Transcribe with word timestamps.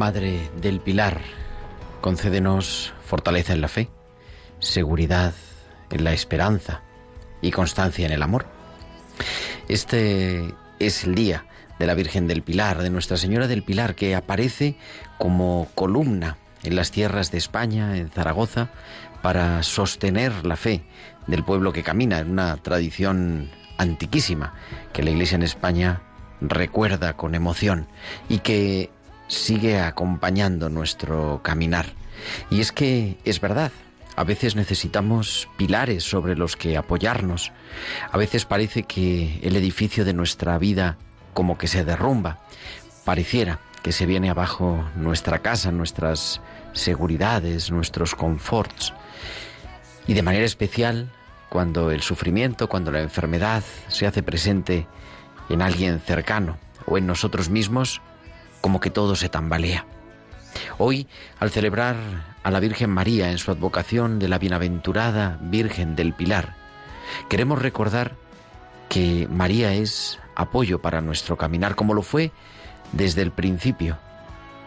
Madre 0.00 0.48
del 0.56 0.80
Pilar, 0.80 1.20
concédenos 2.00 2.94
fortaleza 3.04 3.52
en 3.52 3.60
la 3.60 3.68
fe, 3.68 3.90
seguridad 4.58 5.34
en 5.90 6.04
la 6.04 6.14
esperanza 6.14 6.80
y 7.42 7.50
constancia 7.50 8.06
en 8.06 8.12
el 8.12 8.22
amor. 8.22 8.46
Este 9.68 10.54
es 10.78 11.04
el 11.04 11.14
día 11.14 11.44
de 11.78 11.86
la 11.86 11.92
Virgen 11.92 12.26
del 12.26 12.40
Pilar, 12.40 12.80
de 12.80 12.88
Nuestra 12.88 13.18
Señora 13.18 13.46
del 13.46 13.62
Pilar, 13.62 13.94
que 13.94 14.14
aparece 14.14 14.76
como 15.18 15.68
columna 15.74 16.38
en 16.62 16.76
las 16.76 16.92
tierras 16.92 17.30
de 17.30 17.36
España, 17.36 17.98
en 17.98 18.08
Zaragoza, 18.08 18.70
para 19.20 19.62
sostener 19.62 20.46
la 20.46 20.56
fe 20.56 20.82
del 21.26 21.44
pueblo 21.44 21.74
que 21.74 21.82
camina 21.82 22.20
en 22.20 22.30
una 22.30 22.56
tradición 22.56 23.50
antiquísima 23.76 24.54
que 24.94 25.02
la 25.02 25.10
Iglesia 25.10 25.36
en 25.36 25.42
España 25.42 26.00
recuerda 26.40 27.18
con 27.18 27.34
emoción 27.34 27.86
y 28.30 28.38
que 28.38 28.88
sigue 29.30 29.78
acompañando 29.78 30.68
nuestro 30.68 31.40
caminar. 31.42 31.86
Y 32.50 32.60
es 32.60 32.72
que 32.72 33.16
es 33.24 33.40
verdad, 33.40 33.72
a 34.16 34.24
veces 34.24 34.56
necesitamos 34.56 35.48
pilares 35.56 36.04
sobre 36.04 36.36
los 36.36 36.56
que 36.56 36.76
apoyarnos. 36.76 37.52
A 38.10 38.18
veces 38.18 38.44
parece 38.44 38.82
que 38.82 39.38
el 39.42 39.56
edificio 39.56 40.04
de 40.04 40.12
nuestra 40.12 40.58
vida 40.58 40.98
como 41.32 41.56
que 41.56 41.68
se 41.68 41.84
derrumba. 41.84 42.40
Pareciera 43.04 43.60
que 43.82 43.92
se 43.92 44.04
viene 44.04 44.28
abajo 44.28 44.84
nuestra 44.96 45.38
casa, 45.38 45.70
nuestras 45.70 46.42
seguridades, 46.72 47.70
nuestros 47.70 48.14
conforts. 48.14 48.92
Y 50.06 50.14
de 50.14 50.22
manera 50.22 50.44
especial, 50.44 51.10
cuando 51.48 51.92
el 51.92 52.02
sufrimiento, 52.02 52.68
cuando 52.68 52.90
la 52.90 53.00
enfermedad 53.00 53.62
se 53.88 54.06
hace 54.06 54.22
presente 54.22 54.86
en 55.48 55.62
alguien 55.62 56.00
cercano 56.00 56.58
o 56.84 56.98
en 56.98 57.06
nosotros 57.06 57.48
mismos, 57.48 58.02
como 58.60 58.80
que 58.80 58.90
todo 58.90 59.16
se 59.16 59.28
tambalea. 59.28 59.86
Hoy, 60.78 61.06
al 61.38 61.50
celebrar 61.50 61.96
a 62.42 62.50
la 62.50 62.60
Virgen 62.60 62.90
María 62.90 63.30
en 63.30 63.38
su 63.38 63.50
advocación 63.50 64.18
de 64.18 64.28
la 64.28 64.38
bienaventurada 64.38 65.38
Virgen 65.42 65.96
del 65.96 66.12
Pilar, 66.12 66.56
queremos 67.28 67.60
recordar 67.60 68.16
que 68.88 69.28
María 69.30 69.72
es 69.72 70.18
apoyo 70.34 70.80
para 70.80 71.00
nuestro 71.00 71.36
caminar, 71.36 71.74
como 71.74 71.94
lo 71.94 72.02
fue 72.02 72.32
desde 72.92 73.22
el 73.22 73.30
principio, 73.30 73.98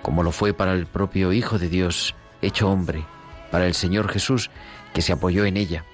como 0.01 0.23
lo 0.23 0.31
fue 0.31 0.53
para 0.53 0.73
el 0.73 0.85
propio 0.85 1.33
Hijo 1.33 1.59
de 1.59 1.69
Dios 1.69 2.15
hecho 2.41 2.69
hombre, 2.69 3.05
para 3.51 3.67
el 3.67 3.73
Señor 3.73 4.09
Jesús 4.09 4.49
que 4.93 5.01
se 5.01 5.13
apoyó 5.13 5.45
en 5.45 5.57
ella. 5.57 5.85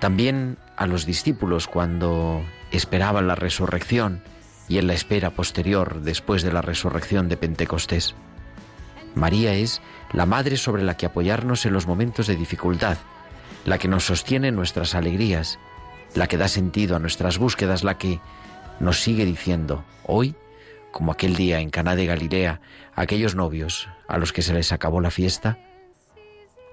También 0.00 0.58
a 0.76 0.86
los 0.86 1.06
discípulos 1.06 1.68
cuando 1.68 2.42
esperaban 2.70 3.28
la 3.28 3.34
resurrección 3.34 4.22
y 4.68 4.78
en 4.78 4.86
la 4.86 4.92
espera 4.92 5.30
posterior 5.30 6.00
después 6.02 6.42
de 6.42 6.52
la 6.52 6.62
resurrección 6.62 7.28
de 7.28 7.36
Pentecostés. 7.36 8.14
María 9.14 9.54
es 9.54 9.80
la 10.12 10.26
madre 10.26 10.56
sobre 10.56 10.82
la 10.82 10.96
que 10.96 11.06
apoyarnos 11.06 11.66
en 11.66 11.72
los 11.72 11.86
momentos 11.86 12.26
de 12.26 12.36
dificultad, 12.36 12.98
la 13.64 13.78
que 13.78 13.88
nos 13.88 14.04
sostiene 14.04 14.48
en 14.48 14.56
nuestras 14.56 14.94
alegrías, 14.94 15.58
la 16.14 16.26
que 16.26 16.36
da 16.36 16.48
sentido 16.48 16.96
a 16.96 16.98
nuestras 16.98 17.38
búsquedas, 17.38 17.84
la 17.84 17.98
que 17.98 18.20
nos 18.80 19.00
sigue 19.00 19.24
diciendo, 19.24 19.84
hoy, 20.04 20.34
como 20.92 21.12
aquel 21.12 21.34
día 21.36 21.60
en 21.60 21.70
Caná 21.70 21.96
de 21.96 22.06
Galilea, 22.06 22.60
a 22.94 23.02
aquellos 23.02 23.34
novios 23.34 23.88
a 24.06 24.18
los 24.18 24.32
que 24.32 24.42
se 24.42 24.54
les 24.54 24.72
acabó 24.72 25.00
la 25.00 25.10
fiesta, 25.10 25.58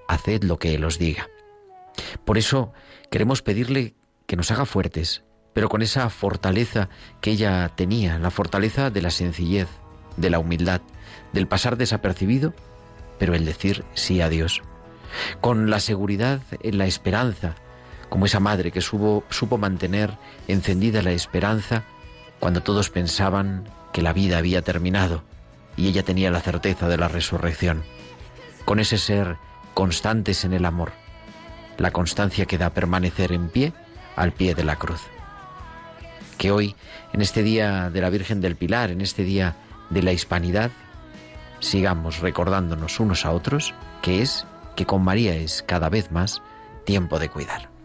haced 0.08 0.44
lo 0.44 0.58
que 0.58 0.74
Él 0.74 0.84
os 0.84 0.98
diga. 0.98 1.28
Por 2.24 2.38
eso 2.38 2.72
queremos 3.10 3.42
pedirle 3.42 3.94
que 4.26 4.36
nos 4.36 4.50
haga 4.50 4.66
fuertes, 4.66 5.24
pero 5.56 5.70
con 5.70 5.80
esa 5.80 6.10
fortaleza 6.10 6.90
que 7.22 7.30
ella 7.30 7.70
tenía, 7.74 8.18
la 8.18 8.30
fortaleza 8.30 8.90
de 8.90 9.00
la 9.00 9.10
sencillez, 9.10 9.68
de 10.18 10.28
la 10.28 10.38
humildad, 10.38 10.82
del 11.32 11.48
pasar 11.48 11.78
desapercibido, 11.78 12.52
pero 13.18 13.34
el 13.34 13.46
decir 13.46 13.82
sí 13.94 14.20
a 14.20 14.28
Dios, 14.28 14.60
con 15.40 15.70
la 15.70 15.80
seguridad 15.80 16.42
en 16.60 16.76
la 16.76 16.84
esperanza, 16.84 17.54
como 18.10 18.26
esa 18.26 18.38
madre 18.38 18.70
que 18.70 18.82
supo, 18.82 19.24
mantener 19.56 20.18
encendida 20.46 21.00
la 21.00 21.12
esperanza 21.12 21.84
cuando 22.38 22.62
todos 22.62 22.90
pensaban 22.90 23.64
que 23.94 24.02
la 24.02 24.12
vida 24.12 24.36
había 24.36 24.60
terminado 24.60 25.22
y 25.74 25.88
ella 25.88 26.02
tenía 26.02 26.30
la 26.30 26.42
certeza 26.42 26.86
de 26.86 26.98
la 26.98 27.08
resurrección, 27.08 27.82
con 28.66 28.78
ese 28.78 28.98
ser 28.98 29.38
constantes 29.72 30.44
en 30.44 30.52
el 30.52 30.66
amor, 30.66 30.92
la 31.78 31.92
constancia 31.92 32.44
que 32.44 32.58
da 32.58 32.74
permanecer 32.74 33.32
en 33.32 33.48
pie 33.48 33.72
al 34.16 34.32
pie 34.32 34.54
de 34.54 34.64
la 34.64 34.76
cruz. 34.76 35.00
Que 36.38 36.50
hoy, 36.50 36.74
en 37.12 37.22
este 37.22 37.42
día 37.42 37.90
de 37.90 38.00
la 38.00 38.10
Virgen 38.10 38.40
del 38.40 38.56
Pilar, 38.56 38.90
en 38.90 39.00
este 39.00 39.24
día 39.24 39.56
de 39.90 40.02
la 40.02 40.12
Hispanidad, 40.12 40.70
sigamos 41.60 42.20
recordándonos 42.20 43.00
unos 43.00 43.24
a 43.24 43.32
otros 43.32 43.74
que 44.02 44.22
es 44.22 44.46
que 44.74 44.86
con 44.86 45.02
María 45.02 45.34
es 45.34 45.62
cada 45.66 45.88
vez 45.88 46.12
más 46.12 46.42
tiempo 46.84 47.18
de 47.18 47.28
cuidar. 47.28 47.75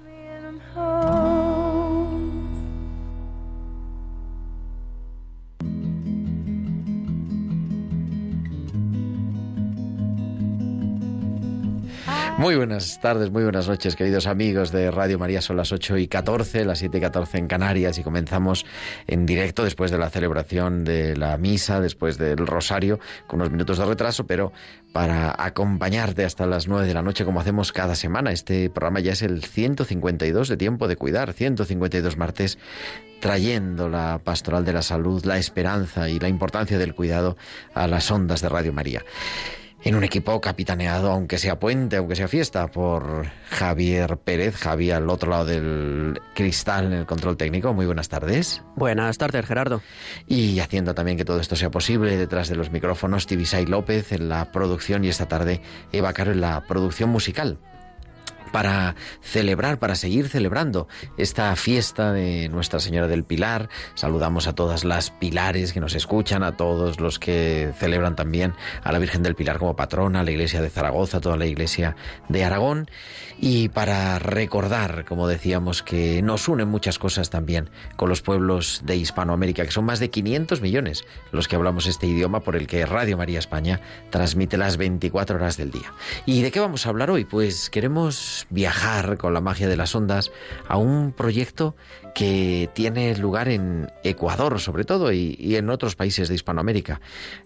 Muy 12.42 12.56
buenas 12.56 13.00
tardes, 13.00 13.30
muy 13.30 13.44
buenas 13.44 13.68
noches, 13.68 13.96
queridos 13.96 14.26
amigos 14.26 14.72
de 14.72 14.90
Radio 14.90 15.20
María. 15.20 15.44
Son 15.44 15.58
las 15.58 15.72
8 15.72 15.98
y 15.98 16.08
14, 16.08 16.66
las 16.66 16.80
7 16.80 16.98
y 16.98 17.00
14 17.00 17.38
en 17.38 17.46
Canarias 17.46 18.00
y 18.00 18.04
comenzamos 18.04 18.66
en 19.06 19.28
directo 19.28 19.64
después 19.64 19.92
de 19.92 20.00
la 20.00 20.10
celebración 20.10 20.84
de 20.84 21.16
la 21.16 21.38
misa, 21.38 21.80
después 21.80 22.18
del 22.18 22.48
rosario, 22.48 23.00
con 23.28 23.42
unos 23.42 23.52
minutos 23.52 23.78
de 23.78 23.86
retraso, 23.86 24.26
pero 24.26 24.54
para 24.92 25.36
acompañarte 25.38 26.26
hasta 26.26 26.48
las 26.48 26.68
9 26.68 26.88
de 26.88 26.96
la 26.96 27.04
noche 27.04 27.26
como 27.26 27.40
hacemos 27.40 27.72
cada 27.72 27.94
semana. 27.94 28.32
Este 28.32 28.72
programa 28.72 29.02
ya 29.02 29.12
es 29.12 29.22
el 29.22 29.44
152 29.44 30.50
de 30.50 30.58
Tiempo 30.58 30.88
de 30.88 30.96
Cuidar, 30.96 31.34
152 31.34 32.18
martes 32.18 32.58
trayendo 33.20 33.88
la 33.88 34.20
pastoral 34.24 34.66
de 34.66 34.74
la 34.74 34.82
salud, 34.82 35.24
la 35.26 35.38
esperanza 35.38 36.10
y 36.10 36.18
la 36.18 36.28
importancia 36.28 36.80
del 36.80 36.96
cuidado 36.96 37.38
a 37.76 37.86
las 37.86 38.10
ondas 38.10 38.42
de 38.42 38.50
Radio 38.50 38.74
María 38.74 39.04
en 39.84 39.96
un 39.96 40.04
equipo 40.04 40.40
capitaneado, 40.42 41.12
aunque 41.12 41.38
sea 41.38 41.60
puente, 41.60 41.98
aunque 41.98 42.16
sea 42.16 42.28
fiesta, 42.28 42.68
por 42.68 43.28
Javier 43.50 44.18
Pérez, 44.18 44.56
Javier 44.56 44.98
al 44.98 45.10
otro 45.10 45.32
lado 45.32 45.46
del 45.46 46.20
cristal 46.36 46.86
en 46.88 46.94
el 46.94 47.06
control 47.06 47.38
técnico. 47.38 47.74
Muy 47.74 47.86
buenas 47.86 48.10
tardes. 48.10 48.62
Buenas 48.76 49.18
tardes, 49.18 49.46
Gerardo. 49.46 49.82
Y 50.28 50.60
haciendo 50.60 50.94
también 50.94 51.18
que 51.18 51.26
todo 51.26 51.40
esto 51.40 51.56
sea 51.56 51.72
posible, 51.72 52.18
detrás 52.18 52.50
de 52.50 52.56
los 52.56 52.72
micrófonos, 52.72 53.26
Tibisay 53.26 53.66
López 53.66 54.12
en 54.12 54.30
la 54.30 54.52
producción 54.52 55.04
y 55.04 55.10
esta 55.10 55.28
tarde 55.28 55.62
Eva 55.92 56.14
Caro 56.14 56.32
en 56.32 56.42
la 56.42 56.62
producción 56.68 57.10
musical. 57.10 57.58
Para 58.52 58.96
celebrar, 59.22 59.80
para 59.80 59.96
seguir 59.96 60.30
celebrando 60.30 60.88
esta 61.18 61.56
fiesta 61.56 62.14
de 62.14 62.50
Nuestra 62.50 62.80
Señora 62.80 63.08
del 63.08 63.24
Pilar. 63.24 63.70
Saludamos 63.96 64.48
a 64.48 64.54
todas 64.54 64.84
las 64.84 65.12
pilares 65.12 65.74
que 65.74 65.80
nos 65.80 65.96
escuchan, 65.96 66.44
a 66.44 66.58
todos 66.58 67.00
los 67.00 67.20
que 67.20 67.72
celebran 67.80 68.16
también 68.16 68.54
a 68.84 68.92
la 68.92 69.00
Virgen 69.00 69.24
del 69.24 69.36
Pilar 69.36 69.58
como 69.58 69.76
patrona, 69.76 70.22
a 70.22 70.24
la 70.24 70.32
Iglesia 70.32 70.62
de 70.62 70.70
Zaragoza, 70.70 71.18
a 71.18 71.22
toda 71.22 71.38
la 71.38 71.46
Iglesia 71.46 71.96
de 72.30 72.44
Aragón. 72.44 72.88
Y 73.40 73.70
para 73.70 74.20
recordar, 74.20 75.06
como 75.06 75.28
decíamos, 75.28 75.82
que 75.82 76.22
nos 76.22 76.48
unen 76.48 76.68
muchas 76.68 77.00
cosas 77.00 77.30
también 77.30 77.70
con 77.96 78.08
los 78.10 78.22
pueblos 78.22 78.82
de 78.86 78.98
Hispanoamérica, 78.98 79.66
que 79.66 79.72
son 79.72 79.86
más 79.86 80.00
de 80.00 80.10
500 80.10 80.62
millones 80.62 81.06
los 81.32 81.48
que 81.48 81.56
hablamos 81.56 81.88
este 81.88 82.08
idioma 82.08 82.42
por 82.42 82.56
el 82.56 82.68
que 82.68 82.86
Radio 82.86 83.18
María 83.18 83.40
España 83.40 83.82
transmite 84.10 84.58
las 84.58 84.78
24 84.78 85.38
horas 85.38 85.58
del 85.58 85.72
día. 85.72 85.94
¿Y 86.26 86.42
de 86.42 86.52
qué 86.52 86.60
vamos 86.60 86.86
a 86.86 86.90
hablar 86.90 87.10
hoy? 87.10 87.26
Pues 87.26 87.70
queremos 87.70 88.41
viajar 88.50 89.18
con 89.18 89.34
la 89.34 89.42
magia 89.42 89.68
de 89.68 89.78
las 89.78 89.96
ondas 89.96 90.32
a 90.68 90.78
un 90.78 91.12
proyecto 91.12 91.76
que 92.14 92.70
tiene 92.74 93.16
lugar 93.18 93.48
en 93.48 93.92
Ecuador 94.04 94.60
sobre 94.60 94.84
todo 94.84 95.12
y, 95.12 95.56
en 95.56 95.70
otros 95.70 95.96
países 95.96 96.30
de 96.30 96.36
Hispanoamérica. 96.36 97.02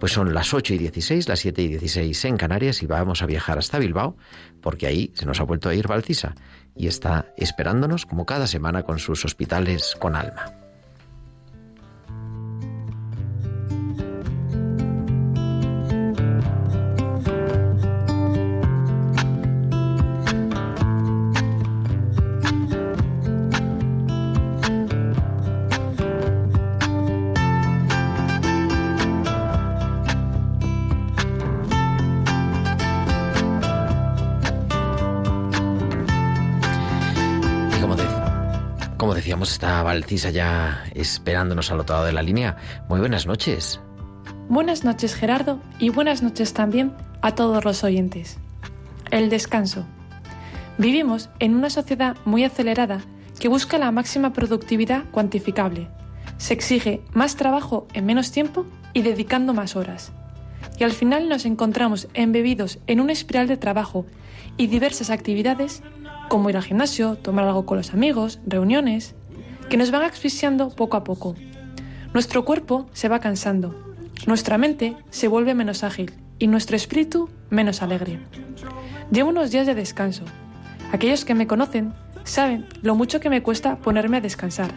Pues 0.00 0.12
son 0.12 0.32
las 0.34 0.54
8 0.54 0.74
y 0.74 0.78
16, 0.78 1.28
las 1.28 1.40
7 1.40 1.62
y 1.62 1.68
16 1.68 2.24
en 2.24 2.38
Canarias 2.38 2.82
y 2.82 2.86
vamos 2.86 3.22
a 3.22 3.26
viajar 3.26 3.58
hasta 3.58 3.78
Bilbao 3.78 4.16
porque 4.62 4.86
ahí 4.86 5.12
se 5.14 5.26
nos 5.26 5.40
ha 5.40 5.44
vuelto 5.44 5.68
a 5.68 5.74
ir 5.74 5.86
Valcisa 5.86 6.34
y 6.74 6.86
está 6.86 7.26
esperándonos 7.36 8.06
como 8.06 8.24
cada 8.26 8.46
semana 8.46 8.82
con 8.82 8.98
sus 8.98 9.24
hospitales 9.24 9.94
con 9.98 10.16
alma. 10.16 10.65
Está 39.14 39.82
Valcisa 39.82 40.30
ya 40.30 40.84
esperándonos 40.94 41.70
al 41.70 41.80
otro 41.80 41.94
lado 41.94 42.06
de 42.06 42.12
la 42.12 42.22
línea. 42.22 42.56
Muy 42.88 42.98
buenas 42.98 43.26
noches. 43.26 43.80
Buenas 44.48 44.84
noches 44.84 45.14
Gerardo 45.14 45.60
y 45.78 45.90
buenas 45.90 46.22
noches 46.22 46.52
también 46.52 46.92
a 47.22 47.34
todos 47.34 47.64
los 47.64 47.84
oyentes. 47.84 48.38
El 49.10 49.30
descanso. 49.30 49.86
Vivimos 50.76 51.30
en 51.38 51.54
una 51.54 51.70
sociedad 51.70 52.16
muy 52.24 52.44
acelerada 52.44 53.00
que 53.38 53.48
busca 53.48 53.78
la 53.78 53.92
máxima 53.92 54.32
productividad 54.32 55.04
cuantificable. 55.12 55.88
Se 56.38 56.52
exige 56.52 57.00
más 57.12 57.36
trabajo 57.36 57.86
en 57.94 58.06
menos 58.06 58.32
tiempo 58.32 58.66
y 58.92 59.02
dedicando 59.02 59.54
más 59.54 59.76
horas. 59.76 60.12
Y 60.78 60.84
al 60.84 60.92
final 60.92 61.28
nos 61.28 61.46
encontramos 61.46 62.08
embebidos 62.14 62.80
en 62.86 63.00
una 63.00 63.12
espiral 63.12 63.46
de 63.46 63.56
trabajo 63.56 64.04
y 64.56 64.66
diversas 64.66 65.10
actividades 65.10 65.82
como 66.28 66.50
ir 66.50 66.56
al 66.56 66.62
gimnasio, 66.62 67.16
tomar 67.16 67.44
algo 67.44 67.66
con 67.66 67.78
los 67.78 67.92
amigos, 67.92 68.40
reuniones, 68.46 69.14
que 69.68 69.76
nos 69.76 69.90
van 69.90 70.02
asfixiando 70.02 70.70
poco 70.70 70.96
a 70.96 71.04
poco. 71.04 71.34
Nuestro 72.14 72.44
cuerpo 72.44 72.86
se 72.92 73.08
va 73.08 73.20
cansando, 73.20 73.94
nuestra 74.26 74.58
mente 74.58 74.96
se 75.10 75.28
vuelve 75.28 75.54
menos 75.54 75.84
ágil 75.84 76.12
y 76.38 76.46
nuestro 76.46 76.76
espíritu 76.76 77.28
menos 77.50 77.82
alegre. 77.82 78.18
Llevo 79.10 79.30
unos 79.30 79.50
días 79.50 79.66
de 79.66 79.74
descanso. 79.74 80.24
Aquellos 80.92 81.24
que 81.24 81.34
me 81.34 81.46
conocen 81.46 81.94
saben 82.24 82.66
lo 82.82 82.94
mucho 82.94 83.20
que 83.20 83.30
me 83.30 83.42
cuesta 83.42 83.76
ponerme 83.76 84.16
a 84.16 84.20
descansar, 84.20 84.70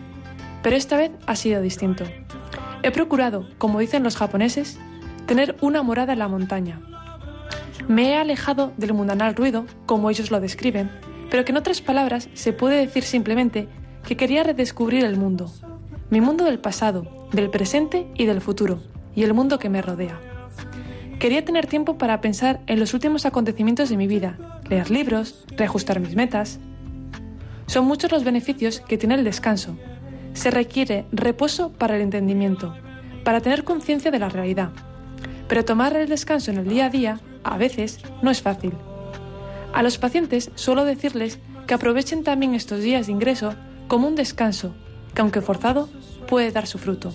pero 0.62 0.76
esta 0.76 0.98
vez 0.98 1.12
ha 1.26 1.36
sido 1.36 1.62
distinto. 1.62 2.04
He 2.84 2.92
procurado, 2.92 3.48
como 3.58 3.80
dicen 3.80 4.04
los 4.04 4.16
japoneses, 4.16 4.78
tener 5.26 5.56
una 5.62 5.84
morada 5.84 6.14
en 6.14 6.20
la 6.20 6.28
montaña. 6.28 6.80
Me 7.88 8.10
he 8.10 8.18
alejado 8.18 8.74
del 8.78 8.94
mundanal 8.94 9.36
ruido, 9.36 9.66
como 9.86 10.10
ellos 10.10 10.32
lo 10.32 10.40
describen, 10.40 10.92
pero 11.30 11.46
que 11.46 11.52
en 11.52 11.58
otras 11.58 11.82
palabras 11.82 12.30
se 12.34 12.54
puede 12.54 12.78
decir 12.78 13.04
simplemente 13.04 13.68
que 14.08 14.18
quería 14.18 14.44
redescubrir 14.44 15.06
el 15.06 15.18
mundo, 15.18 15.52
mi 16.10 16.22
mundo 16.22 16.46
del 16.46 16.60
pasado, 16.60 17.28
del 17.32 17.50
presente 17.50 18.08
y 18.16 18.26
del 18.26 18.42
futuro, 18.42 18.82
y 19.16 19.24
el 19.24 19.34
mundo 19.34 19.60
que 19.60 19.70
me 19.70 19.82
rodea. 19.82 20.20
Quería 21.20 21.44
tener 21.44 21.68
tiempo 21.68 21.98
para 21.98 22.22
pensar 22.22 22.62
en 22.68 22.80
los 22.80 22.94
últimos 22.94 23.26
acontecimientos 23.26 23.90
de 23.90 23.98
mi 23.98 24.08
vida, 24.08 24.62
leer 24.70 24.90
libros, 24.90 25.46
reajustar 25.58 26.00
mis 26.00 26.16
metas. 26.16 26.60
Son 27.68 27.86
muchos 27.86 28.12
los 28.12 28.24
beneficios 28.24 28.80
que 28.80 28.98
tiene 28.98 29.16
el 29.16 29.26
descanso. 29.26 29.78
Se 30.34 30.50
requiere 30.50 31.06
reposo 31.12 31.74
para 31.74 31.98
el 31.98 32.02
entendimiento, 32.02 32.74
para 33.26 33.42
tener 33.42 33.66
conciencia 33.66 34.12
de 34.12 34.20
la 34.20 34.30
realidad. 34.30 34.72
Pero 35.50 35.66
tomar 35.66 35.96
el 35.96 36.08
descanso 36.08 36.52
en 36.52 36.58
el 36.58 36.70
día 36.70 36.86
a 36.86 36.90
día, 36.90 37.20
a 37.44 37.58
veces, 37.58 38.00
no 38.22 38.32
es 38.32 38.42
fácil. 38.42 38.74
A 39.74 39.84
los 39.84 39.98
pacientes 39.98 40.52
suelo 40.56 40.86
decirles 40.86 41.40
que 41.68 41.74
aprovechen 41.74 42.24
también 42.24 42.56
estos 42.56 42.82
días 42.82 43.06
de 43.06 43.12
ingreso 43.12 43.54
como 43.88 44.08
un 44.08 44.16
descanso 44.16 44.74
que, 45.14 45.22
aunque 45.22 45.42
forzado, 45.42 45.90
puede 46.28 46.52
dar 46.52 46.68
su 46.68 46.78
fruto. 46.78 47.14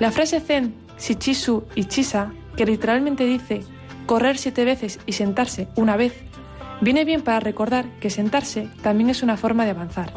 La 0.00 0.10
frase 0.10 0.40
zen 0.40 0.74
Shichisu 0.98 1.64
y 1.74 1.84
Chisa, 1.84 2.32
que 2.56 2.66
literalmente 2.66 3.24
dice 3.24 3.62
correr 4.06 4.38
siete 4.38 4.64
veces 4.64 5.00
y 5.06 5.12
sentarse 5.12 5.68
una 5.76 5.96
vez, 5.96 6.14
viene 6.80 7.04
bien 7.04 7.22
para 7.22 7.40
recordar 7.40 7.86
que 8.00 8.10
sentarse 8.10 8.68
también 8.82 9.10
es 9.10 9.22
una 9.22 9.36
forma 9.36 9.64
de 9.64 9.72
avanzar. 9.72 10.12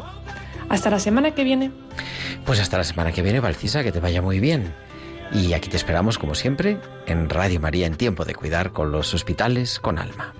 Hasta 0.68 0.90
la 0.90 1.00
semana 1.00 1.32
que 1.32 1.44
viene. 1.44 1.72
Pues 2.44 2.60
hasta 2.60 2.78
la 2.78 2.84
semana 2.84 3.12
que 3.12 3.22
viene, 3.22 3.40
Valcisa, 3.40 3.82
que 3.82 3.92
te 3.92 4.00
vaya 4.00 4.22
muy 4.22 4.38
bien. 4.38 4.72
Y 5.32 5.52
aquí 5.52 5.68
te 5.68 5.76
esperamos, 5.76 6.18
como 6.18 6.34
siempre, 6.34 6.78
en 7.06 7.28
Radio 7.28 7.60
María 7.60 7.86
en 7.86 7.96
Tiempo 7.96 8.24
de 8.24 8.34
Cuidar 8.34 8.72
con 8.72 8.92
los 8.92 9.12
hospitales 9.14 9.80
con 9.80 9.98
alma. 9.98 10.32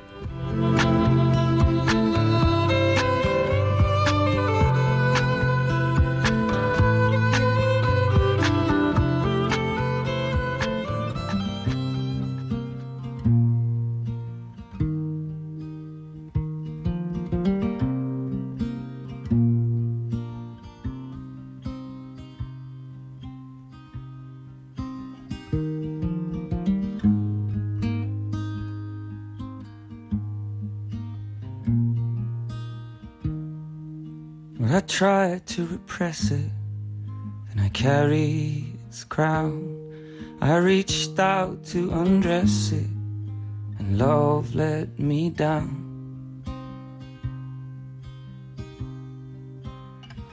tried 34.91 35.47
to 35.47 35.65
repress 35.67 36.33
it, 36.33 36.51
and 37.51 37.61
I 37.61 37.69
carried 37.69 38.77
its 38.89 39.05
crown. 39.05 39.79
I 40.41 40.57
reached 40.57 41.17
out 41.21 41.65
to 41.67 41.93
undress 41.93 42.73
it, 42.73 42.91
and 43.79 43.99
love 43.99 44.53
let 44.57 44.99
me 44.99 45.31
down. 45.31 46.43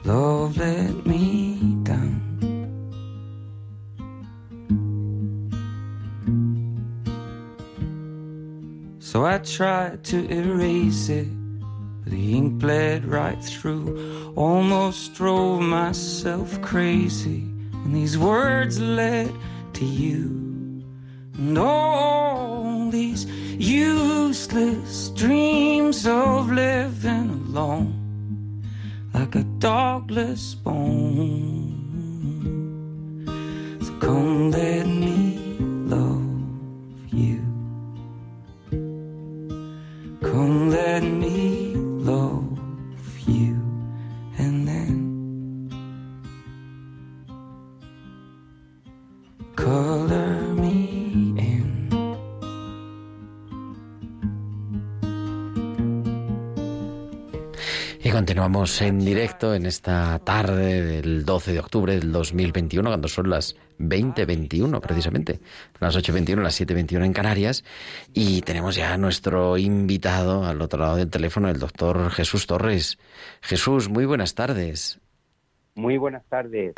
Love 0.04 0.56
let 0.56 1.06
me 1.06 1.76
down. 1.84 2.18
So 8.98 9.24
I 9.24 9.38
tried 9.38 10.02
to 10.04 10.28
erase 10.28 11.08
it 11.08 11.37
the 12.08 12.36
ink 12.36 12.58
bled 12.58 13.04
right 13.04 13.42
through. 13.42 14.32
Almost 14.36 15.14
drove 15.14 15.62
myself 15.62 16.60
crazy, 16.62 17.42
and 17.72 17.94
these 17.94 18.16
words 18.16 18.80
led 18.80 19.32
to 19.74 19.84
you. 19.84 20.38
And 21.36 21.58
all 21.58 22.90
these 22.90 23.26
useless 23.58 25.10
dreams 25.10 26.06
of 26.06 26.50
living 26.50 27.30
alone, 27.30 28.64
like 29.14 29.34
a 29.34 29.44
dogless 29.58 30.54
bone. 30.54 31.74
So 33.82 33.92
come 33.98 34.50
let 34.50 34.86
me 34.86 35.17
continuamos 58.48 58.80
en 58.80 58.98
directo 59.00 59.54
en 59.54 59.66
esta 59.66 60.18
tarde 60.20 60.80
del 60.82 61.26
12 61.26 61.52
de 61.52 61.58
octubre 61.60 61.98
del 61.98 62.10
2021, 62.10 62.88
cuando 62.88 63.06
son 63.06 63.28
las 63.28 63.56
20.21 63.78 64.80
precisamente, 64.80 65.38
las 65.80 65.94
8.21, 65.94 66.40
las 66.40 66.58
7.21 66.58 67.04
en 67.04 67.12
Canarias. 67.12 67.62
Y 68.14 68.40
tenemos 68.40 68.74
ya 68.74 68.94
a 68.94 68.96
nuestro 68.96 69.58
invitado 69.58 70.46
al 70.46 70.62
otro 70.62 70.80
lado 70.80 70.96
del 70.96 71.10
teléfono, 71.10 71.50
el 71.50 71.58
doctor 71.58 72.10
Jesús 72.10 72.46
Torres. 72.46 72.96
Jesús, 73.42 73.90
muy 73.90 74.06
buenas 74.06 74.34
tardes. 74.34 74.98
Muy 75.74 75.98
buenas 75.98 76.24
tardes. 76.30 76.72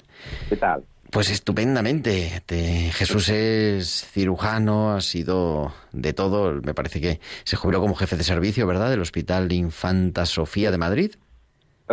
¿Qué 0.48 0.56
tal? 0.56 0.82
Pues 1.12 1.30
estupendamente. 1.30 2.42
Te- 2.46 2.90
Jesús 2.90 3.28
es 3.28 4.06
cirujano, 4.10 4.92
ha 4.96 5.00
sido 5.02 5.72
de 5.92 6.12
todo. 6.14 6.60
Me 6.64 6.74
parece 6.74 7.00
que 7.00 7.20
se 7.44 7.54
jubiló 7.54 7.80
como 7.80 7.94
jefe 7.94 8.16
de 8.16 8.24
servicio, 8.24 8.66
¿verdad? 8.66 8.90
Del 8.90 9.00
Hospital 9.02 9.52
Infanta 9.52 10.26
Sofía 10.26 10.72
de 10.72 10.78
Madrid, 10.78 11.12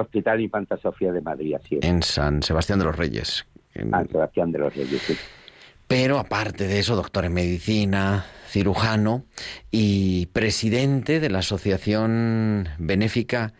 Hospital 0.01 0.41
Infanta 0.41 0.77
Sofía 0.77 1.11
de 1.11 1.21
Madrid, 1.21 1.55
así 1.55 1.75
es. 1.75 1.83
en 1.85 2.01
San 2.03 2.43
Sebastián 2.43 2.79
de 2.79 2.85
los 2.85 2.95
Reyes. 2.95 3.45
En- 3.73 3.89
San 3.91 4.07
Sebastián 4.09 4.51
de 4.51 4.59
los 4.59 4.75
Reyes. 4.75 5.01
sí. 5.01 5.15
Pero 5.87 6.19
aparte 6.19 6.67
de 6.67 6.79
eso, 6.79 6.95
doctor 6.97 7.23
en 7.25 7.33
medicina, 7.33 8.25
cirujano 8.47 9.23
y 9.71 10.25
presidente 10.27 11.19
de 11.21 11.29
la 11.29 11.39
Asociación 11.39 12.67
Benéfica 12.77 13.53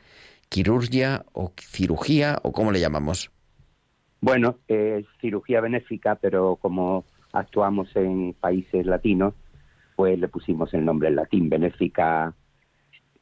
Quirurgia 0.49 1.23
o 1.33 1.53
Cirugía, 1.57 2.39
o 2.43 2.51
cómo 2.51 2.71
le 2.71 2.79
llamamos. 2.81 3.31
Bueno, 4.21 4.57
es 4.67 5.05
cirugía 5.21 5.61
benéfica, 5.61 6.15
pero 6.15 6.55
como 6.57 7.05
actuamos 7.33 7.95
en 7.95 8.33
países 8.33 8.85
latinos, 8.85 9.33
pues 9.95 10.17
le 10.19 10.27
pusimos 10.27 10.73
el 10.73 10.83
nombre 10.85 11.09
en 11.09 11.15
latín, 11.17 11.49
benéfica 11.49 12.33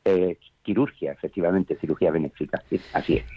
eh, 0.04 0.38
quirurgia, 0.66 1.14
efectivamente, 1.14 1.78
cirugía 1.80 2.12
benéfica, 2.12 2.64
sí, 2.70 2.84
así 2.94 3.16
es. 3.18 3.28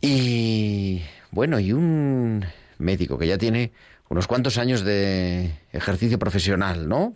Y 0.00 1.02
bueno, 1.30 1.58
y 1.60 1.72
un 1.72 2.44
médico 2.78 3.18
que 3.18 3.26
ya 3.26 3.38
tiene 3.38 3.72
unos 4.08 4.26
cuantos 4.26 4.58
años 4.58 4.82
de 4.84 5.52
ejercicio 5.72 6.18
profesional, 6.18 6.88
¿no? 6.88 7.14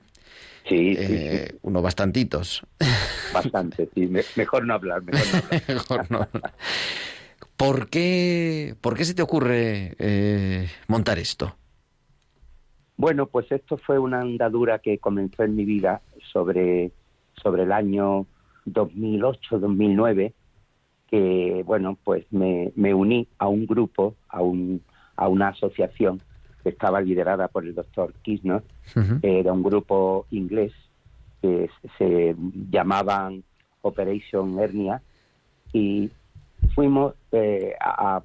Sí, 0.68 0.96
sí, 1.06 1.20
Eh, 1.28 1.28
sí, 1.30 1.60
uno 1.62 1.82
bastantitos. 1.82 2.62
bastante, 3.30 3.90
sí. 3.94 4.06
Me- 4.08 4.26
mejor 4.34 4.66
no 4.66 4.74
hablar, 4.74 5.02
mejor 5.02 5.28
no 5.28 5.36
hablar. 5.36 5.58
Mejor 5.68 6.10
no. 6.10 6.28
¿Por 7.56 7.88
qué, 7.88 8.74
¿Por 8.80 8.96
qué 8.96 9.04
se 9.04 9.14
te 9.14 9.22
ocurre 9.22 9.94
eh, 9.98 10.68
montar 10.88 11.18
esto? 11.18 11.56
Bueno, 12.96 13.26
pues 13.26 13.50
esto 13.50 13.76
fue 13.78 13.98
una 13.98 14.20
andadura 14.20 14.78
que 14.78 14.98
comenzó 14.98 15.42
en 15.42 15.56
mi 15.56 15.64
vida 15.64 16.02
sobre, 16.32 16.92
sobre 17.42 17.64
el 17.64 17.72
año 17.72 18.26
2008-2009, 18.66 20.32
que, 21.08 21.62
bueno, 21.66 21.96
pues 22.02 22.24
me, 22.30 22.72
me 22.76 22.94
uní 22.94 23.28
a 23.38 23.48
un 23.48 23.66
grupo, 23.66 24.14
a, 24.28 24.40
un, 24.42 24.82
a 25.16 25.28
una 25.28 25.48
asociación 25.48 26.20
que 26.62 26.70
estaba 26.70 27.00
liderada 27.00 27.48
por 27.48 27.64
el 27.64 27.74
doctor 27.74 28.12
Kirchner, 28.22 28.62
Ujú. 28.96 29.18
era 29.22 29.52
un 29.52 29.62
grupo 29.62 30.26
inglés 30.30 30.72
que 31.42 31.68
se 31.98 32.34
llamaban 32.70 33.44
Operation 33.82 34.58
Hernia 34.58 35.02
y 35.72 36.10
fuimos 36.74 37.14
eh, 37.32 37.74
a- 37.80 38.22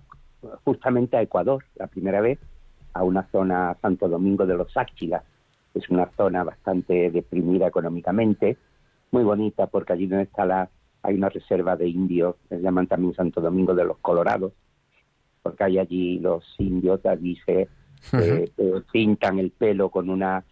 justamente 0.64 1.18
a 1.18 1.22
Ecuador 1.22 1.66
la 1.76 1.88
primera 1.88 2.22
vez 2.22 2.40
a 2.94 3.04
una 3.04 3.24
zona 3.30 3.76
Santo 3.82 4.08
Domingo 4.08 4.46
de 4.46 4.56
los 4.56 4.76
Áchilas 4.78 5.22
es 5.74 5.90
una 5.90 6.10
zona 6.16 6.46
bastante 6.46 7.12
deprimida 7.12 7.68
económicamente 7.68 8.56
muy 9.12 9.24
bonita 9.24 9.68
porque 9.68 9.94
allí 9.94 10.08
donde 10.08 10.24
está 10.24 10.46
la 10.46 10.70
hay 11.02 11.16
una 11.16 11.30
reserva 11.30 11.76
de 11.76 11.88
indios 11.88 12.36
se 12.50 12.60
llaman 12.60 12.88
también 12.88 13.14
Santo 13.14 13.42
Domingo 13.42 13.74
de 13.74 13.86
los 13.86 13.98
Colorados 14.00 14.54
porque 15.42 15.64
hay 15.64 15.80
allí 15.80 16.20
los 16.20 16.44
indios 16.58 17.06
allí 17.06 17.38
se 17.46 17.70
eh, 18.14 18.52
eh, 18.58 18.82
pintan 18.92 19.40
el 19.40 19.52
pelo 19.52 19.90
con 19.90 20.10
una 20.10 20.44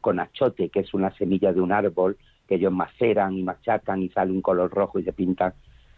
con 0.00 0.20
achote, 0.20 0.68
que 0.70 0.80
es 0.80 0.94
una 0.94 1.14
semilla 1.16 1.52
de 1.52 1.60
un 1.60 1.72
árbol 1.72 2.16
que 2.48 2.56
ellos 2.56 2.72
maceran 2.72 3.36
y 3.36 3.42
machacan 3.42 4.02
y 4.02 4.08
sale 4.10 4.32
un 4.32 4.42
color 4.42 4.70
rojo 4.70 4.98
y 4.98 5.04
se 5.04 5.12
pintan 5.12 5.54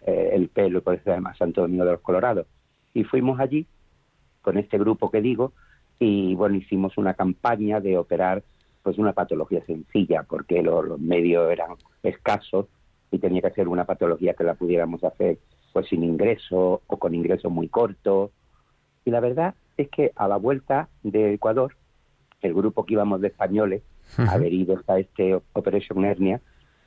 eh, 0.07 0.31
el 0.33 0.49
pelo, 0.49 0.79
y 0.79 0.81
por 0.81 0.95
eso 0.95 1.05
se 1.05 1.11
llama 1.11 1.35
Santo 1.37 1.63
Domingo 1.63 1.85
de 1.85 1.93
los 1.93 2.01
Colorados. 2.01 2.47
Y 2.95 3.05
fuimos 3.05 3.41
allí 3.41 3.67
con 4.43 4.59
este 4.59 4.79
grupo 4.79 5.11
que 5.11 5.21
digo 5.21 5.53
y 5.99 6.35
bueno, 6.35 6.57
hicimos 6.57 6.99
una 6.99 7.15
campaña 7.15 7.81
de 7.81 7.97
operar 7.97 8.43
pues 8.87 8.99
una 8.99 9.15
patología 9.15 9.65
sencilla 9.67 10.23
porque 10.23 10.63
lo- 10.63 10.81
los 10.81 11.01
medios 11.01 11.51
eran 11.51 11.71
escasos 12.05 12.67
y 13.11 13.19
tenía 13.19 13.43
que 13.43 13.51
ser 13.51 13.67
una 13.67 13.85
patología 13.85 14.35
que 14.35 14.45
la 14.45 14.55
pudiéramos 14.55 15.03
hacer 15.03 15.39
pues 15.73 15.89
sin 15.89 16.05
ingreso 16.05 16.83
o 16.87 16.97
con 16.97 17.13
ingresos 17.13 17.51
muy 17.51 17.69
cortos. 17.69 18.31
Y 19.05 19.11
la 19.11 19.19
verdad 19.19 19.57
es 19.77 19.89
que 19.89 20.13
a 20.15 20.29
la 20.29 20.37
vuelta 20.37 20.89
de 21.03 21.35
Ecuador, 21.35 21.75
el 22.43 22.55
grupo 22.55 22.85
que 22.87 22.95
íbamos 22.95 23.21
de 23.21 23.27
españoles, 23.29 23.83
adheridos 24.19 24.89
a 24.89 25.01
este 25.01 25.35
Operation 25.53 26.05
Hernia, 26.05 26.41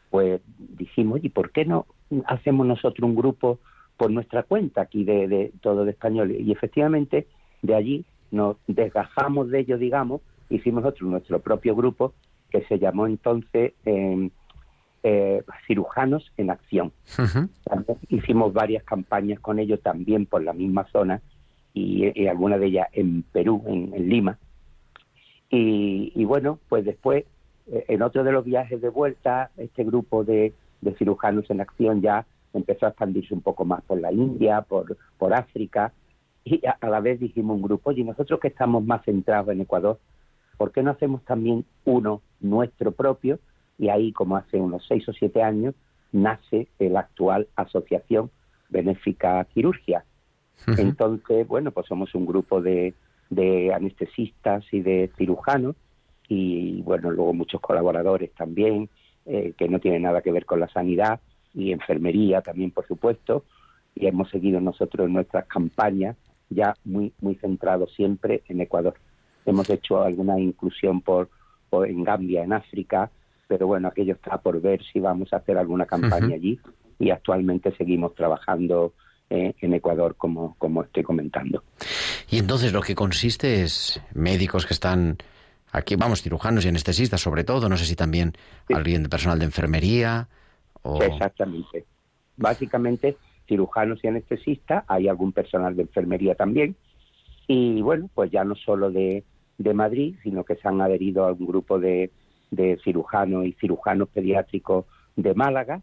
pues 0.09 0.39
dijimos, 0.57 1.19
¿y 1.21 1.27
por 1.27 1.51
qué 1.51 1.65
no 1.65 1.85
hacemos 2.27 2.65
nosotros 2.65 3.09
un 3.09 3.15
grupo 3.17 3.59
por 3.97 4.09
nuestra 4.09 4.43
cuenta 4.43 4.79
aquí 4.83 5.03
de, 5.03 5.27
de 5.27 5.51
todo 5.59 5.83
de 5.83 5.91
españoles? 5.91 6.37
Y 6.39 6.53
efectivamente, 6.53 7.27
de 7.61 7.75
allí 7.75 8.05
nos 8.31 8.55
desgajamos 8.67 9.49
de 9.49 9.59
ello, 9.59 9.77
digamos, 9.77 10.21
hicimos 10.49 10.83
nosotros 10.83 11.09
nuestro 11.09 11.39
propio 11.39 11.75
grupo 11.75 12.13
que 12.49 12.63
se 12.65 12.79
llamó 12.79 13.07
entonces 13.07 13.73
eh, 13.85 14.29
eh, 15.03 15.43
Cirujanos 15.67 16.31
en 16.37 16.49
Acción. 16.49 16.91
Hicimos 18.09 18.53
varias 18.53 18.83
campañas 18.83 19.39
con 19.39 19.59
ellos 19.59 19.81
también 19.81 20.25
por 20.25 20.43
la 20.43 20.53
misma 20.53 20.87
zona 20.91 21.21
y, 21.73 22.11
y 22.19 22.27
algunas 22.27 22.59
de 22.59 22.65
ellas 22.67 22.87
en 22.93 23.23
Perú, 23.23 23.63
en, 23.67 23.93
en 23.93 24.09
Lima. 24.09 24.37
Y, 25.49 26.11
y 26.15 26.25
bueno, 26.25 26.59
pues 26.69 26.85
después, 26.85 27.25
eh, 27.67 27.85
en 27.87 28.01
otro 28.01 28.23
de 28.23 28.31
los 28.31 28.43
viajes 28.43 28.81
de 28.81 28.89
vuelta, 28.89 29.51
este 29.57 29.83
grupo 29.83 30.23
de, 30.23 30.53
de 30.81 30.95
cirujanos 30.95 31.49
en 31.49 31.61
acción 31.61 32.01
ya 32.01 32.25
empezó 32.53 32.87
a 32.87 32.89
expandirse 32.89 33.33
un 33.33 33.41
poco 33.41 33.65
más 33.65 33.83
por 33.83 33.99
la 33.99 34.11
India, 34.11 34.61
por, 34.61 34.97
por 35.17 35.33
África, 35.33 35.93
y 36.43 36.65
a, 36.65 36.77
a 36.81 36.89
la 36.89 36.99
vez 36.99 37.19
dijimos 37.19 37.55
un 37.55 37.61
grupo, 37.61 37.91
y 37.91 38.03
nosotros 38.03 38.39
que 38.39 38.47
estamos 38.47 38.83
más 38.83 39.03
centrados 39.05 39.49
en 39.49 39.61
Ecuador, 39.61 39.99
¿por 40.59 40.73
qué 40.73 40.83
no 40.83 40.91
hacemos 40.91 41.23
también 41.23 41.63
uno 41.85 42.21
nuestro 42.41 42.91
propio? 42.91 43.39
Y 43.77 43.87
ahí, 43.87 44.11
como 44.11 44.35
hace 44.35 44.57
unos 44.57 44.85
seis 44.85 45.07
o 45.07 45.13
siete 45.13 45.41
años, 45.41 45.73
nace 46.11 46.67
la 46.79 46.99
actual 46.99 47.47
Asociación 47.55 48.29
Benéfica 48.67 49.43
Quirurgia. 49.45 50.03
Entonces, 50.77 51.47
bueno, 51.47 51.71
pues 51.71 51.87
somos 51.87 52.13
un 52.13 52.25
grupo 52.25 52.61
de, 52.61 52.93
de 53.29 53.73
anestesistas 53.73 54.65
y 54.73 54.81
de 54.81 55.09
cirujanos 55.17 55.77
y, 56.27 56.81
bueno, 56.81 57.09
luego 57.09 57.33
muchos 57.33 57.61
colaboradores 57.61 58.33
también 58.33 58.89
eh, 59.25 59.53
que 59.57 59.69
no 59.69 59.79
tienen 59.79 60.01
nada 60.01 60.21
que 60.21 60.33
ver 60.33 60.45
con 60.45 60.59
la 60.59 60.67
sanidad 60.67 61.21
y 61.53 61.71
enfermería 61.71 62.41
también, 62.41 62.71
por 62.71 62.85
supuesto, 62.85 63.45
y 63.95 64.07
hemos 64.07 64.29
seguido 64.29 64.59
nosotros 64.59 65.07
en 65.07 65.13
nuestras 65.13 65.45
campañas 65.45 66.17
ya 66.49 66.75
muy, 66.83 67.13
muy 67.21 67.35
centrados 67.35 67.93
siempre 67.95 68.43
en 68.49 68.59
Ecuador. 68.59 68.95
Hemos 69.49 69.69
hecho 69.69 70.01
alguna 70.01 70.39
inclusión 70.39 71.01
por, 71.01 71.29
por 71.69 71.87
en 71.87 72.03
Gambia, 72.03 72.43
en 72.43 72.53
África, 72.53 73.09
pero 73.47 73.67
bueno, 73.67 73.87
aquello 73.87 74.13
está 74.13 74.37
por 74.37 74.61
ver 74.61 74.81
si 74.91 74.99
vamos 74.99 75.33
a 75.33 75.37
hacer 75.37 75.57
alguna 75.57 75.85
campaña 75.85 76.35
allí 76.35 76.59
y 76.99 77.09
actualmente 77.09 77.75
seguimos 77.75 78.13
trabajando 78.15 78.93
eh, 79.29 79.53
en 79.61 79.73
Ecuador, 79.73 80.15
como, 80.15 80.55
como 80.57 80.83
estoy 80.83 81.03
comentando. 81.03 81.63
Y 82.29 82.37
entonces 82.37 82.73
lo 82.73 82.81
que 82.81 82.95
consiste 82.95 83.63
es 83.63 84.01
médicos 84.13 84.65
que 84.65 84.73
están 84.73 85.17
Aquí 85.71 85.95
vamos, 85.95 86.21
cirujanos 86.21 86.65
y 86.65 86.69
anestesistas 86.69 87.21
sobre 87.21 87.43
todo, 87.43 87.69
no 87.69 87.77
sé 87.77 87.85
si 87.85 87.95
también 87.95 88.33
alguien 88.73 89.03
de 89.03 89.09
personal 89.09 89.37
de 89.37 89.45
enfermería 89.45 90.27
o... 90.81 91.01
Exactamente. 91.01 91.85
Básicamente, 92.37 93.17
cirujanos 93.47 94.03
y 94.03 94.07
anestesistas, 94.07 94.83
hay 94.87 95.07
algún 95.07 95.31
personal 95.31 95.75
de 95.75 95.83
enfermería 95.83 96.33
también, 96.35 96.75
y 97.47 97.81
bueno, 97.81 98.09
pues 98.13 98.31
ya 98.31 98.43
no 98.43 98.55
solo 98.55 98.89
de, 98.89 99.23
de 99.59 99.73
Madrid, 99.75 100.15
sino 100.23 100.43
que 100.43 100.55
se 100.55 100.67
han 100.67 100.81
adherido 100.81 101.25
a 101.25 101.33
un 101.33 101.45
grupo 101.45 101.79
de, 101.79 102.09
de 102.49 102.79
cirujanos 102.83 103.45
y 103.45 103.53
cirujanos 103.53 104.09
pediátricos 104.09 104.85
de 105.15 105.35
Málaga, 105.35 105.81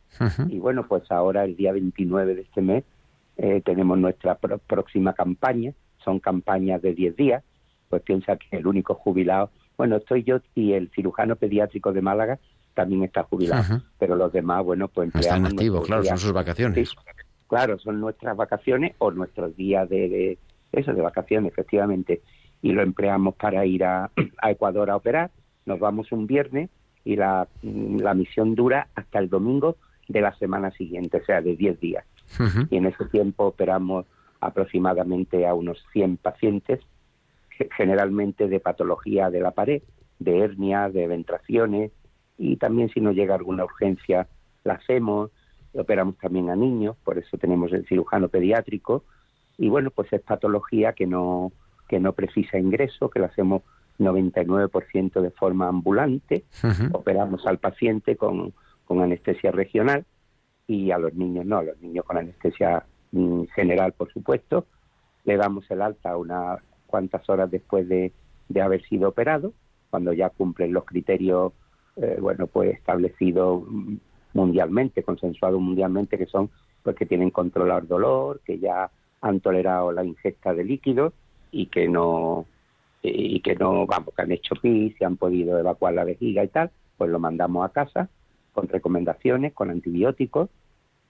y 0.48 0.58
bueno, 0.58 0.86
pues 0.88 1.08
ahora 1.12 1.44
el 1.44 1.56
día 1.56 1.72
29 1.72 2.34
de 2.34 2.40
este 2.40 2.62
mes 2.62 2.84
eh, 3.36 3.60
tenemos 3.64 3.98
nuestra 3.98 4.34
próxima 4.36 5.12
campaña, 5.12 5.72
son 6.02 6.20
campañas 6.20 6.82
de 6.82 6.94
10 6.94 7.16
días, 7.16 7.44
pues 7.88 8.02
piensa 8.02 8.36
que 8.36 8.56
el 8.56 8.66
único 8.66 8.94
jubilado 8.94 9.50
bueno, 9.76 9.96
estoy 9.96 10.24
yo 10.24 10.38
y 10.54 10.72
el 10.72 10.90
cirujano 10.90 11.36
pediátrico 11.36 11.92
de 11.92 12.00
Málaga 12.00 12.38
también 12.74 13.04
está 13.04 13.22
jubilado, 13.24 13.82
pero 13.98 14.16
los 14.16 14.32
demás, 14.32 14.64
bueno, 14.64 14.88
pues 14.88 15.14
Están 15.14 15.46
activos, 15.46 15.86
claro, 15.86 16.04
son 16.04 16.18
sus 16.18 16.32
vacaciones. 16.32 16.94
claro, 17.48 17.78
son 17.78 18.00
nuestras 18.00 18.36
vacaciones 18.36 18.94
o 18.98 19.10
nuestros 19.10 19.56
días 19.56 19.88
de, 19.88 20.38
eso, 20.72 20.92
de 20.92 21.02
vacaciones, 21.02 21.52
efectivamente, 21.52 22.20
y 22.66 22.72
lo 22.72 22.82
empleamos 22.82 23.36
para 23.36 23.64
ir 23.64 23.84
a, 23.84 24.10
Ecuador 24.50 24.90
a 24.90 24.96
operar. 24.96 25.30
Nos 25.66 25.78
vamos 25.78 26.10
un 26.10 26.26
viernes 26.26 26.68
y 27.04 27.14
la, 27.14 27.46
la 27.62 28.14
misión 28.14 28.56
dura 28.56 28.88
hasta 28.96 29.20
el 29.20 29.28
domingo 29.28 29.76
de 30.08 30.20
la 30.20 30.34
semana 30.36 30.72
siguiente, 30.72 31.18
o 31.18 31.24
sea, 31.24 31.40
de 31.40 31.54
10 31.54 31.80
días. 31.80 32.04
Y 32.70 32.76
en 32.76 32.86
ese 32.86 33.04
tiempo 33.04 33.44
operamos 33.44 34.04
aproximadamente 34.40 35.46
a 35.46 35.54
unos 35.54 35.78
100 35.92 36.16
pacientes 36.16 36.80
generalmente 37.76 38.48
de 38.48 38.58
patología 38.58 39.30
de 39.30 39.40
la 39.40 39.52
pared, 39.52 39.82
de 40.18 40.40
hernia, 40.40 40.90
de 40.90 41.06
ventraciones 41.06 41.92
y 42.36 42.56
también 42.56 42.90
si 42.90 43.00
nos 43.00 43.14
llega 43.14 43.36
alguna 43.36 43.64
urgencia 43.64 44.26
la 44.64 44.74
hacemos, 44.74 45.30
operamos 45.72 46.18
también 46.18 46.50
a 46.50 46.56
niños, 46.56 46.96
por 47.04 47.16
eso 47.16 47.38
tenemos 47.38 47.72
el 47.72 47.86
cirujano 47.86 48.28
pediátrico 48.28 49.04
y 49.56 49.68
bueno, 49.68 49.90
pues 49.90 50.12
es 50.12 50.20
patología 50.20 50.92
que 50.92 51.06
no 51.06 51.52
que 51.88 52.00
no 52.00 52.12
precisa 52.12 52.58
ingreso, 52.58 53.10
que 53.10 53.20
lo 53.20 53.26
hacemos 53.26 53.62
99% 53.98 55.20
de 55.20 55.30
forma 55.30 55.68
ambulante, 55.68 56.44
operamos 56.92 57.46
al 57.46 57.58
paciente 57.58 58.16
con, 58.16 58.52
con 58.84 59.00
anestesia 59.00 59.52
regional 59.52 60.04
y 60.66 60.90
a 60.90 60.98
los 60.98 61.14
niños 61.14 61.46
no, 61.46 61.58
a 61.58 61.62
los 61.62 61.80
niños 61.80 62.04
con 62.04 62.18
anestesia 62.18 62.84
mm, 63.12 63.44
general, 63.54 63.92
por 63.92 64.12
supuesto, 64.12 64.66
le 65.24 65.36
damos 65.36 65.70
el 65.70 65.82
alta 65.82 66.10
a 66.10 66.16
una 66.16 66.58
cuantas 66.86 67.28
horas 67.28 67.50
después 67.50 67.88
de, 67.88 68.12
haber 68.62 68.82
sido 68.86 69.08
operado, 69.08 69.52
cuando 69.90 70.12
ya 70.12 70.30
cumplen 70.30 70.72
los 70.72 70.84
criterios, 70.84 71.52
eh, 71.96 72.18
bueno, 72.20 72.46
pues 72.46 72.74
establecidos 72.74 73.64
mundialmente, 74.34 75.02
consensuados 75.02 75.60
mundialmente, 75.60 76.18
que 76.18 76.26
son 76.26 76.50
pues 76.82 76.94
que 76.94 77.06
tienen 77.06 77.30
controlar 77.30 77.86
dolor, 77.86 78.40
que 78.44 78.58
ya 78.58 78.90
han 79.20 79.40
tolerado 79.40 79.90
la 79.90 80.04
ingesta 80.04 80.54
de 80.54 80.62
líquidos 80.62 81.12
y 81.50 81.66
que 81.66 81.88
no 81.88 82.46
y 83.02 83.38
que 83.40 83.54
no, 83.54 83.86
vamos, 83.86 84.12
que 84.14 84.22
han 84.22 84.32
hecho 84.32 84.56
pis, 84.56 84.94
y 84.98 85.04
han 85.04 85.16
podido 85.16 85.56
evacuar 85.58 85.94
la 85.94 86.02
vejiga 86.02 86.42
y 86.42 86.48
tal, 86.48 86.72
pues 86.96 87.08
lo 87.08 87.20
mandamos 87.20 87.64
a 87.64 87.72
casa 87.72 88.08
con 88.52 88.66
recomendaciones, 88.68 89.52
con 89.52 89.70
antibióticos 89.70 90.50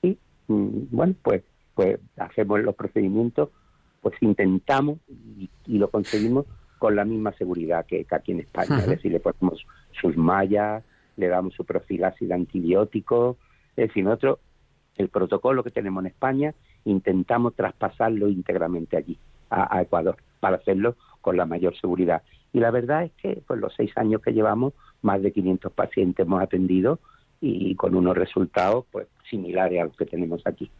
y 0.02 0.18
mm, 0.48 0.88
bueno, 0.90 1.14
pues 1.22 1.42
pues 1.74 2.00
hacemos 2.16 2.60
los 2.60 2.74
procedimientos 2.74 3.50
pues 4.06 4.22
intentamos 4.22 4.98
y, 5.66 5.78
lo 5.78 5.90
conseguimos 5.90 6.46
con 6.78 6.94
la 6.94 7.04
misma 7.04 7.32
seguridad 7.32 7.84
que, 7.86 8.06
aquí 8.08 8.30
en 8.30 8.38
España. 8.38 8.78
Es 8.78 8.86
decir, 8.86 9.10
le 9.10 9.18
ponemos 9.18 9.66
sus 10.00 10.16
mallas, 10.16 10.84
le 11.16 11.26
damos 11.26 11.54
su 11.54 11.64
profilaxis 11.64 12.28
de 12.28 12.34
antibióticos. 12.34 13.36
Es 13.74 13.88
decir, 13.88 14.04
nosotros, 14.04 14.38
el 14.96 15.08
protocolo 15.08 15.64
que 15.64 15.72
tenemos 15.72 16.02
en 16.02 16.06
España, 16.06 16.54
intentamos 16.84 17.56
traspasarlo 17.56 18.28
íntegramente 18.28 18.96
allí, 18.96 19.18
a, 19.50 19.82
Ecuador, 19.82 20.16
para 20.40 20.56
hacerlo 20.56 20.96
con 21.20 21.36
la 21.36 21.46
mayor 21.46 21.76
seguridad. 21.78 22.22
Y 22.52 22.60
la 22.60 22.70
verdad 22.70 23.04
es 23.04 23.12
que, 23.20 23.42
pues 23.46 23.60
los 23.60 23.74
seis 23.74 23.90
años 23.96 24.22
que 24.22 24.32
llevamos, 24.32 24.72
más 25.02 25.22
de 25.22 25.32
500 25.32 25.72
pacientes 25.72 26.26
hemos 26.26 26.42
atendido 26.42 26.98
y 27.40 27.74
con 27.74 27.94
unos 27.94 28.16
resultados 28.16 28.86
pues 28.90 29.06
similares 29.28 29.80
a 29.80 29.84
los 29.84 29.96
que 29.96 30.06
tenemos 30.06 30.42
aquí. 30.46 30.70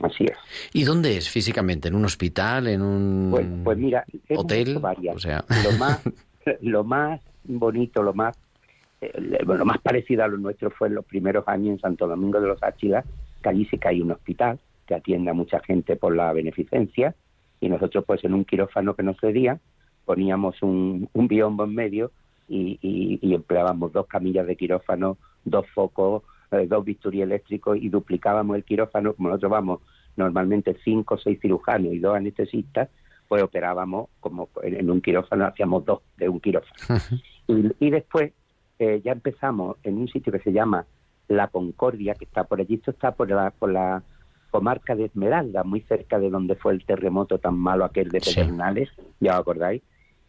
Así 0.00 0.24
es. 0.24 0.36
¿Y 0.72 0.84
dónde 0.84 1.16
es 1.16 1.28
físicamente? 1.28 1.88
¿En 1.88 1.94
un 1.94 2.04
hospital? 2.04 2.66
¿En 2.68 2.82
un 2.82 3.28
pues, 3.30 3.46
pues 3.62 3.78
mira, 3.78 4.04
hotel? 4.36 4.80
O 5.14 5.18
sea... 5.18 5.44
lo, 5.64 5.72
más, 5.78 6.00
lo 6.60 6.84
más 6.84 7.20
bonito, 7.44 8.02
lo 8.02 8.12
más, 8.12 8.36
eh, 9.00 9.12
lo 9.44 9.64
más 9.64 9.78
parecido 9.78 10.24
a 10.24 10.28
lo 10.28 10.36
nuestro 10.36 10.70
fue 10.70 10.88
en 10.88 10.96
los 10.96 11.04
primeros 11.04 11.46
años 11.46 11.74
en 11.74 11.80
Santo 11.80 12.08
Domingo 12.08 12.40
de 12.40 12.48
los 12.48 12.62
Áchilas, 12.62 13.04
que 13.42 13.48
allí 13.48 13.66
sí 13.66 13.78
que 13.78 13.88
hay 13.88 14.00
un 14.00 14.10
hospital 14.10 14.58
que 14.86 14.94
atiende 14.94 15.30
a 15.30 15.34
mucha 15.34 15.60
gente 15.60 15.96
por 15.96 16.14
la 16.14 16.32
beneficencia 16.32 17.14
y 17.64 17.68
nosotros 17.68 18.04
pues 18.06 18.22
en 18.24 18.34
un 18.34 18.44
quirófano 18.44 18.94
que 18.94 19.02
nos 19.02 19.18
cedía 19.18 19.58
poníamos 20.04 20.62
un, 20.62 21.08
un 21.12 21.28
biombo 21.28 21.64
en 21.64 21.74
medio 21.74 22.10
y, 22.46 22.78
y 22.82 23.34
empleábamos 23.34 23.90
dos 23.92 24.06
camillas 24.06 24.46
de 24.46 24.54
quirófano, 24.54 25.16
dos 25.46 25.66
focos, 25.70 26.24
eh, 26.50 26.66
dos 26.68 26.84
bisturí 26.84 27.22
eléctricos 27.22 27.78
y 27.80 27.88
duplicábamos 27.88 28.56
el 28.56 28.64
quirófano, 28.64 29.14
como 29.14 29.30
nosotros 29.30 29.52
vamos 29.52 29.80
normalmente 30.16 30.76
cinco 30.84 31.14
o 31.14 31.18
seis 31.18 31.40
cirujanos 31.40 31.94
y 31.94 31.98
dos 31.98 32.14
anestesistas, 32.14 32.90
pues 33.28 33.42
operábamos 33.42 34.10
como 34.20 34.50
en 34.62 34.90
un 34.90 35.00
quirófano, 35.00 35.46
hacíamos 35.46 35.86
dos 35.86 36.00
de 36.18 36.28
un 36.28 36.40
quirófano. 36.40 37.00
y, 37.80 37.90
después 37.90 38.32
eh, 38.78 39.00
ya 39.02 39.12
empezamos 39.12 39.78
en 39.82 39.96
un 39.96 40.08
sitio 40.08 40.32
que 40.32 40.40
se 40.40 40.52
llama 40.52 40.84
La 41.28 41.48
Concordia, 41.48 42.14
que 42.14 42.26
está 42.26 42.44
por 42.44 42.60
allí, 42.60 42.74
esto 42.74 42.90
está 42.90 43.12
por 43.12 43.30
la, 43.30 43.50
por 43.50 43.72
la 43.72 44.02
comarca 44.54 44.94
de 44.94 45.06
Esmeralda, 45.06 45.64
muy 45.64 45.80
cerca 45.80 46.20
de 46.20 46.30
donde 46.30 46.54
fue 46.54 46.74
el 46.74 46.84
terremoto 46.84 47.40
tan 47.40 47.58
malo 47.58 47.84
aquel 47.84 48.10
de 48.10 48.20
Pedernales, 48.20 48.88
ya 49.18 49.32
os 49.32 49.40
acordáis. 49.40 49.82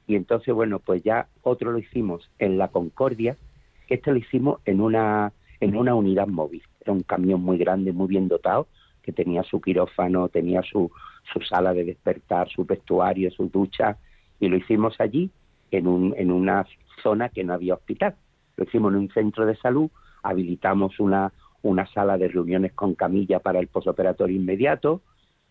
Y 0.08 0.16
entonces, 0.16 0.52
bueno, 0.52 0.80
pues 0.80 1.04
ya 1.04 1.28
otro 1.44 1.72
lo 1.72 1.78
hicimos 1.78 2.28
en 2.40 2.58
La 2.58 2.70
Concordia, 2.70 3.38
que 3.86 3.94
este 3.94 4.10
lo 4.10 4.18
hicimos 4.18 4.62
en 4.66 4.82
una 4.82 5.32
en 5.60 5.78
una 5.78 5.94
unidad 5.94 6.26
móvil. 6.26 6.64
Era 6.82 6.94
un 6.94 7.04
camión 7.04 7.42
muy 7.42 7.60
grande, 7.60 7.94
muy 7.94 8.08
bien 8.08 8.28
dotado, 8.28 8.66
que 9.04 9.12
tenía 9.12 9.44
su 9.44 9.62
quirófano, 9.62 10.28
tenía 10.28 10.64
su, 10.64 10.90
su 11.32 11.42
sala 11.42 11.76
de 11.76 11.84
despertar, 11.84 12.50
su 12.50 12.66
vestuario, 12.66 13.30
su 13.30 13.50
ducha, 13.50 13.98
y 14.40 14.48
lo 14.48 14.58
hicimos 14.58 14.96
allí, 15.00 15.30
en, 15.70 15.86
un, 15.86 16.16
en 16.18 16.32
una 16.32 16.66
zona 17.04 17.30
que 17.30 17.44
no 17.44 17.54
había 17.54 17.76
hospital. 17.76 18.16
Lo 18.58 18.64
hicimos 18.64 18.92
en 18.92 19.02
un 19.02 19.10
centro 19.10 19.46
de 19.46 19.56
salud, 19.56 19.92
habilitamos 20.24 21.00
una, 21.00 21.32
una 21.70 21.86
sala 21.88 22.18
de 22.18 22.28
reuniones 22.28 22.74
con 22.74 22.96
camilla 22.96 23.40
para 23.40 23.60
el 23.60 23.68
posoperatorio 23.68 24.36
inmediato, 24.36 25.02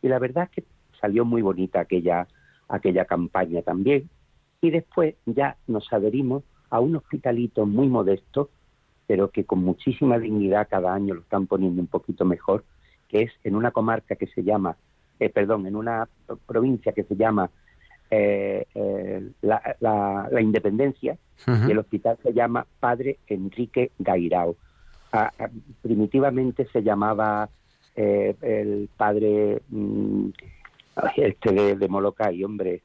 y 0.02 0.08
la 0.08 0.18
verdad 0.18 0.44
es 0.44 0.50
que 0.50 0.64
salió 1.00 1.24
muy 1.24 1.42
bonita 1.42 1.80
aquella, 1.80 2.26
aquella 2.68 3.04
campaña 3.04 3.62
también. 3.62 4.08
Y 4.60 4.70
después 4.70 5.14
ya 5.26 5.56
nos 5.66 5.92
adherimos 5.92 6.42
a 6.70 6.80
un 6.80 6.96
hospitalito 6.96 7.66
muy 7.66 7.88
modesto 7.88 8.50
pero 9.06 9.30
que 9.30 9.44
con 9.44 9.62
muchísima 9.62 10.18
dignidad 10.18 10.68
cada 10.68 10.94
año 10.94 11.14
lo 11.14 11.20
están 11.20 11.46
poniendo 11.46 11.80
un 11.80 11.88
poquito 11.88 12.24
mejor, 12.24 12.64
que 13.08 13.22
es 13.22 13.32
en 13.44 13.54
una 13.54 13.70
comarca 13.70 14.16
que 14.16 14.26
se 14.26 14.42
llama, 14.42 14.76
eh, 15.20 15.28
perdón, 15.28 15.66
en 15.66 15.76
una 15.76 16.08
provincia 16.46 16.92
que 16.92 17.04
se 17.04 17.16
llama 17.16 17.50
eh, 18.10 18.66
eh, 18.74 19.30
la, 19.42 20.28
Independencia, 20.40 21.18
y 21.46 21.70
el 21.70 21.78
hospital 21.78 22.16
se 22.22 22.32
llama 22.32 22.66
Padre 22.80 23.18
Enrique 23.26 23.90
Gairao. 23.98 24.56
Ah, 25.16 25.32
primitivamente 25.80 26.66
se 26.72 26.82
llamaba 26.82 27.48
el 27.94 28.88
padre 28.96 29.62
mm, 29.68 30.30
este 31.16 31.52
de, 31.52 31.76
de 31.76 31.88
Molocay, 31.88 32.42
hombre, 32.42 32.82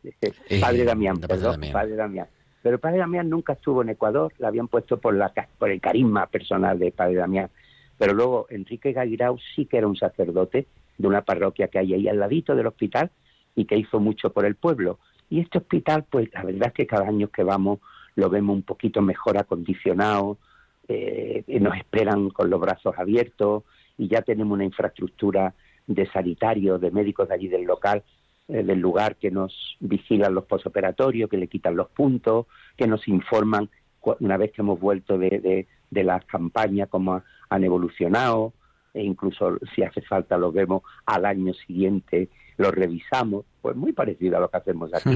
padre 0.61 0.83
Damián, 0.83 1.19
perdón, 1.19 1.61
padre 1.71 1.95
Damián. 1.95 2.27
Pero 2.61 2.75
el 2.75 2.79
padre 2.79 2.99
Damián 2.99 3.29
nunca 3.29 3.53
estuvo 3.53 3.81
en 3.81 3.89
Ecuador, 3.89 4.31
la 4.37 4.49
habían 4.49 4.67
puesto 4.67 4.99
por, 4.99 5.15
la, 5.15 5.33
por 5.57 5.71
el 5.71 5.81
carisma 5.81 6.27
personal 6.27 6.77
del 6.77 6.91
padre 6.91 7.15
Damián. 7.15 7.49
Pero 7.97 8.13
luego 8.13 8.45
Enrique 8.49 8.91
Gairao 8.91 9.37
sí 9.55 9.65
que 9.65 9.77
era 9.77 9.87
un 9.87 9.95
sacerdote 9.95 10.67
de 10.97 11.07
una 11.07 11.21
parroquia 11.21 11.67
que 11.67 11.79
hay 11.79 11.95
ahí 11.95 12.07
al 12.07 12.19
ladito 12.19 12.55
del 12.55 12.67
hospital 12.67 13.09
y 13.55 13.65
que 13.65 13.75
hizo 13.75 13.99
mucho 13.99 14.31
por 14.31 14.45
el 14.45 14.55
pueblo. 14.55 14.99
Y 15.29 15.39
este 15.39 15.57
hospital, 15.57 16.05
pues 16.09 16.29
la 16.33 16.43
verdad 16.43 16.67
es 16.67 16.73
que 16.73 16.87
cada 16.87 17.07
año 17.07 17.29
que 17.29 17.43
vamos 17.43 17.79
lo 18.15 18.29
vemos 18.29 18.55
un 18.55 18.63
poquito 18.63 19.01
mejor 19.01 19.37
acondicionado, 19.37 20.37
eh, 20.89 21.43
nos 21.61 21.77
esperan 21.77 22.29
con 22.31 22.49
los 22.49 22.59
brazos 22.59 22.95
abiertos 22.97 23.63
y 23.97 24.07
ya 24.07 24.21
tenemos 24.21 24.55
una 24.55 24.65
infraestructura 24.65 25.53
de 25.87 26.05
sanitarios, 26.07 26.81
de 26.81 26.91
médicos 26.91 27.29
de 27.29 27.35
allí 27.35 27.47
del 27.47 27.63
local 27.63 28.03
eh, 28.47 28.63
del 28.63 28.79
lugar 28.79 29.17
que 29.17 29.29
nos 29.29 29.77
vigilan 29.79 30.33
los 30.33 30.45
posoperatorios, 30.45 31.29
que 31.29 31.37
le 31.37 31.47
quitan 31.47 31.75
los 31.75 31.89
puntos, 31.89 32.47
que 32.75 32.87
nos 32.87 33.07
informan 33.07 33.69
una 34.21 34.37
vez 34.37 34.51
que 34.51 34.63
hemos 34.63 34.79
vuelto 34.79 35.19
de, 35.19 35.67
de, 35.91 36.03
las 36.03 36.25
campañas, 36.25 36.89
cómo 36.89 37.21
han 37.49 37.63
evolucionado, 37.63 38.53
e 38.91 39.03
incluso 39.03 39.59
si 39.75 39.83
hace 39.83 40.01
falta 40.01 40.35
lo 40.35 40.51
vemos 40.51 40.81
al 41.05 41.25
año 41.25 41.53
siguiente, 41.53 42.29
lo 42.57 42.71
revisamos, 42.71 43.45
pues 43.61 43.75
muy 43.75 43.93
parecido 43.93 44.37
a 44.37 44.39
lo 44.39 44.49
que 44.49 44.57
hacemos 44.57 44.91
aquí. 44.95 45.15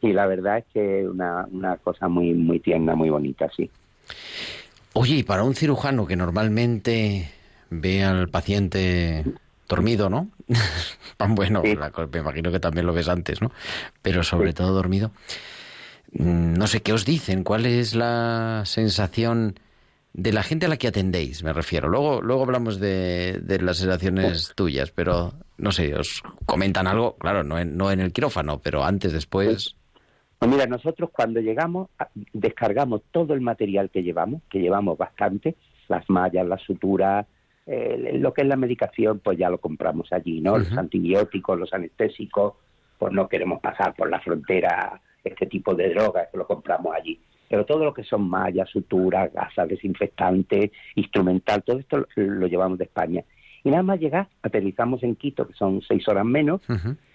y 0.00 0.12
la 0.12 0.26
verdad 0.26 0.58
es 0.58 0.64
que 0.72 1.08
una, 1.08 1.48
una 1.50 1.78
cosa 1.78 2.06
muy, 2.08 2.32
muy 2.32 2.60
tierna, 2.60 2.94
muy 2.94 3.10
bonita, 3.10 3.50
sí. 3.56 3.68
Oye, 4.94 5.16
y 5.16 5.22
para 5.22 5.42
un 5.42 5.54
cirujano 5.54 6.06
que 6.06 6.16
normalmente 6.16 7.30
ve 7.70 8.04
al 8.04 8.28
paciente 8.28 9.24
dormido, 9.68 10.10
¿no? 10.10 10.28
bueno, 11.28 11.62
me 11.62 12.18
imagino 12.18 12.52
que 12.52 12.60
también 12.60 12.86
lo 12.86 12.92
ves 12.92 13.08
antes, 13.08 13.40
¿no? 13.40 13.50
Pero 14.02 14.22
sobre 14.22 14.52
todo 14.52 14.72
dormido. 14.72 15.12
Mm, 16.12 16.54
no 16.54 16.66
sé 16.66 16.82
qué 16.82 16.92
os 16.92 17.04
dicen, 17.04 17.42
cuál 17.42 17.64
es 17.64 17.94
la 17.94 18.62
sensación 18.66 19.58
de 20.12 20.32
la 20.32 20.42
gente 20.42 20.66
a 20.66 20.68
la 20.68 20.76
que 20.76 20.88
atendéis, 20.88 21.42
me 21.42 21.54
refiero. 21.54 21.88
Luego, 21.88 22.20
luego 22.20 22.42
hablamos 22.42 22.78
de, 22.78 23.40
las 23.62 23.78
sensaciones 23.78 24.52
tuyas, 24.54 24.90
pero 24.90 25.32
no 25.56 25.72
sé, 25.72 25.94
os 25.94 26.22
comentan 26.44 26.86
algo, 26.86 27.16
claro, 27.16 27.42
no 27.44 27.58
en, 27.58 27.76
no 27.76 27.90
en 27.90 28.00
el 28.00 28.12
quirófano, 28.12 28.60
pero 28.60 28.84
antes, 28.84 29.12
después. 29.12 29.76
Pues 30.42 30.50
mira, 30.50 30.66
nosotros 30.66 31.10
cuando 31.12 31.38
llegamos 31.38 31.88
descargamos 32.32 33.02
todo 33.12 33.32
el 33.32 33.40
material 33.40 33.90
que 33.90 34.02
llevamos, 34.02 34.42
que 34.50 34.58
llevamos 34.58 34.98
bastante, 34.98 35.54
las 35.86 36.10
mallas, 36.10 36.44
las 36.44 36.60
suturas, 36.62 37.26
eh, 37.64 38.18
lo 38.18 38.34
que 38.34 38.42
es 38.42 38.48
la 38.48 38.56
medicación, 38.56 39.20
pues 39.20 39.38
ya 39.38 39.48
lo 39.48 39.58
compramos 39.58 40.12
allí, 40.12 40.40
¿no? 40.40 40.58
Los 40.58 40.76
antibióticos, 40.76 41.56
los 41.56 41.72
anestésicos, 41.72 42.54
pues 42.98 43.12
no 43.12 43.28
queremos 43.28 43.60
pasar 43.60 43.94
por 43.94 44.10
la 44.10 44.18
frontera 44.18 45.00
este 45.22 45.46
tipo 45.46 45.76
de 45.76 45.90
drogas, 45.90 46.26
que 46.32 46.38
lo 46.38 46.46
compramos 46.48 46.92
allí. 46.92 47.20
Pero 47.48 47.64
todo 47.64 47.84
lo 47.84 47.94
que 47.94 48.02
son 48.02 48.28
mallas, 48.28 48.68
suturas, 48.68 49.32
gasas, 49.32 49.68
desinfectantes, 49.68 50.72
instrumental, 50.96 51.62
todo 51.62 51.78
esto 51.78 52.04
lo, 52.16 52.46
llevamos 52.48 52.78
de 52.78 52.84
España. 52.86 53.22
Y 53.64 53.70
nada 53.70 53.82
más 53.82 54.00
llegar, 54.00 54.28
aterrizamos 54.42 55.02
en 55.02 55.14
Quito, 55.14 55.46
que 55.46 55.54
son 55.54 55.82
seis 55.82 56.06
horas 56.08 56.24
menos, 56.24 56.60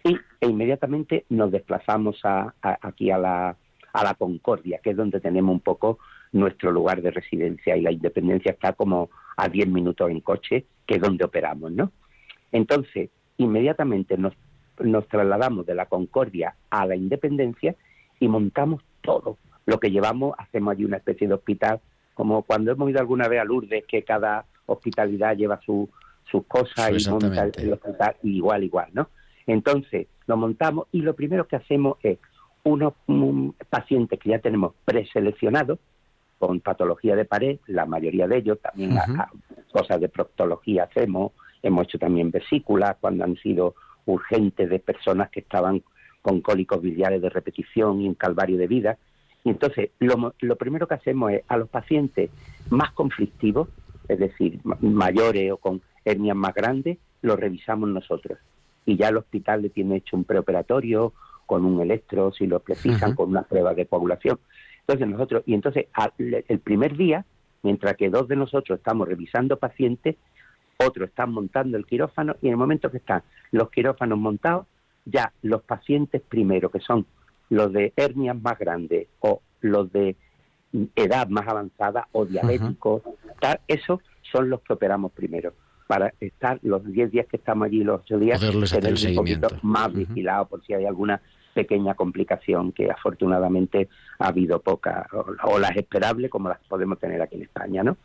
y 0.04 0.18
e 0.40 0.48
inmediatamente 0.48 1.26
nos 1.30 1.52
desplazamos 1.52 2.20
a, 2.24 2.54
aquí 2.62 3.12
a 3.12 3.18
la, 3.18 3.58
a 3.94 4.04
la 4.04 4.14
Concordia, 4.14 4.80
que 4.82 4.92
es 4.92 4.98
donde 4.98 5.20
tenemos 5.20 5.52
un 5.52 5.60
poco 5.60 6.00
nuestro 6.32 6.72
lugar 6.72 7.02
de 7.02 7.12
residencia 7.12 7.76
y 7.76 7.82
la 7.82 7.92
independencia 7.92 8.52
está 8.52 8.74
como 8.74 9.10
a 9.36 9.50
diez 9.50 9.68
minutos 9.68 10.10
en 10.10 10.22
coche, 10.22 10.66
que 10.86 10.96
es 10.96 11.02
donde 11.02 11.26
operamos, 11.26 11.72
¿no? 11.72 11.92
Entonces, 12.52 13.10
inmediatamente 13.38 14.18
nos, 14.18 14.34
nos 14.80 15.08
trasladamos 15.08 15.66
de 15.66 15.76
la 15.76 15.88
Concordia 15.88 16.56
a 16.70 16.86
la 16.86 16.96
Independencia 16.96 17.76
y 18.20 18.28
montamos 18.28 18.82
todo. 19.02 19.38
Lo 19.66 19.80
que 19.80 19.92
llevamos, 19.92 20.34
hacemos 20.38 20.72
allí 20.72 20.86
una 20.86 20.98
especie 20.98 21.28
de 21.28 21.34
hospital, 21.34 21.82
como 22.14 22.44
cuando 22.44 22.72
hemos 22.72 22.90
ido 22.90 23.00
alguna 23.00 23.28
vez 23.28 23.42
a 23.42 23.46
Lourdes, 23.46 23.86
que 23.86 24.04
cada 24.04 24.46
hospitalidad 24.66 25.36
lleva 25.36 25.60
su, 25.62 25.90
sus 26.30 26.46
cosas 26.46 26.92
y 26.92 27.10
monta 27.10 27.46
el 27.46 27.74
hospital 27.74 28.16
igual, 28.24 28.64
igual, 28.64 28.90
¿no? 28.94 29.10
Entonces, 29.46 30.08
lo 30.28 30.38
montamos 30.38 30.88
y 30.92 31.02
lo 31.02 31.16
primero 31.16 31.48
que 31.48 31.56
hacemos 31.56 31.98
es 32.04 32.20
unos 32.64 32.94
pacientes 33.70 34.20
que 34.20 34.32
ya 34.32 34.40
tenemos 34.40 34.74
preseleccionados 34.84 35.80
con 36.38 36.60
patología 36.60 37.16
de 37.16 37.26
pared, 37.26 37.60
la 37.68 37.86
mayoría 37.86 38.28
de 38.28 38.38
ellos 38.38 38.60
también 38.62 38.98
cosas 39.72 40.00
de 40.00 40.10
proctología 40.10 40.84
hacemos, 40.84 41.32
hemos 41.64 41.86
hecho 41.86 41.98
también 41.98 42.30
vesículas 42.30 42.98
cuando 43.00 43.24
han 43.24 43.36
sido 43.38 43.76
urgentes 44.06 44.70
de 44.70 44.80
personas 44.80 45.30
que 45.30 45.40
estaban 45.40 45.82
con 46.22 46.42
cólicos 46.42 46.82
biliares 46.82 47.22
de 47.22 47.30
repetición 47.30 48.02
y 48.02 48.08
un 48.08 48.16
calvario 48.16 48.58
de 48.58 48.68
vida. 48.68 48.98
Y 49.44 49.50
entonces, 49.50 49.92
lo, 50.00 50.34
lo 50.40 50.56
primero 50.58 50.88
que 50.88 50.96
hacemos 50.96 51.32
es 51.32 51.42
a 51.48 51.58
los 51.58 51.70
pacientes 51.70 52.30
más 52.70 52.92
conflictivos, 52.92 53.70
es 54.08 54.20
decir, 54.20 54.60
mayores 54.82 55.52
o 55.52 55.58
con 55.58 55.82
hernias 56.08 56.38
más 56.38 56.54
grandes, 56.54 56.98
los 57.22 57.40
revisamos 57.40 57.90
nosotros. 57.90 58.40
Y 58.86 58.96
ya 58.96 59.10
el 59.10 59.18
hospital 59.18 59.62
le 59.62 59.70
tiene 59.70 59.98
hecho 59.98 60.16
un 60.16 60.24
preoperatorio 60.24 61.14
con 61.46 61.66
un 61.66 61.82
electro, 61.82 62.32
si 62.32 62.48
lo 62.48 62.60
precisan, 62.60 63.16
con 63.16 63.30
una 63.30 63.44
prueba 63.44 63.74
de 63.74 63.86
coagulación. 63.86 64.40
Entonces 64.82 65.08
nosotros, 65.08 65.44
y 65.46 65.54
entonces 65.54 65.88
el 66.48 66.60
primer 66.60 66.96
día, 66.96 67.26
mientras 67.64 67.96
que 67.96 68.10
dos 68.10 68.28
de 68.28 68.38
nosotros 68.38 68.80
estamos 68.80 69.08
revisando 69.08 69.58
pacientes, 69.58 70.16
otros 70.78 71.10
están 71.10 71.32
montando 71.32 71.78
el 71.78 71.86
quirófano 71.86 72.36
y 72.42 72.48
en 72.48 72.52
el 72.52 72.58
momento 72.58 72.90
que 72.90 72.98
están 72.98 73.24
los 73.52 73.70
quirófanos 73.70 74.18
montados, 74.18 74.68
ya 75.06 75.34
los 75.42 75.62
pacientes 75.64 76.22
primero, 76.22 76.70
que 76.70 76.80
son 76.80 77.06
los 77.50 77.72
de 77.74 77.94
hernias 77.96 78.40
más 78.42 78.58
grandes 78.60 79.08
o 79.20 79.42
los 79.62 79.92
de 79.92 80.16
edad 80.96 81.28
más 81.30 81.48
avanzada 81.48 82.08
o 82.12 82.26
diabéticos, 82.26 83.02
tal, 83.40 83.60
esos 83.68 84.00
son 84.32 84.50
los 84.50 84.62
que 84.62 84.74
operamos 84.74 85.12
primero 85.14 85.54
para 85.88 86.14
estar 86.20 86.60
los 86.62 86.86
10 86.86 87.12
días 87.12 87.28
que 87.28 87.38
estamos 87.38 87.66
allí, 87.68 87.84
los 87.84 88.02
8 88.02 88.20
días, 88.20 88.40
tener 88.40 88.94
un 89.10 89.16
poquito 89.16 89.48
más 89.62 89.94
vigilado 89.94 90.46
por 90.48 90.64
si 90.66 90.74
hay 90.74 90.86
alguna 90.86 91.22
pequeña 91.54 91.96
complicación 91.96 92.72
que 92.72 92.92
afortunadamente 92.92 93.90
ha 94.20 94.28
habido 94.28 94.60
poca 94.60 95.08
o, 95.44 95.58
las 95.58 95.76
esperables 95.76 96.30
como 96.30 96.50
las 96.50 96.60
podemos 96.68 97.00
tener 97.00 97.22
aquí 97.22 97.36
en 97.36 97.44
España, 97.44 97.84
¿no? 97.84 97.98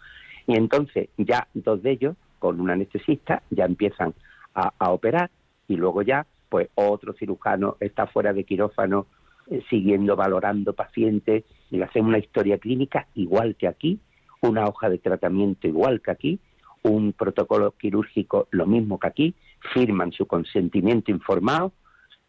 Y 0.47 0.57
entonces 0.57 1.11
ya 1.19 1.47
dos 1.53 1.83
de 1.83 1.91
ellos 1.91 2.17
con 2.39 2.61
un 2.61 2.71
anestesista 2.71 3.43
ya 3.51 3.65
empiezan 3.65 4.15
a 4.55 4.91
operar 4.91 5.31
y 5.69 5.77
luego 5.77 6.03
ya 6.03 6.27
pues 6.53 6.69
otro 6.75 7.15
cirujano 7.15 7.79
está 7.81 8.07
fuera 8.07 8.35
de 8.35 8.45
quirófano 8.45 9.07
eh, 9.51 9.63
siguiendo 9.71 10.17
valorando 10.17 10.75
pacientes. 10.75 11.45
Y 11.71 11.79
le 11.79 11.85
hacemos 11.85 12.11
una 12.11 12.19
historia 12.19 12.59
clínica 12.59 13.07
igual 13.15 13.57
que 13.57 13.67
aquí, 13.67 13.99
una 14.43 14.67
hoja 14.67 14.91
de 14.91 14.99
tratamiento 14.99 15.67
igual 15.67 16.03
que 16.03 16.11
aquí, 16.11 16.41
un 16.83 17.13
protocolo 17.13 17.73
quirúrgico 17.73 18.49
lo 18.51 18.67
mismo 18.67 18.99
que 18.99 19.09
aquí, 19.09 19.35
firman 19.73 20.13
su 20.13 20.27
consentimiento 20.27 21.11
informado, 21.11 21.73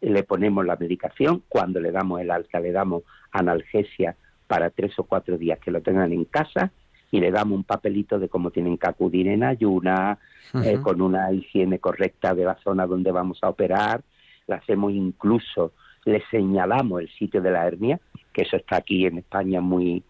le 0.00 0.22
ponemos 0.22 0.64
la 0.64 0.76
medicación, 0.76 1.42
cuando 1.48 1.80
le 1.80 1.90
damos 1.90 2.20
el 2.20 2.30
alta 2.30 2.60
le 2.60 2.72
damos 2.72 3.02
analgesia 3.32 4.16
para 4.46 4.70
tres 4.70 4.98
o 4.98 5.04
cuatro 5.04 5.38
días 5.38 5.58
que 5.58 5.70
lo 5.70 5.80
tengan 5.80 6.12
en 6.12 6.24
casa 6.24 6.70
y 7.10 7.20
le 7.20 7.30
damos 7.30 7.56
un 7.56 7.64
papelito 7.64 8.18
de 8.18 8.28
cómo 8.28 8.50
tienen 8.50 8.76
que 8.76 8.88
acudir 8.88 9.28
en 9.28 9.44
ayuna, 9.44 10.18
eh, 10.64 10.78
con 10.82 11.00
una 11.00 11.32
higiene 11.32 11.78
correcta 11.78 12.34
de 12.34 12.44
la 12.44 12.56
zona 12.56 12.86
donde 12.86 13.12
vamos 13.12 13.38
a 13.42 13.48
operar, 13.48 14.02
le 14.46 14.54
hacemos 14.54 14.92
incluso, 14.92 15.72
le 16.04 16.22
señalamos 16.30 17.00
el 17.00 17.08
sitio 17.10 17.40
de 17.40 17.50
la 17.50 17.66
hernia, 17.66 18.00
que 18.32 18.42
eso 18.42 18.56
está 18.56 18.76
aquí 18.76 19.06
en 19.06 19.18
España 19.18 19.60
muy, 19.60 20.02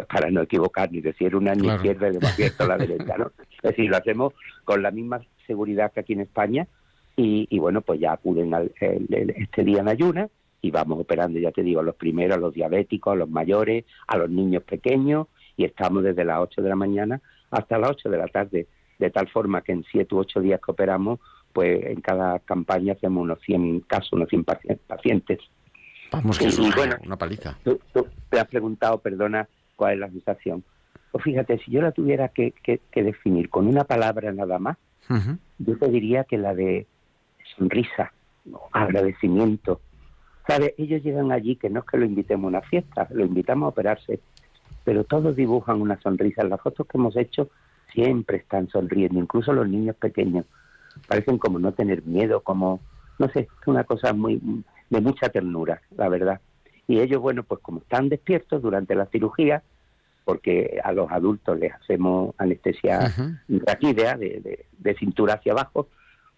para 0.00 0.30
no 0.30 0.42
equivocar 0.42 0.90
ni 0.90 1.00
decir 1.00 1.36
una 1.36 1.54
ni 1.54 1.68
izquierda 1.68 2.10
y 2.10 2.16
abierto 2.24 2.66
la 2.66 2.78
derecha, 2.78 3.16
¿no? 3.18 3.32
Es 3.62 3.76
decir, 3.76 3.90
lo 3.90 3.96
hacemos 3.96 4.32
con 4.64 4.82
la 4.82 4.90
misma 4.90 5.20
seguridad 5.46 5.92
que 5.92 6.00
aquí 6.00 6.14
en 6.14 6.22
España 6.22 6.66
y, 7.14 7.58
bueno, 7.58 7.82
pues 7.82 8.00
ya 8.00 8.12
acuden 8.12 8.54
al, 8.54 8.72
este 8.80 9.62
día 9.62 9.80
en 9.80 9.88
ayuna 9.88 10.28
y 10.60 10.70
vamos 10.70 10.98
operando, 10.98 11.38
ya 11.38 11.52
te 11.52 11.62
digo, 11.62 11.80
a 11.80 11.84
los 11.84 11.94
primeros, 11.94 12.36
a 12.36 12.40
los 12.40 12.54
diabéticos, 12.54 13.12
a 13.12 13.16
los 13.16 13.28
mayores, 13.28 13.84
a 14.08 14.16
los 14.16 14.30
niños 14.30 14.62
pequeños 14.64 15.28
y 15.56 15.64
estamos 15.64 16.02
desde 16.02 16.24
las 16.24 16.40
8 16.40 16.62
de 16.62 16.68
la 16.68 16.76
mañana 16.76 17.20
hasta 17.50 17.78
las 17.78 17.90
8 17.90 18.08
de 18.08 18.18
la 18.18 18.28
tarde, 18.28 18.66
de 18.98 19.10
tal 19.10 19.28
forma 19.28 19.62
que 19.62 19.72
en 19.72 19.84
7 19.92 20.14
u 20.14 20.18
8 20.18 20.40
días 20.40 20.60
que 20.64 20.72
operamos 20.72 21.20
pues 21.52 21.84
en 21.84 22.00
cada 22.00 22.38
campaña 22.40 22.94
hacemos 22.94 23.22
unos 23.22 23.38
100 23.42 23.80
casos, 23.80 24.12
unos 24.14 24.28
100 24.28 24.44
pacientes. 24.86 25.38
Vamos, 26.10 26.38
que 26.38 26.46
es 26.46 26.58
una 26.58 27.16
paliza. 27.16 27.58
Tú, 27.62 27.78
te 28.28 28.40
has 28.40 28.46
preguntado, 28.46 28.98
perdona, 28.98 29.48
cuál 29.82 29.94
es 29.94 29.98
la 29.98 30.10
sensación. 30.10 30.62
Pues 31.10 31.24
fíjate, 31.24 31.58
si 31.58 31.72
yo 31.72 31.82
la 31.82 31.90
tuviera 31.90 32.28
que, 32.28 32.54
definir 32.94 33.50
con 33.50 33.66
una 33.66 33.82
palabra 33.82 34.30
nada 34.30 34.60
más, 34.60 34.76
yo 35.58 35.76
te 35.76 35.88
diría 35.88 36.22
que 36.22 36.38
la 36.38 36.54
de 36.54 36.86
sonrisa, 37.56 38.12
agradecimiento. 38.70 39.80
¿Sabes? 40.46 40.74
Ellos 40.78 41.02
llegan 41.02 41.32
allí 41.32 41.56
que 41.56 41.68
no 41.68 41.80
es 41.80 41.86
que 41.86 41.98
lo 41.98 42.04
invitemos 42.04 42.44
a 42.44 42.48
una 42.58 42.60
fiesta, 42.60 43.08
lo 43.10 43.24
invitamos 43.24 43.66
a 43.66 43.68
operarse, 43.70 44.20
pero 44.84 45.02
todos 45.02 45.34
dibujan 45.34 45.80
una 45.80 46.00
sonrisa. 46.00 46.42
En 46.42 46.50
las 46.50 46.60
fotos 46.60 46.86
que 46.86 46.96
hemos 46.96 47.16
hecho 47.16 47.50
siempre 47.92 48.36
están 48.36 48.68
sonriendo, 48.68 49.18
incluso 49.18 49.52
los 49.52 49.68
niños 49.68 49.96
pequeños 49.96 50.46
parecen 51.08 51.38
como 51.38 51.58
no 51.58 51.72
tener 51.72 52.04
miedo, 52.04 52.40
como, 52.42 52.78
no 53.18 53.28
sé, 53.30 53.40
es 53.40 53.66
una 53.66 53.82
cosa 53.82 54.12
muy 54.12 54.40
de 54.90 55.00
mucha 55.00 55.28
ternura, 55.28 55.82
la 55.96 56.08
verdad. 56.08 56.40
Y 56.86 57.00
ellos, 57.00 57.20
bueno, 57.20 57.42
pues 57.42 57.60
como 57.60 57.80
están 57.80 58.08
despiertos 58.08 58.62
durante 58.62 58.94
la 58.94 59.06
cirugía, 59.06 59.64
porque 60.24 60.80
a 60.82 60.92
los 60.92 61.10
adultos 61.10 61.58
les 61.58 61.72
hacemos 61.72 62.34
anestesia 62.38 63.12
raquídea, 63.48 64.16
de, 64.16 64.64
de, 64.78 64.94
cintura 64.94 65.34
hacia 65.34 65.52
abajo, 65.52 65.88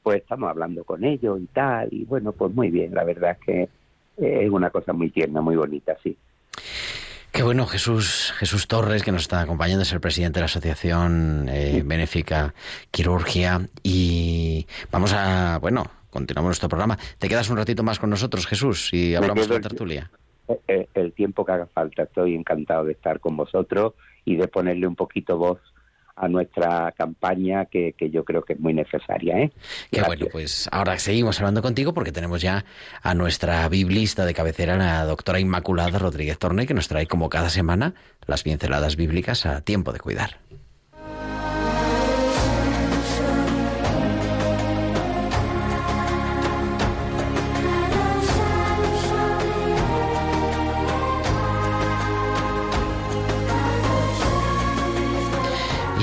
pues 0.03 0.23
estamos 0.23 0.51
hablando 0.51 0.85
con 0.85 1.05
ellos 1.05 1.41
y 1.41 1.47
tal, 1.47 1.89
y 1.91 2.05
bueno, 2.05 2.33
pues 2.33 2.55
muy 2.55 2.71
bien, 2.71 2.95
la 2.95 3.05
verdad 3.05 3.37
es 3.39 3.47
que 3.47 3.69
es 4.17 4.51
una 4.51 4.71
cosa 4.71 4.93
muy 4.93 5.11
tierna, 5.11 5.41
muy 5.41 5.57
bonita, 5.57 5.97
sí. 6.03 6.17
Qué 7.35 7.43
bueno, 7.43 7.67
Jesús, 7.67 8.33
Jesús 8.39 8.69
Torres, 8.69 9.03
que 9.03 9.11
nos 9.11 9.23
está 9.23 9.41
acompañando, 9.41 9.83
es 9.83 9.93
el 9.93 10.01
presidente 10.01 10.39
de 10.39 10.43
la 10.43 10.47
Asociación 10.47 11.49
eh, 11.49 11.83
Benéfica 11.85 12.55
Quirurgia. 12.93 13.69
Y 13.83 14.69
vamos 14.93 15.13
a, 15.13 15.59
bueno, 15.59 15.85
continuamos 16.11 16.51
nuestro 16.51 16.69
programa. 16.69 16.97
¿Te 17.19 17.29
quedas 17.29 17.51
un 17.51 17.57
ratito 17.57 17.83
más 17.83 17.99
con 17.99 18.09
nosotros, 18.09 18.47
Jesús, 18.47 18.91
y 18.93 19.17
hablamos 19.17 19.49
de 19.49 19.55
la 19.55 19.61
tertulia? 19.61 20.11
El, 20.67 20.89
el, 20.95 21.13
tiempo 21.13 21.45
que 21.45 21.53
haga 21.53 21.67
falta. 21.67 22.03
Estoy 22.03 22.35
encantado 22.35 22.85
de 22.85 22.93
estar 22.93 23.21
con 23.21 23.37
vosotros 23.37 23.95
y 24.25 24.37
de 24.37 24.49
ponerle 24.49 24.87
un 24.87 24.95
poquito 24.95 25.39
voz 25.39 25.59
a 26.17 26.29
nuestra 26.29 26.93
campaña 26.97 27.65
que, 27.67 27.95
que 27.99 28.11
yo 28.11 28.25
creo 28.25 28.43
que 28.43 28.53
es 28.55 28.61
muy 28.61 28.73
necesaria. 28.73 29.39
¿eh? 29.39 29.53
Qué 29.91 30.03
bueno, 30.03 30.27
pues 30.31 30.69
ahora 30.71 30.99
seguimos 30.99 31.41
hablando 31.41 31.63
contigo 31.63 31.93
porque 31.93 32.13
tenemos 32.13 32.41
ya 32.41 32.65
a 33.03 33.15
nuestra 33.15 33.69
biblista 33.69 34.25
de 34.25 34.35
cabecera, 34.35 34.77
la 34.77 35.05
doctora 35.05 35.41
Inmaculada 35.41 35.99
Rodríguez 35.99 36.39
Torne, 36.39 36.67
que 36.67 36.75
nos 36.75 36.89
trae 36.89 37.07
como 37.07 37.29
cada 37.29 37.51
semana 37.51 37.95
las 38.27 38.43
pinceladas 38.43 38.97
bíblicas 38.97 39.47
a 39.47 39.61
tiempo 39.63 39.93
de 39.93 40.01
cuidar. 40.01 40.39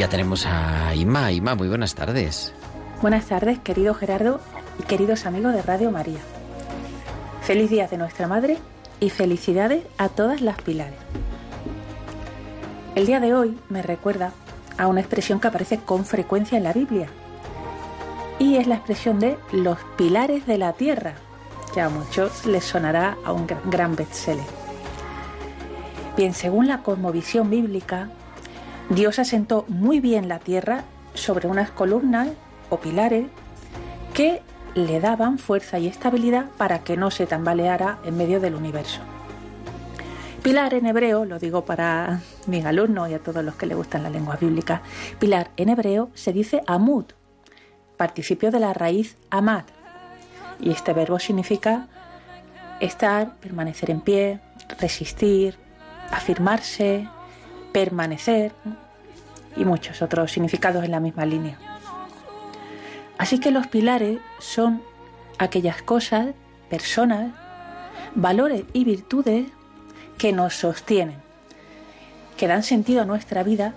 Ya 0.02 0.10
tenemos 0.10 0.48
a 0.48 0.96
Ima. 0.96 1.32
Ima, 1.32 1.54
muy 1.54 1.68
buenas 1.68 1.94
tardes. 1.94 2.56
Buenas 3.04 3.28
tardes, 3.28 3.60
querido 3.60 3.94
Gerardo 3.94 4.42
y 4.80 4.84
queridos 4.86 5.28
amigos 5.28 5.54
de 5.54 5.62
Radio 5.62 5.92
María. 5.92 6.18
Feliz 7.44 7.70
día 7.70 7.86
de 7.86 8.00
nuestra 8.00 8.28
Madre 8.28 8.58
y 9.00 9.12
felicidades 9.12 9.84
a 10.00 10.10
todas 10.10 10.42
las 10.42 10.60
pilares. 10.60 10.98
El 12.96 13.06
día 13.06 13.20
de 13.20 13.36
hoy 13.36 13.60
me 13.70 13.84
recuerda 13.84 14.32
a 14.80 14.88
una 14.88 15.02
expresión 15.02 15.40
que 15.40 15.50
aparece 15.50 15.78
con 15.78 16.04
frecuencia 16.04 16.58
en 16.58 16.64
la 16.64 16.74
Biblia 16.74 17.08
y 18.40 18.56
es 18.56 18.66
la 18.66 18.78
expresión 18.78 19.20
de 19.20 19.38
los 19.52 19.78
pilares 19.98 20.48
de 20.48 20.58
la 20.58 20.74
tierra, 20.74 21.14
que 21.76 21.82
a 21.82 21.90
muchos 21.90 22.48
les 22.48 22.64
sonará 22.64 23.18
a 23.24 23.34
un 23.34 23.46
gran 23.66 23.96
bestseller. 23.96 24.48
Bien, 26.18 26.34
según 26.34 26.68
la 26.68 26.82
cosmovisión 26.82 27.52
bíblica, 27.52 28.10
Dios 28.92 29.20
asentó 29.20 29.64
muy 29.70 30.02
bien 30.02 30.28
la 30.28 30.40
tierra 30.40 30.84
sobre 31.14 31.48
unas 31.48 31.72
columnas 31.72 32.28
o 32.70 32.78
pilares 32.82 33.28
que 34.14 34.42
le 34.76 35.00
daban 35.00 35.40
fuerza 35.40 35.80
y 35.80 35.88
estabilidad 35.88 36.48
para 36.58 36.80
que 36.80 36.98
no 36.98 37.10
se 37.10 37.26
tambaleara 37.26 38.00
en 38.04 38.18
medio 38.18 38.42
del 38.42 38.54
universo. 38.54 39.00
Pilar 40.44 40.74
en 40.74 40.88
hebreo, 40.88 41.24
lo 41.24 41.40
digo 41.40 41.64
para 41.64 42.20
mis 42.48 42.66
alumnos 42.66 43.10
y 43.10 43.14
a 43.14 43.20
todos 43.20 43.46
los 43.46 43.56
que 43.56 43.66
le 43.66 43.76
gustan 43.76 44.04
la 44.04 44.10
lengua 44.10 44.36
bíblica, 44.36 44.82
pilar 45.20 45.52
en 45.56 45.70
hebreo 45.70 46.10
se 46.14 46.34
dice 46.34 46.62
amud, 46.68 47.06
participio 47.96 48.52
de 48.52 48.60
la 48.60 48.74
raíz 48.74 49.16
amad, 49.30 49.64
y 50.60 50.72
este 50.72 50.92
verbo 50.92 51.18
significa 51.18 51.88
estar, 52.82 53.38
permanecer 53.38 53.90
en 53.90 54.02
pie, 54.02 54.42
resistir, 54.80 55.56
afirmarse, 56.12 57.08
permanecer 57.72 58.52
y 59.56 59.66
muchos 59.66 60.02
otros 60.02 60.32
significados 60.32 60.84
en 60.84 60.92
la 60.92 61.00
misma 61.00 61.26
línea. 61.26 61.58
Así 63.18 63.40
que 63.40 63.52
los 63.52 63.68
pilares 63.68 64.20
son 64.40 64.82
aquellas 65.38 65.82
cosas, 65.82 66.30
personas, 66.70 67.34
valores 68.16 68.64
y 68.74 68.84
virtudes 68.84 69.48
que 70.18 70.34
nos 70.34 70.56
sostienen, 70.56 71.18
que 72.38 72.48
dan 72.48 72.64
sentido 72.64 73.02
a 73.02 73.06
nuestra 73.06 73.44
vida 73.44 73.74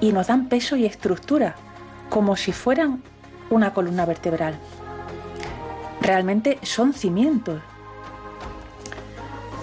y 0.00 0.12
nos 0.12 0.28
dan 0.28 0.48
peso 0.48 0.76
y 0.76 0.86
estructura, 0.86 1.54
como 2.08 2.36
si 2.36 2.52
fueran 2.52 3.02
una 3.50 3.72
columna 3.74 4.06
vertebral. 4.06 4.54
Realmente 6.00 6.58
son 6.62 6.94
cimientos. 6.94 7.60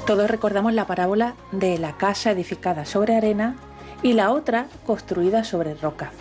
Todos 0.06 0.30
recordamos 0.30 0.74
la 0.74 0.86
parábola 0.86 1.34
de 1.52 1.78
la 1.78 1.98
casa 1.98 2.32
edificada 2.32 2.86
sobre 2.86 3.16
arena 3.16 3.56
y 4.04 4.14
la 4.14 4.32
otra 4.32 4.68
construida 4.86 5.44
sobre 5.44 5.76
roca. 5.76 6.12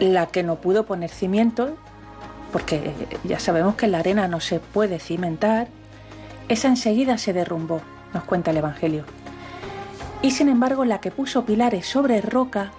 La 0.00 0.26
que 0.26 0.42
no 0.42 0.56
pudo 0.56 0.84
poner 0.84 1.10
cimientos, 1.10 1.70
porque 2.52 2.92
ya 3.24 3.38
sabemos 3.38 3.76
que 3.76 3.88
la 3.88 3.98
arena 3.98 4.28
no 4.28 4.40
se 4.40 4.60
puede 4.60 4.98
cimentar, 4.98 5.68
esa 6.48 6.68
enseguida 6.68 7.18
se 7.18 7.32
derrumbó, 7.32 7.80
nos 8.12 8.24
cuenta 8.24 8.50
el 8.50 8.58
Evangelio. 8.58 9.04
Y 10.22 10.32
sin 10.32 10.48
embargo 10.48 10.84
la 10.84 11.00
que 11.00 11.10
puso 11.10 11.44
pilares 11.44 11.86
sobre 11.86 12.20
roca 12.20 12.72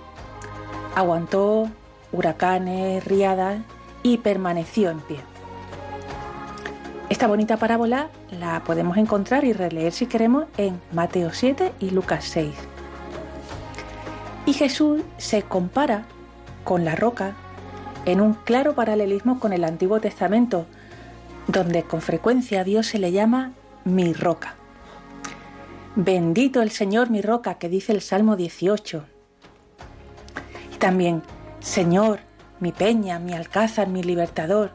aguantó 0.95 1.69
huracanes, 2.11 3.03
riadas 3.03 3.59
y 4.03 4.17
permaneció 4.19 4.91
en 4.91 4.99
pie. 4.99 5.19
Esta 7.09 7.27
bonita 7.27 7.57
parábola 7.57 8.09
la 8.31 8.63
podemos 8.63 8.97
encontrar 8.97 9.43
y 9.43 9.53
releer 9.53 9.91
si 9.91 10.05
queremos 10.05 10.45
en 10.57 10.79
Mateo 10.91 11.31
7 11.31 11.73
y 11.79 11.89
Lucas 11.89 12.25
6. 12.25 12.72
Y 14.45 14.53
Jesús 14.53 15.01
se 15.17 15.43
compara 15.43 16.03
con 16.63 16.83
la 16.83 16.95
roca 16.95 17.35
en 18.05 18.19
un 18.19 18.33
claro 18.33 18.75
paralelismo 18.75 19.39
con 19.39 19.53
el 19.53 19.63
Antiguo 19.63 20.01
Testamento, 20.01 20.65
donde 21.47 21.83
con 21.83 22.01
frecuencia 22.01 22.61
a 22.61 22.63
Dios 22.63 22.87
se 22.87 22.99
le 22.99 23.11
llama 23.11 23.53
mi 23.85 24.13
roca. 24.13 24.55
Bendito 25.95 26.61
el 26.61 26.71
Señor 26.71 27.09
mi 27.09 27.21
roca, 27.21 27.55
que 27.55 27.69
dice 27.69 27.93
el 27.93 28.01
Salmo 28.01 28.35
18. 28.35 29.05
Y 30.73 30.77
también, 30.77 31.21
Señor, 31.59 32.19
mi 32.59 32.71
peña, 32.71 33.19
mi 33.19 33.33
alcázar, 33.33 33.87
mi 33.87 34.03
libertador, 34.03 34.71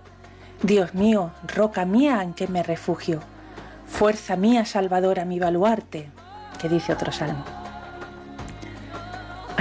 Dios 0.62 0.94
mío, 0.94 1.33
roca 1.54 1.85
mía 1.85 2.22
en 2.22 2.35
que 2.35 2.48
me 2.48 2.62
refugio, 2.62 3.20
fuerza 3.87 4.37
mía 4.37 4.64
salvadora, 4.64 5.24
mi 5.24 5.38
baluarte, 5.38 6.09
que 6.61 6.68
dice 6.68 6.92
otro 6.92 7.12
salmo. 7.12 7.58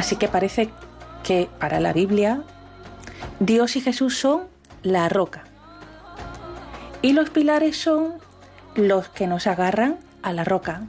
Así 0.08 0.16
que 0.16 0.30
parece 0.30 0.70
que 1.22 1.50
para 1.60 1.82
la 1.82 1.92
Biblia 1.92 2.42
Dios 3.42 3.76
y 3.76 3.82
Jesús 3.82 4.18
son 4.18 4.44
la 4.82 5.10
roca 5.10 5.44
y 7.02 7.12
los 7.12 7.30
pilares 7.30 7.76
son 7.76 8.14
los 8.76 9.10
que 9.10 9.28
nos 9.28 9.48
agarran 9.48 9.98
a 10.24 10.32
la 10.32 10.46
roca. 10.46 10.84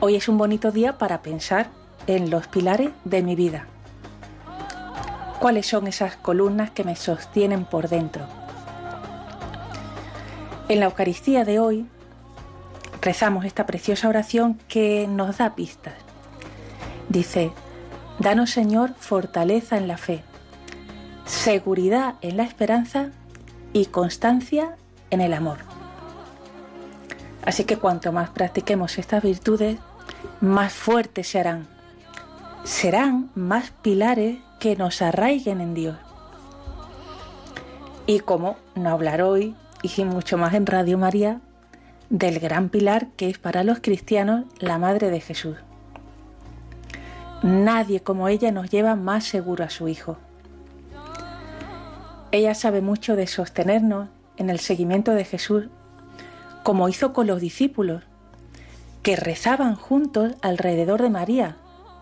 Hoy 0.00 0.14
es 0.16 0.28
un 0.28 0.36
bonito 0.36 0.72
día 0.72 0.98
para 0.98 1.22
pensar 1.22 1.70
en 2.06 2.28
los 2.28 2.48
pilares 2.48 2.90
de 3.06 3.22
mi 3.22 3.34
vida. 3.34 3.64
¿Cuáles 5.38 5.66
son 5.66 5.86
esas 5.86 6.16
columnas 6.16 6.70
que 6.70 6.84
me 6.84 6.96
sostienen 6.96 7.64
por 7.64 7.88
dentro? 7.88 8.26
En 10.68 10.80
la 10.80 10.84
Eucaristía 10.84 11.46
de 11.46 11.60
hoy 11.60 11.86
rezamos 13.00 13.46
esta 13.46 13.64
preciosa 13.64 14.06
oración 14.06 14.60
que 14.68 15.06
nos 15.08 15.38
da 15.38 15.54
pistas. 15.54 16.09
Dice, 17.10 17.52
Danos 18.20 18.50
Señor 18.50 18.94
fortaleza 18.98 19.76
en 19.76 19.88
la 19.88 19.98
fe, 19.98 20.22
seguridad 21.26 22.14
en 22.22 22.36
la 22.36 22.44
esperanza 22.44 23.10
y 23.72 23.86
constancia 23.86 24.76
en 25.10 25.20
el 25.20 25.34
amor. 25.34 25.58
Así 27.44 27.64
que 27.64 27.78
cuanto 27.78 28.12
más 28.12 28.30
practiquemos 28.30 28.96
estas 28.96 29.24
virtudes, 29.24 29.78
más 30.40 30.72
fuertes 30.72 31.26
se 31.28 31.40
harán. 31.40 31.66
Serán 32.62 33.30
más 33.34 33.72
pilares 33.82 34.38
que 34.60 34.76
nos 34.76 35.02
arraiguen 35.02 35.60
en 35.60 35.74
Dios. 35.74 35.96
Y 38.06 38.20
como 38.20 38.56
no 38.76 38.90
hablar 38.90 39.20
hoy, 39.22 39.56
y 39.82 40.04
mucho 40.04 40.38
más 40.38 40.54
en 40.54 40.66
Radio 40.66 40.96
María, 40.96 41.40
del 42.08 42.38
gran 42.38 42.68
pilar 42.68 43.08
que 43.16 43.28
es 43.28 43.38
para 43.38 43.64
los 43.64 43.80
cristianos 43.80 44.44
la 44.60 44.78
Madre 44.78 45.10
de 45.10 45.20
Jesús. 45.20 45.56
Nadie 47.42 48.00
como 48.00 48.28
ella 48.28 48.52
nos 48.52 48.70
lleva 48.70 48.96
más 48.96 49.24
seguro 49.24 49.64
a 49.64 49.70
su 49.70 49.88
Hijo. 49.88 50.18
Ella 52.32 52.54
sabe 52.54 52.82
mucho 52.82 53.16
de 53.16 53.26
sostenernos 53.26 54.08
en 54.36 54.50
el 54.50 54.60
seguimiento 54.60 55.12
de 55.12 55.24
Jesús, 55.24 55.68
como 56.62 56.88
hizo 56.88 57.12
con 57.12 57.26
los 57.26 57.40
discípulos, 57.40 58.04
que 59.02 59.16
rezaban 59.16 59.74
juntos 59.74 60.34
alrededor 60.42 61.00
de 61.00 61.10
María, 61.10 61.56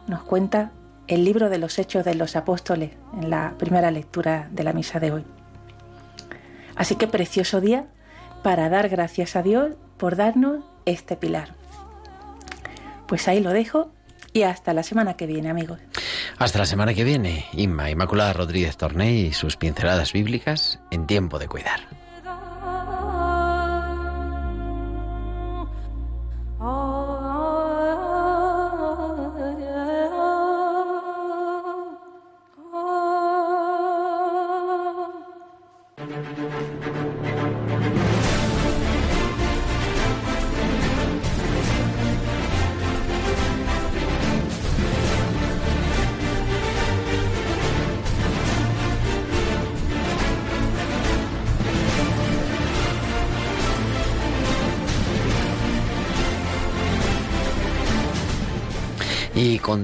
nos 0.09 0.25
cuenta 0.25 0.73
el 1.07 1.25
libro 1.25 1.49
de 1.49 1.59
los 1.59 1.79
Hechos 1.79 2.05
de 2.05 2.15
los 2.15 2.35
Apóstoles 2.35 2.91
en 3.15 3.31
la 3.31 3.55
primera 3.59 3.91
lectura 3.91 4.49
de 4.51 4.65
la 4.65 4.73
misa 4.73 4.99
de 4.99 5.13
hoy. 5.13 5.25
Así 6.75 6.97
que 6.97 7.07
precioso 7.07 7.61
día 7.61 7.87
para 8.43 8.69
dar 8.69 8.89
gracias 8.89 9.37
a 9.37 9.43
Dios 9.43 9.77
por 9.97 10.17
darnos 10.17 10.65
este 10.85 11.17
pilar. 11.17 11.55
Pues 13.07 13.29
ahí 13.29 13.41
lo 13.41 13.51
dejo 13.51 13.91
y 14.33 14.43
hasta 14.43 14.73
la 14.73 14.83
semana 14.83 15.15
que 15.15 15.27
viene, 15.27 15.51
amigos. 15.51 15.79
Hasta 16.39 16.59
la 16.59 16.67
semana 16.67 16.95
que 16.95 17.05
viene, 17.05 17.47
Inma 17.53 17.91
Inmaculada 17.91 18.33
Rodríguez 18.33 18.77
Torney 18.77 19.27
y 19.27 19.33
sus 19.33 19.57
pinceladas 19.57 20.13
bíblicas 20.13 20.79
en 20.91 21.07
tiempo 21.07 21.39
de 21.39 21.49
cuidar. 21.49 21.81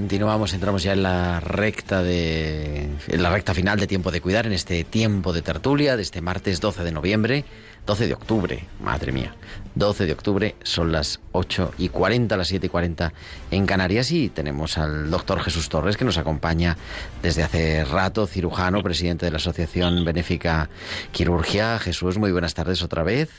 Continuamos, 0.05 0.53
entramos 0.53 0.83
ya 0.83 0.93
en 0.93 1.03
la 1.03 1.41
recta 1.41 2.03
de 2.03 2.91
en 3.09 3.23
la 3.23 3.31
recta 3.31 3.55
final 3.55 3.81
de 3.81 3.87
tiempo 3.87 4.11
de 4.11 4.21
cuidar 4.21 4.45
en 4.45 4.53
este 4.53 4.85
tiempo 4.85 5.33
de 5.33 5.41
tertulia 5.41 5.97
de 5.97 6.03
este 6.03 6.21
martes 6.21 6.61
12 6.61 6.85
de 6.85 6.93
noviembre, 6.93 7.47
12 7.87 8.09
de 8.09 8.13
octubre, 8.13 8.69
madre 8.81 9.13
mía. 9.13 9.35
12 9.77 10.05
de 10.05 10.13
octubre 10.13 10.57
son 10.63 10.93
las 10.93 11.21
8 11.33 11.73
y 11.79 11.89
40, 11.89 12.37
las 12.37 12.49
7 12.49 12.67
y 12.67 12.69
40 12.69 13.15
en 13.51 13.65
Canarias 13.65 14.11
y 14.11 14.29
tenemos 14.29 14.77
al 14.77 15.11
doctor 15.11 15.41
Jesús 15.41 15.71
Torres 15.71 15.97
que 15.97 16.05
nos 16.05 16.19
acompaña 16.19 16.77
desde 17.23 17.43
hace 17.43 17.83
rato, 17.87 18.27
cirujano, 18.27 18.83
presidente 18.83 19.25
de 19.25 19.31
la 19.31 19.39
Asociación 19.39 20.05
Benéfica 20.05 20.69
Quirurgia. 21.13 21.79
Jesús, 21.79 22.19
muy 22.19 22.31
buenas 22.31 22.53
tardes 22.53 22.83
otra 22.83 23.05
vez. 23.05 23.31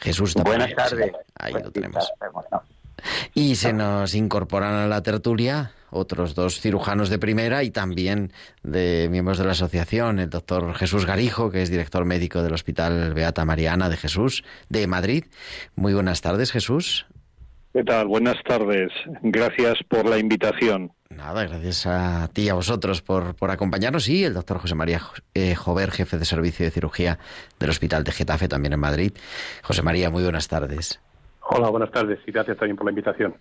Jesús 0.00 0.34
Buenas 0.34 0.74
tardes. 0.74 1.10
sí, 1.10 1.18
ahí 1.36 1.54
lo 1.54 1.70
tenemos. 1.70 2.12
Y 3.34 3.56
se 3.56 3.72
nos 3.72 4.14
incorporan 4.14 4.74
a 4.74 4.86
la 4.86 5.02
tertulia 5.02 5.72
otros 5.90 6.34
dos 6.34 6.60
cirujanos 6.60 7.08
de 7.08 7.18
primera 7.18 7.62
y 7.62 7.70
también 7.70 8.32
de 8.62 9.08
miembros 9.10 9.38
de 9.38 9.44
la 9.44 9.52
asociación, 9.52 10.18
el 10.18 10.30
doctor 10.30 10.74
Jesús 10.74 11.06
Garijo, 11.06 11.50
que 11.50 11.62
es 11.62 11.70
director 11.70 12.04
médico 12.04 12.42
del 12.42 12.52
Hospital 12.52 13.14
Beata 13.14 13.44
Mariana 13.44 13.88
de 13.88 13.96
Jesús 13.96 14.44
de 14.68 14.86
Madrid. 14.86 15.24
Muy 15.74 15.94
buenas 15.94 16.20
tardes, 16.20 16.52
Jesús. 16.52 17.06
¿Qué 17.72 17.82
tal? 17.82 18.06
Buenas 18.06 18.36
tardes. 18.46 18.92
Gracias 19.22 19.78
por 19.88 20.08
la 20.08 20.18
invitación. 20.18 20.92
Nada, 21.10 21.44
gracias 21.44 21.86
a 21.86 22.28
ti 22.32 22.42
y 22.42 22.48
a 22.48 22.54
vosotros 22.54 23.02
por, 23.02 23.34
por 23.34 23.50
acompañarnos 23.50 24.08
y 24.08 24.24
el 24.24 24.34
doctor 24.34 24.58
José 24.58 24.76
María 24.76 25.00
eh, 25.34 25.56
Jover, 25.56 25.90
jefe 25.90 26.18
de 26.18 26.24
servicio 26.24 26.64
de 26.64 26.70
cirugía 26.70 27.18
del 27.58 27.70
Hospital 27.70 28.04
de 28.04 28.12
Getafe, 28.12 28.46
también 28.46 28.74
en 28.74 28.80
Madrid. 28.80 29.12
José 29.62 29.82
María, 29.82 30.10
muy 30.10 30.22
buenas 30.22 30.46
tardes. 30.46 31.00
Hola, 31.46 31.68
buenas 31.68 31.90
tardes 31.90 32.18
y 32.26 32.32
gracias 32.32 32.56
también 32.56 32.76
por 32.76 32.86
la 32.86 32.92
invitación. 32.92 33.34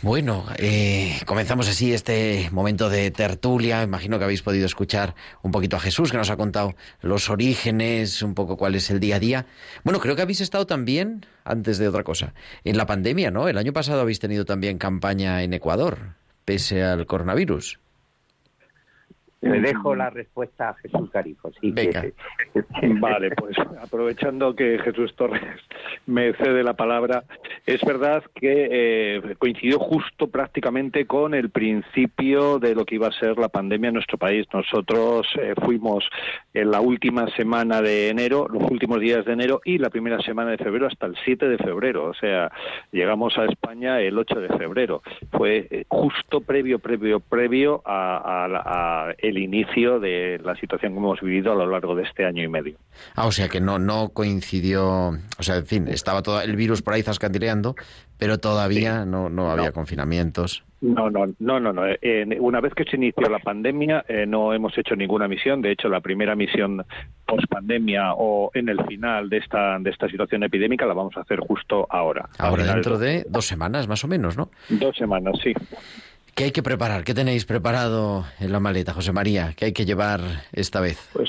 Bueno, 0.00 0.46
eh, 0.58 1.20
comenzamos 1.26 1.68
así 1.68 1.92
este 1.92 2.48
momento 2.50 2.88
de 2.88 3.10
tertulia. 3.10 3.82
Imagino 3.82 4.18
que 4.18 4.24
habéis 4.24 4.42
podido 4.42 4.66
escuchar 4.66 5.14
un 5.42 5.52
poquito 5.52 5.76
a 5.76 5.80
Jesús, 5.80 6.10
que 6.10 6.16
nos 6.16 6.30
ha 6.30 6.36
contado 6.36 6.74
los 7.02 7.30
orígenes, 7.30 8.22
un 8.22 8.34
poco 8.34 8.56
cuál 8.56 8.74
es 8.74 8.90
el 8.90 9.00
día 9.00 9.16
a 9.16 9.20
día. 9.20 9.46
Bueno, 9.84 10.00
creo 10.00 10.16
que 10.16 10.22
habéis 10.22 10.40
estado 10.40 10.66
también, 10.66 11.26
antes 11.44 11.78
de 11.78 11.88
otra 11.88 12.04
cosa, 12.04 12.34
en 12.64 12.76
la 12.76 12.86
pandemia, 12.86 13.30
¿no? 13.30 13.48
El 13.48 13.58
año 13.58 13.72
pasado 13.72 14.00
habéis 14.00 14.18
tenido 14.18 14.44
también 14.44 14.78
campaña 14.78 15.42
en 15.42 15.52
Ecuador, 15.52 16.14
pese 16.44 16.82
al 16.82 17.06
coronavirus. 17.06 17.78
Le 19.42 19.60
dejo 19.60 19.94
la 19.96 20.08
respuesta 20.08 20.70
a 20.70 20.74
Jesús 20.74 21.10
Carijo. 21.10 21.50
Sí, 21.60 21.74
que- 21.74 21.82
Venga. 21.82 22.04
Vale, 23.00 23.30
pues 23.32 23.56
aprovechando 23.82 24.54
que 24.54 24.78
Jesús 24.78 25.14
Torres 25.16 25.42
me 26.06 26.32
cede 26.34 26.62
la 26.62 26.74
palabra, 26.74 27.24
es 27.66 27.80
verdad 27.82 28.22
que 28.34 28.68
eh, 28.70 29.34
coincidió 29.38 29.78
justo 29.78 30.28
prácticamente 30.28 31.06
con 31.06 31.34
el 31.34 31.50
principio 31.50 32.58
de 32.58 32.74
lo 32.74 32.84
que 32.84 32.94
iba 32.96 33.08
a 33.08 33.12
ser 33.12 33.36
la 33.38 33.48
pandemia 33.48 33.88
en 33.88 33.94
nuestro 33.94 34.16
país. 34.18 34.46
Nosotros 34.52 35.26
eh, 35.40 35.54
fuimos 35.64 36.08
en 36.54 36.70
la 36.70 36.80
última 36.80 37.26
semana 37.36 37.82
de 37.82 38.08
enero, 38.10 38.46
los 38.48 38.62
últimos 38.70 39.00
días 39.00 39.24
de 39.24 39.32
enero 39.32 39.60
y 39.64 39.78
la 39.78 39.90
primera 39.90 40.20
semana 40.20 40.52
de 40.52 40.58
febrero 40.58 40.86
hasta 40.86 41.06
el 41.06 41.16
7 41.24 41.48
de 41.48 41.58
febrero. 41.58 42.04
O 42.06 42.14
sea, 42.14 42.50
llegamos 42.92 43.36
a 43.38 43.44
España 43.46 44.00
el 44.00 44.16
8 44.18 44.40
de 44.40 44.48
febrero. 44.56 45.02
Fue 45.32 45.66
eh, 45.70 45.84
justo 45.88 46.40
previo, 46.40 46.78
previo, 46.78 47.20
previo 47.20 47.82
a, 47.84 48.44
a 48.44 48.48
la- 48.48 48.62
a 48.64 49.14
el 49.32 49.38
inicio 49.38 49.98
de 49.98 50.40
la 50.44 50.54
situación 50.56 50.92
que 50.92 50.98
hemos 50.98 51.20
vivido 51.20 51.52
a 51.52 51.54
lo 51.54 51.66
largo 51.66 51.94
de 51.94 52.04
este 52.04 52.24
año 52.24 52.42
y 52.42 52.48
medio. 52.48 52.76
Ah, 53.14 53.26
o 53.26 53.32
sea 53.32 53.48
que 53.48 53.60
no, 53.60 53.78
no 53.78 54.10
coincidió, 54.10 55.08
o 55.38 55.42
sea, 55.42 55.56
en 55.56 55.66
fin, 55.66 55.88
estaba 55.88 56.22
todo 56.22 56.40
el 56.40 56.54
virus 56.54 56.82
por 56.82 56.94
ahí 56.94 57.02
zascandileando, 57.02 57.74
pero 58.18 58.38
todavía 58.38 59.04
no, 59.04 59.28
no 59.28 59.50
había 59.50 59.72
confinamientos. 59.72 60.64
No, 60.82 61.10
no, 61.10 61.26
no, 61.38 61.60
no, 61.60 61.72
no. 61.72 61.82
Eh, 61.86 62.26
una 62.40 62.60
vez 62.60 62.74
que 62.74 62.82
se 62.84 62.96
inició 62.96 63.28
la 63.28 63.38
pandemia, 63.38 64.04
eh, 64.08 64.26
no 64.26 64.52
hemos 64.52 64.76
hecho 64.76 64.96
ninguna 64.96 65.28
misión. 65.28 65.62
De 65.62 65.70
hecho, 65.70 65.88
la 65.88 66.00
primera 66.00 66.34
misión 66.34 66.84
post 67.24 67.46
pandemia 67.48 68.14
o 68.14 68.50
en 68.52 68.68
el 68.68 68.84
final 68.86 69.30
de 69.30 69.38
esta 69.38 69.78
de 69.78 69.90
esta 69.90 70.08
situación 70.08 70.42
epidémica 70.42 70.84
la 70.84 70.94
vamos 70.94 71.16
a 71.16 71.20
hacer 71.20 71.38
justo 71.38 71.86
ahora. 71.88 72.28
Ahora 72.36 72.64
dentro 72.64 72.98
de 72.98 73.24
dos 73.28 73.46
semanas 73.46 73.86
más 73.86 74.02
o 74.04 74.08
menos, 74.08 74.36
¿no? 74.36 74.50
dos 74.68 74.96
semanas, 74.96 75.34
sí. 75.42 75.54
¿Qué 76.34 76.44
hay 76.44 76.52
que 76.52 76.62
preparar? 76.62 77.04
¿Qué 77.04 77.12
tenéis 77.12 77.44
preparado 77.44 78.24
en 78.40 78.52
la 78.52 78.60
maleta, 78.60 78.94
José 78.94 79.12
María? 79.12 79.52
¿Qué 79.54 79.66
hay 79.66 79.72
que 79.72 79.84
llevar 79.84 80.20
esta 80.52 80.80
vez? 80.80 81.10
Pues 81.12 81.28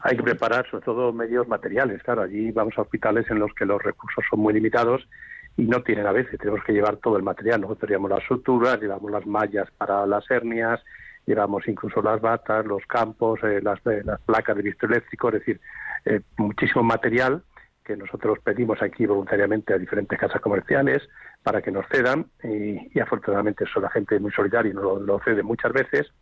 hay 0.00 0.16
que 0.16 0.22
preparar 0.22 0.64
sobre 0.70 0.84
todo 0.84 1.12
medios 1.12 1.48
materiales. 1.48 2.00
Claro, 2.04 2.22
allí 2.22 2.52
vamos 2.52 2.74
a 2.76 2.82
hospitales 2.82 3.28
en 3.30 3.40
los 3.40 3.52
que 3.54 3.66
los 3.66 3.82
recursos 3.82 4.24
son 4.30 4.38
muy 4.38 4.54
limitados 4.54 5.08
y 5.56 5.62
no 5.62 5.82
tienen 5.82 6.06
a 6.06 6.12
veces. 6.12 6.38
Tenemos 6.38 6.62
que 6.64 6.72
llevar 6.72 6.98
todo 6.98 7.16
el 7.16 7.24
material. 7.24 7.62
Nosotros 7.62 7.90
llevamos 7.90 8.10
las 8.10 8.24
suturas, 8.24 8.80
llevamos 8.80 9.10
las 9.10 9.26
mallas 9.26 9.68
para 9.76 10.06
las 10.06 10.30
hernias, 10.30 10.80
llevamos 11.26 11.66
incluso 11.66 12.00
las 12.00 12.20
batas, 12.20 12.64
los 12.64 12.86
campos, 12.86 13.40
eh, 13.42 13.60
las, 13.60 13.84
eh, 13.86 14.02
las 14.04 14.20
placas 14.20 14.56
de 14.56 14.62
visto 14.62 14.86
eléctrico, 14.86 15.28
es 15.28 15.34
decir, 15.34 15.60
eh, 16.04 16.20
muchísimo 16.36 16.84
material 16.84 17.42
que 17.84 17.96
nosotros 17.96 18.38
pedimos 18.42 18.80
aquí 18.82 19.06
voluntariamente 19.06 19.74
a 19.74 19.78
diferentes 19.78 20.18
casas 20.18 20.40
comerciales 20.40 21.02
para 21.42 21.60
que 21.62 21.70
nos 21.70 21.86
cedan 21.88 22.26
y, 22.42 22.96
y 22.96 23.00
afortunadamente 23.00 23.64
eso 23.64 23.80
la 23.80 23.90
gente 23.90 24.16
es 24.16 24.20
muy 24.20 24.30
solidaria 24.32 24.70
y 24.70 24.74
nos 24.74 24.84
lo, 24.84 25.00
lo 25.00 25.20
cede 25.20 25.42
muchas 25.42 25.72
veces 25.72 26.12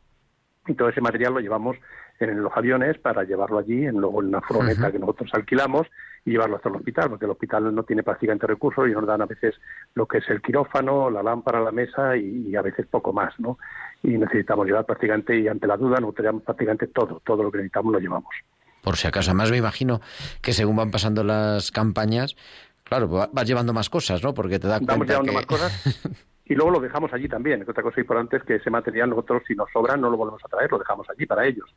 y 0.66 0.74
todo 0.74 0.88
ese 0.88 1.00
material 1.00 1.34
lo 1.34 1.40
llevamos 1.40 1.76
en 2.20 2.42
los 2.42 2.54
aviones 2.54 2.98
para 2.98 3.24
llevarlo 3.24 3.58
allí, 3.58 3.86
en, 3.86 3.96
luego 3.96 4.20
en 4.20 4.28
una 4.28 4.42
furgoneta 4.42 4.92
que 4.92 4.98
nosotros 4.98 5.30
alquilamos 5.32 5.86
y 6.24 6.32
llevarlo 6.32 6.56
hasta 6.56 6.68
el 6.68 6.76
hospital, 6.76 7.08
porque 7.08 7.24
el 7.24 7.30
hospital 7.30 7.74
no 7.74 7.82
tiene 7.82 8.02
prácticamente 8.02 8.46
recursos 8.46 8.86
y 8.86 8.92
nos 8.92 9.06
dan 9.06 9.22
a 9.22 9.26
veces 9.26 9.54
lo 9.94 10.06
que 10.06 10.18
es 10.18 10.28
el 10.28 10.42
quirófano, 10.42 11.08
la 11.08 11.22
lámpara, 11.22 11.60
la 11.60 11.72
mesa 11.72 12.16
y, 12.16 12.48
y 12.48 12.56
a 12.56 12.62
veces 12.62 12.86
poco 12.86 13.12
más, 13.12 13.38
¿no? 13.40 13.58
Y 14.02 14.18
necesitamos 14.18 14.66
llevar 14.66 14.84
prácticamente, 14.84 15.38
y 15.38 15.48
ante 15.48 15.66
la 15.66 15.78
duda, 15.78 15.98
nosotros 15.98 16.24
llevamos 16.24 16.42
prácticamente 16.42 16.88
todo, 16.88 17.22
todo 17.24 17.42
lo 17.42 17.50
que 17.50 17.58
necesitamos 17.58 17.92
lo 17.94 17.98
llevamos. 17.98 18.34
Por 18.82 18.96
si 18.96 19.06
acaso, 19.08 19.30
además 19.30 19.50
me 19.50 19.58
imagino 19.58 20.00
que 20.42 20.52
según 20.52 20.76
van 20.76 20.90
pasando 20.90 21.22
las 21.24 21.70
campañas, 21.70 22.36
claro, 22.84 23.10
va- 23.10 23.28
vas 23.32 23.46
llevando 23.46 23.72
más 23.72 23.90
cosas, 23.90 24.22
¿no? 24.22 24.34
Porque 24.34 24.58
te 24.58 24.68
da 24.68 24.78
Vamos 24.80 24.96
cuenta 24.96 25.12
llevando 25.14 25.32
que... 25.32 25.36
más 25.36 25.46
cosas 25.46 26.06
y 26.46 26.54
luego 26.54 26.70
lo 26.72 26.80
dejamos 26.80 27.12
allí 27.12 27.28
también. 27.28 27.64
Otra 27.68 27.82
cosa 27.82 28.00
importante 28.00 28.38
es 28.38 28.42
que 28.42 28.56
ese 28.56 28.70
material 28.70 29.10
nosotros, 29.10 29.42
si 29.46 29.54
nos 29.54 29.70
sobra, 29.72 29.96
no 29.96 30.10
lo 30.10 30.16
volvemos 30.16 30.42
a 30.44 30.48
traer, 30.48 30.68
lo 30.72 30.78
dejamos 30.78 31.06
allí 31.08 31.24
para 31.26 31.46
ellos. 31.46 31.68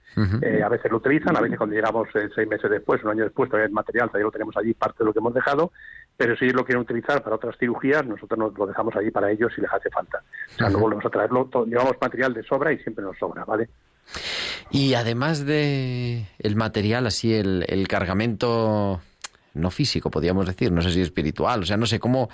Eh, 0.42 0.64
a 0.64 0.70
veces 0.70 0.90
lo 0.90 0.98
utilizan, 0.98 1.38
a 1.38 1.42
veces 1.42 1.58
cuando 1.60 1.76
llegamos 1.76 2.08
eh, 2.16 2.30
seis 2.34 2.48
meses 2.48 2.72
después, 2.72 3.04
un 3.04 3.12
año 3.12 3.24
después, 3.26 3.50
todavía 3.50 3.68
el 3.68 3.74
material, 3.74 4.08
todavía 4.08 4.26
lo 4.26 4.32
tenemos 4.32 4.58
allí, 4.58 4.74
parte 4.74 4.98
de 5.00 5.06
lo 5.06 5.14
que 5.14 5.20
hemos 5.20 5.34
dejado, 5.36 5.72
pero 6.18 6.36
si 6.38 6.46
ellos 6.46 6.56
lo 6.56 6.66
quieren 6.66 6.82
utilizar 6.82 7.22
para 7.22 7.36
otras 7.36 7.56
cirugías, 7.60 8.04
nosotros 8.06 8.40
nos 8.40 8.58
lo 8.58 8.66
dejamos 8.66 8.96
allí 8.96 9.12
para 9.12 9.30
ellos 9.30 9.52
si 9.54 9.62
les 9.62 9.72
hace 9.72 9.92
falta. 9.92 10.24
O 10.54 10.58
sea, 10.58 10.70
no 10.70 10.80
volvemos 10.80 11.06
a 11.06 11.10
traerlo, 11.12 11.48
llevamos 11.66 11.94
material 12.02 12.34
de 12.34 12.42
sobra 12.44 12.72
y 12.74 12.80
siempre 12.80 13.04
nos 13.06 13.16
sobra, 13.20 13.46
¿vale? 13.46 13.70
Y 14.72 14.94
además 14.96 15.46
de 15.46 16.26
el 16.40 16.56
material, 16.56 17.08
así 17.08 17.34
el, 17.34 17.66
el 17.68 17.88
cargamento 17.88 19.02
no 19.54 19.70
físico, 19.70 20.10
podríamos 20.10 20.48
decir, 20.48 20.72
no 20.72 20.82
sé 20.82 20.92
si 20.92 21.02
espiritual, 21.02 21.62
o 21.62 21.66
sea, 21.66 21.78
no 21.78 21.86
sé 21.86 22.00
cómo, 22.00 22.30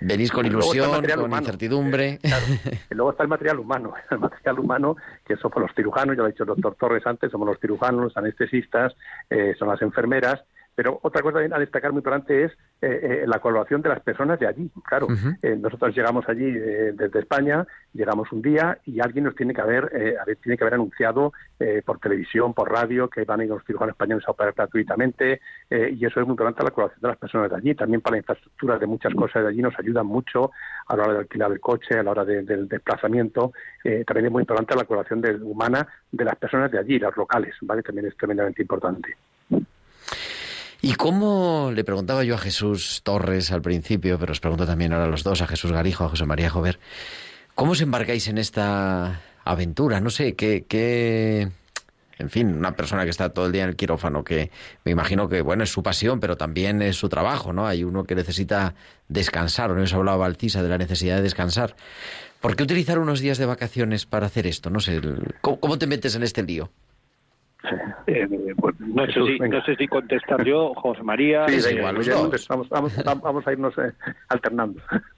venís 0.00 0.30
con 0.30 0.46
ilusión, 0.46 0.90
con 0.90 1.24
humano. 1.24 1.38
incertidumbre. 1.38 2.08
Eh, 2.14 2.18
claro. 2.22 2.44
Y 2.90 2.94
luego 2.94 3.10
está 3.12 3.22
el 3.24 3.28
material 3.28 3.58
humano, 3.58 3.94
el 4.10 4.18
material 4.18 4.58
humano, 4.58 4.96
que 5.24 5.36
son 5.36 5.50
los 5.56 5.70
cirujanos, 5.74 6.16
ya 6.16 6.22
lo 6.22 6.26
ha 6.26 6.30
dicho 6.30 6.44
el 6.44 6.48
doctor 6.48 6.76
Torres 6.78 7.06
antes, 7.06 7.30
somos 7.30 7.48
los 7.48 7.58
cirujanos, 7.58 8.04
los 8.04 8.16
anestesistas, 8.16 8.94
eh, 9.30 9.54
son 9.58 9.68
las 9.68 9.80
enfermeras, 9.82 10.42
pero 10.74 10.98
otra 11.02 11.22
cosa 11.22 11.38
a 11.38 11.58
destacar 11.58 11.92
muy 11.92 12.00
importante 12.00 12.44
es 12.44 12.52
eh, 12.82 13.22
eh, 13.22 13.24
la 13.26 13.38
colaboración 13.38 13.80
de 13.82 13.88
las 13.88 14.00
personas 14.00 14.38
de 14.40 14.46
allí. 14.46 14.70
Claro, 14.86 15.06
eh, 15.42 15.56
nosotros 15.56 15.94
llegamos 15.96 16.28
allí 16.28 16.44
eh, 16.46 16.92
desde 16.94 17.20
España, 17.20 17.66
llegamos 17.92 18.30
un 18.32 18.42
día 18.42 18.78
y 18.84 19.00
alguien 19.00 19.24
nos 19.24 19.34
tiene 19.36 19.54
que 19.54 19.60
haber, 19.60 19.90
eh, 19.94 20.16
haber- 20.20 20.36
tiene 20.38 20.56
que 20.58 20.64
haber 20.64 20.74
anunciado 20.74 21.32
eh, 21.60 21.82
por 21.84 21.98
televisión, 22.00 22.52
por 22.54 22.70
radio, 22.70 23.08
que 23.08 23.24
van 23.24 23.40
a 23.40 23.44
ir 23.44 23.50
los 23.50 23.64
cirujanos 23.64 23.92
españoles 23.92 24.24
a 24.26 24.32
operar 24.32 24.52
gratuitamente 24.54 25.40
y 25.70 26.04
eso 26.04 26.20
es 26.20 26.26
muy 26.26 26.32
importante 26.32 26.62
la 26.62 26.70
colaboración 26.70 27.02
de 27.02 27.08
las 27.08 27.16
personas 27.18 27.50
de 27.50 27.56
allí. 27.56 27.74
También 27.74 28.00
para 28.00 28.14
la 28.14 28.18
infraestructura 28.18 28.78
de 28.78 28.86
muchas 28.86 29.14
cosas 29.14 29.42
de 29.42 29.48
allí 29.48 29.62
nos 29.62 29.78
ayudan 29.78 30.06
mucho 30.06 30.50
a 30.86 30.96
la 30.96 31.04
hora 31.04 31.12
de 31.14 31.18
alquilar 31.20 31.50
el 31.52 31.60
coche, 31.60 31.98
a 31.98 32.02
la 32.02 32.10
hora 32.10 32.24
de- 32.24 32.42
del 32.42 32.68
desplazamiento. 32.68 33.52
También 34.06 34.26
es 34.26 34.32
muy 34.32 34.42
importante 34.42 34.74
la 34.76 34.84
colaboración 34.84 35.20
de- 35.20 35.34
humana 35.36 35.86
de 36.10 36.24
las 36.24 36.36
personas 36.36 36.70
de 36.70 36.78
allí, 36.78 36.98
las 36.98 37.16
locales, 37.16 37.54
¿vale? 37.62 37.82
También 37.82 38.06
es 38.06 38.16
tremendamente 38.16 38.62
importante. 38.62 39.16
¿Y 40.82 40.94
cómo 40.94 41.70
le 41.74 41.84
preguntaba 41.84 42.24
yo 42.24 42.34
a 42.34 42.38
Jesús 42.38 43.00
Torres 43.02 43.50
al 43.52 43.62
principio, 43.62 44.18
pero 44.18 44.32
os 44.32 44.40
pregunto 44.40 44.66
también 44.66 44.92
ahora 44.92 45.06
a 45.06 45.08
los 45.08 45.22
dos, 45.24 45.40
a 45.40 45.46
Jesús 45.46 45.72
Garijo, 45.72 46.04
a 46.04 46.08
José 46.10 46.26
María 46.26 46.50
Jover, 46.50 46.78
¿cómo 47.54 47.72
os 47.72 47.80
embarcáis 47.80 48.28
en 48.28 48.38
esta 48.38 49.20
aventura? 49.44 50.00
No 50.00 50.10
sé, 50.10 50.34
¿qué, 50.34 50.66
qué, 50.68 51.48
en 52.18 52.28
fin, 52.30 52.54
una 52.54 52.72
persona 52.76 53.04
que 53.04 53.10
está 53.10 53.30
todo 53.30 53.46
el 53.46 53.52
día 53.52 53.62
en 53.62 53.70
el 53.70 53.76
quirófano, 53.76 54.24
que 54.24 54.50
me 54.84 54.92
imagino 54.92 55.28
que, 55.28 55.40
bueno, 55.40 55.64
es 55.64 55.70
su 55.72 55.82
pasión, 55.82 56.20
pero 56.20 56.36
también 56.36 56.82
es 56.82 56.96
su 56.96 57.08
trabajo, 57.08 57.54
¿no? 57.54 57.66
Hay 57.66 57.82
uno 57.82 58.04
que 58.04 58.14
necesita 58.14 58.74
descansar, 59.08 59.70
¿no? 59.70 59.82
Os 59.82 59.94
hablaba 59.94 60.26
Alcisa 60.26 60.62
de 60.62 60.68
la 60.68 60.76
necesidad 60.76 61.16
de 61.16 61.22
descansar. 61.22 61.76
¿Por 62.42 62.56
qué 62.56 62.62
utilizar 62.64 62.98
unos 62.98 63.20
días 63.20 63.38
de 63.38 63.46
vacaciones 63.46 64.04
para 64.04 64.26
hacer 64.26 64.46
esto? 64.46 64.68
No 64.68 64.80
sé, 64.80 64.96
el- 64.96 65.34
¿cómo, 65.40 65.60
cómo 65.60 65.78
te 65.78 65.86
metes 65.86 66.14
en 66.14 66.22
este 66.24 66.42
lío? 66.42 66.70
Eh, 68.06 68.54
pues, 68.58 68.78
no, 68.80 69.06
sé 69.06 69.12
si, 69.12 69.38
venga. 69.38 69.58
no 69.58 69.64
sé 69.64 69.76
si 69.76 69.86
contestar 69.88 70.44
yo, 70.44 70.74
José 70.74 71.02
María. 71.02 71.46
Sí, 71.48 71.56
eh, 71.56 71.62
da 71.62 71.72
igual, 71.72 71.96
vamos, 72.48 72.68
vamos, 72.68 73.04
vamos 73.04 73.46
a 73.46 73.52
irnos 73.52 73.76
eh, 73.78 73.92
alternando. 74.28 74.80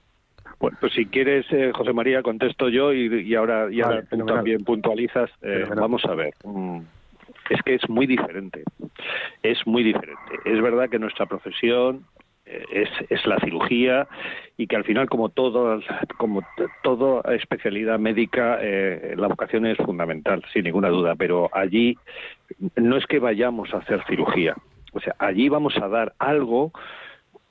Bueno, 0.59 0.77
pues 0.79 0.93
si 0.93 1.05
quieres, 1.05 1.45
eh, 1.51 1.71
José 1.73 1.93
María, 1.93 2.23
contesto 2.23 2.69
yo 2.69 2.91
y, 2.91 3.35
ahora, 3.35 3.71
y 3.71 3.81
ahora 3.81 4.03
tú 4.03 4.25
también 4.25 4.63
puntualizas. 4.63 5.29
Eh, 5.43 5.65
vamos 5.75 6.03
a 6.05 6.15
ver. 6.15 6.33
Mm, 6.43 6.79
es 7.51 7.61
que 7.61 7.75
es 7.75 7.87
muy 7.89 8.07
diferente. 8.07 8.63
Es 9.43 9.59
muy 9.67 9.83
diferente. 9.83 10.19
Es 10.45 10.59
verdad 10.61 10.89
que 10.89 10.97
nuestra 10.97 11.27
profesión 11.27 12.05
es, 12.71 12.89
es, 13.09 13.25
la 13.25 13.37
cirugía 13.39 14.07
y 14.57 14.67
que 14.67 14.75
al 14.75 14.83
final 14.83 15.09
como 15.09 15.29
todo 15.29 15.79
como 16.17 16.41
toda 16.83 17.35
especialidad 17.35 17.99
médica 17.99 18.59
eh, 18.61 19.15
la 19.17 19.27
vocación 19.27 19.65
es 19.65 19.77
fundamental 19.77 20.43
sin 20.53 20.63
ninguna 20.63 20.89
duda 20.89 21.15
pero 21.15 21.49
allí 21.53 21.97
no 22.75 22.97
es 22.97 23.05
que 23.05 23.19
vayamos 23.19 23.73
a 23.73 23.77
hacer 23.77 24.03
cirugía. 24.07 24.55
O 24.93 24.99
sea 24.99 25.15
allí 25.19 25.49
vamos 25.49 25.77
a 25.77 25.87
dar 25.87 26.13
algo 26.19 26.71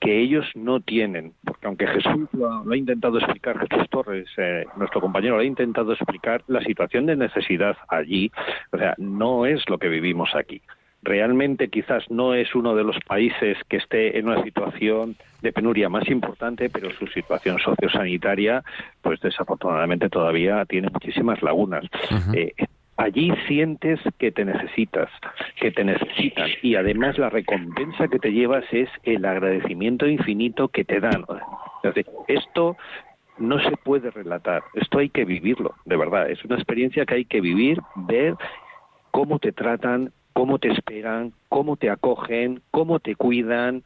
que 0.00 0.20
ellos 0.20 0.44
no 0.54 0.80
tienen, 0.80 1.32
porque 1.42 1.66
aunque 1.66 1.86
Jesús 1.86 2.28
lo, 2.32 2.70
ha 2.70 2.76
intentado 2.76 3.18
explicar, 3.18 3.58
Jesús 3.66 3.88
Torres, 3.88 4.28
eh, 4.36 4.66
nuestro 4.76 5.00
compañero, 5.00 5.36
lo 5.36 5.40
ha 5.40 5.44
intentado 5.46 5.92
explicar, 5.92 6.42
la 6.48 6.60
situación 6.60 7.06
de 7.06 7.16
necesidad 7.16 7.78
allí, 7.88 8.30
o 8.72 8.76
sea, 8.78 8.94
no 8.98 9.46
es 9.46 9.66
lo 9.70 9.78
que 9.78 9.88
vivimos 9.88 10.34
aquí 10.34 10.60
realmente 11.02 11.68
quizás 11.68 12.10
no 12.10 12.34
es 12.34 12.54
uno 12.54 12.74
de 12.74 12.84
los 12.84 12.96
países 13.06 13.56
que 13.68 13.76
esté 13.76 14.18
en 14.18 14.28
una 14.28 14.42
situación 14.42 15.16
de 15.42 15.52
penuria 15.52 15.88
más 15.88 16.08
importante, 16.08 16.68
pero 16.70 16.90
su 16.92 17.06
situación 17.06 17.58
sociosanitaria, 17.58 18.62
pues 19.02 19.20
desafortunadamente 19.20 20.08
todavía 20.08 20.64
tiene 20.64 20.88
muchísimas 20.90 21.42
lagunas. 21.42 21.84
Eh, 22.34 22.52
allí 22.96 23.32
sientes 23.46 24.00
que 24.18 24.32
te 24.32 24.44
necesitas, 24.44 25.10
que 25.60 25.70
te 25.70 25.84
necesitan 25.84 26.50
y 26.62 26.76
además 26.76 27.18
la 27.18 27.30
recompensa 27.30 28.08
que 28.08 28.18
te 28.18 28.32
llevas 28.32 28.64
es 28.72 28.88
el 29.04 29.24
agradecimiento 29.24 30.06
infinito 30.06 30.68
que 30.68 30.84
te 30.84 31.00
dan. 31.00 31.24
Esto 32.26 32.76
no 33.38 33.60
se 33.60 33.76
puede 33.76 34.10
relatar, 34.10 34.62
esto 34.74 34.98
hay 34.98 35.10
que 35.10 35.24
vivirlo, 35.24 35.74
de 35.84 35.96
verdad, 35.96 36.30
es 36.30 36.42
una 36.44 36.56
experiencia 36.56 37.04
que 37.04 37.14
hay 37.16 37.24
que 37.26 37.42
vivir, 37.42 37.78
ver 37.94 38.34
cómo 39.10 39.38
te 39.38 39.52
tratan, 39.52 40.12
cómo 40.36 40.58
te 40.58 40.68
esperan, 40.68 41.32
cómo 41.48 41.78
te 41.78 41.88
acogen, 41.88 42.60
cómo 42.70 43.00
te 43.00 43.14
cuidan, 43.14 43.82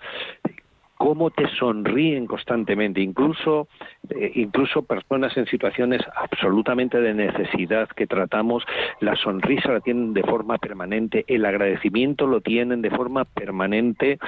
cómo 0.98 1.30
te 1.30 1.46
sonríen 1.46 2.26
constantemente, 2.26 3.00
incluso, 3.00 3.68
eh, 4.08 4.32
incluso 4.34 4.82
personas 4.82 5.36
en 5.36 5.46
situaciones 5.46 6.02
absolutamente 6.16 7.00
de 7.00 7.14
necesidad 7.14 7.88
que 7.90 8.08
tratamos, 8.08 8.64
la 8.98 9.14
sonrisa 9.14 9.70
la 9.70 9.80
tienen 9.80 10.12
de 10.12 10.24
forma 10.24 10.58
permanente, 10.58 11.24
el 11.28 11.44
agradecimiento 11.44 12.26
lo 12.26 12.40
tienen 12.40 12.82
de 12.82 12.90
forma 12.90 13.24
permanente. 13.26 14.18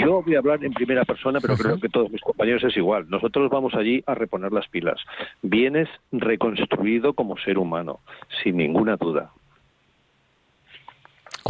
Yo 0.00 0.20
voy 0.20 0.34
a 0.34 0.40
hablar 0.40 0.62
en 0.62 0.74
primera 0.74 1.06
persona, 1.06 1.40
pero 1.40 1.56
creo 1.56 1.80
que 1.80 1.88
todos 1.88 2.10
mis 2.10 2.20
compañeros 2.20 2.62
es 2.64 2.76
igual. 2.76 3.08
Nosotros 3.08 3.48
vamos 3.48 3.74
allí 3.74 4.04
a 4.06 4.14
reponer 4.14 4.52
las 4.52 4.68
pilas. 4.68 5.00
Vienes 5.40 5.88
reconstruido 6.12 7.14
como 7.14 7.38
ser 7.38 7.56
humano, 7.56 8.00
sin 8.42 8.58
ninguna 8.58 8.96
duda. 8.96 9.30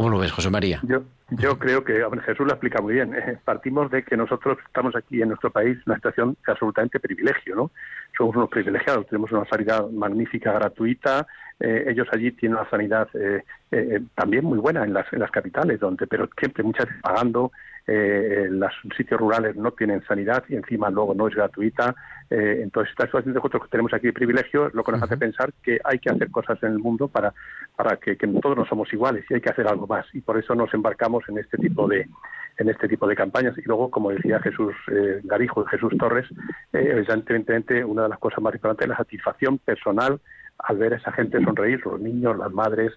¿Cómo 0.01 0.09
lo 0.09 0.19
ves, 0.19 0.33
José 0.33 0.49
María? 0.49 0.81
Yo, 1.29 1.59
creo 1.59 1.85
que 1.85 2.03
Jesús 2.25 2.47
lo 2.47 2.53
explica 2.53 2.81
muy 2.81 2.95
bien. 2.95 3.15
Eh, 3.15 3.37
partimos 3.45 3.91
de 3.91 4.03
que 4.03 4.17
nosotros 4.17 4.57
estamos 4.65 4.97
aquí 4.97 5.21
en 5.21 5.29
nuestro 5.29 5.51
país 5.51 5.77
en 5.77 5.83
una 5.85 5.97
situación 5.97 6.39
de 6.47 6.53
absolutamente 6.53 6.99
privilegio, 6.99 7.55
¿no? 7.55 7.71
Somos 8.17 8.35
unos 8.35 8.49
privilegiados, 8.49 9.07
tenemos 9.09 9.31
una 9.31 9.45
sanidad 9.45 9.91
magnífica, 9.91 10.53
gratuita. 10.53 11.27
Eh, 11.61 11.85
ellos 11.89 12.09
allí 12.13 12.33
tienen 12.33 12.57
una 12.57 12.71
sanidad 12.71 13.11
eh, 13.13 13.43
también 14.15 14.47
muy 14.47 14.57
buena 14.57 14.85
en 14.85 14.95
las, 14.95 15.13
en 15.13 15.19
las 15.19 15.31
capitales, 15.31 15.79
donde, 15.79 16.07
pero 16.07 16.31
siempre 16.39 16.65
muchas 16.65 16.87
veces 16.87 17.03
pagando 17.03 17.53
eh, 17.87 18.47
los 18.51 18.73
sitios 18.97 19.19
rurales 19.19 19.57
no 19.57 19.73
tienen 19.73 20.01
sanidad 20.05 20.45
y 20.49 20.55
encima 20.55 20.91
luego 20.91 21.13
no 21.13 21.29
es 21.29 21.35
gratuita. 21.35 21.95
Eh, 22.31 22.61
entonces, 22.63 22.93
esta 22.93 23.07
situación 23.07 23.35
de 23.35 23.39
nosotros 23.39 23.65
que 23.65 23.71
tenemos 23.71 23.93
aquí 23.93 24.07
de 24.07 24.13
privilegio 24.13 24.71
lo 24.73 24.85
que 24.85 24.93
nos 24.93 25.03
hace 25.03 25.17
pensar 25.17 25.53
que 25.63 25.81
hay 25.83 25.99
que 25.99 26.11
hacer 26.11 26.31
cosas 26.31 26.63
en 26.63 26.73
el 26.73 26.79
mundo 26.79 27.09
para, 27.09 27.35
para 27.75 27.97
que, 27.97 28.15
todos 28.17 28.57
no 28.57 28.65
somos 28.67 28.93
iguales 28.93 29.25
y 29.29 29.35
hay 29.35 29.41
que 29.41 29.51
hacer 29.51 29.67
algo 29.67 29.89
más. 29.89 30.07
Y 30.13 30.21
por 30.21 30.39
eso 30.39 30.55
nos 30.55 30.73
embarcamos 30.73 31.25
en 31.29 31.39
este 31.39 31.59
tipo 31.59 31.89
de 31.89 32.09
en 32.59 32.69
este 32.69 32.89
tipo 32.89 33.07
de 33.07 33.17
campañas. 33.17 33.57
Y 33.57 33.63
luego, 33.63 33.91
como 33.91 34.11
decía 34.11 34.39
Jesús 34.41 34.75
eh, 34.93 35.21
Garijo 35.25 35.65
y 35.65 35.71
Jesús 35.71 35.95
Torres, 35.99 36.27
eh, 36.73 36.93
evidentemente 36.93 37.83
una 37.85 38.03
de 38.03 38.11
las 38.11 38.19
cosas 38.19 38.41
más 38.43 38.55
importantes 38.55 38.85
es 38.85 38.91
la 38.91 38.97
satisfacción 38.97 39.59
personal 39.59 40.21
al 40.59 40.77
ver 40.77 40.93
a 40.93 40.97
esa 40.97 41.11
gente 41.13 41.43
sonreír, 41.43 41.81
los 41.87 42.01
niños, 42.01 42.37
las 42.37 42.53
madres, 42.53 42.93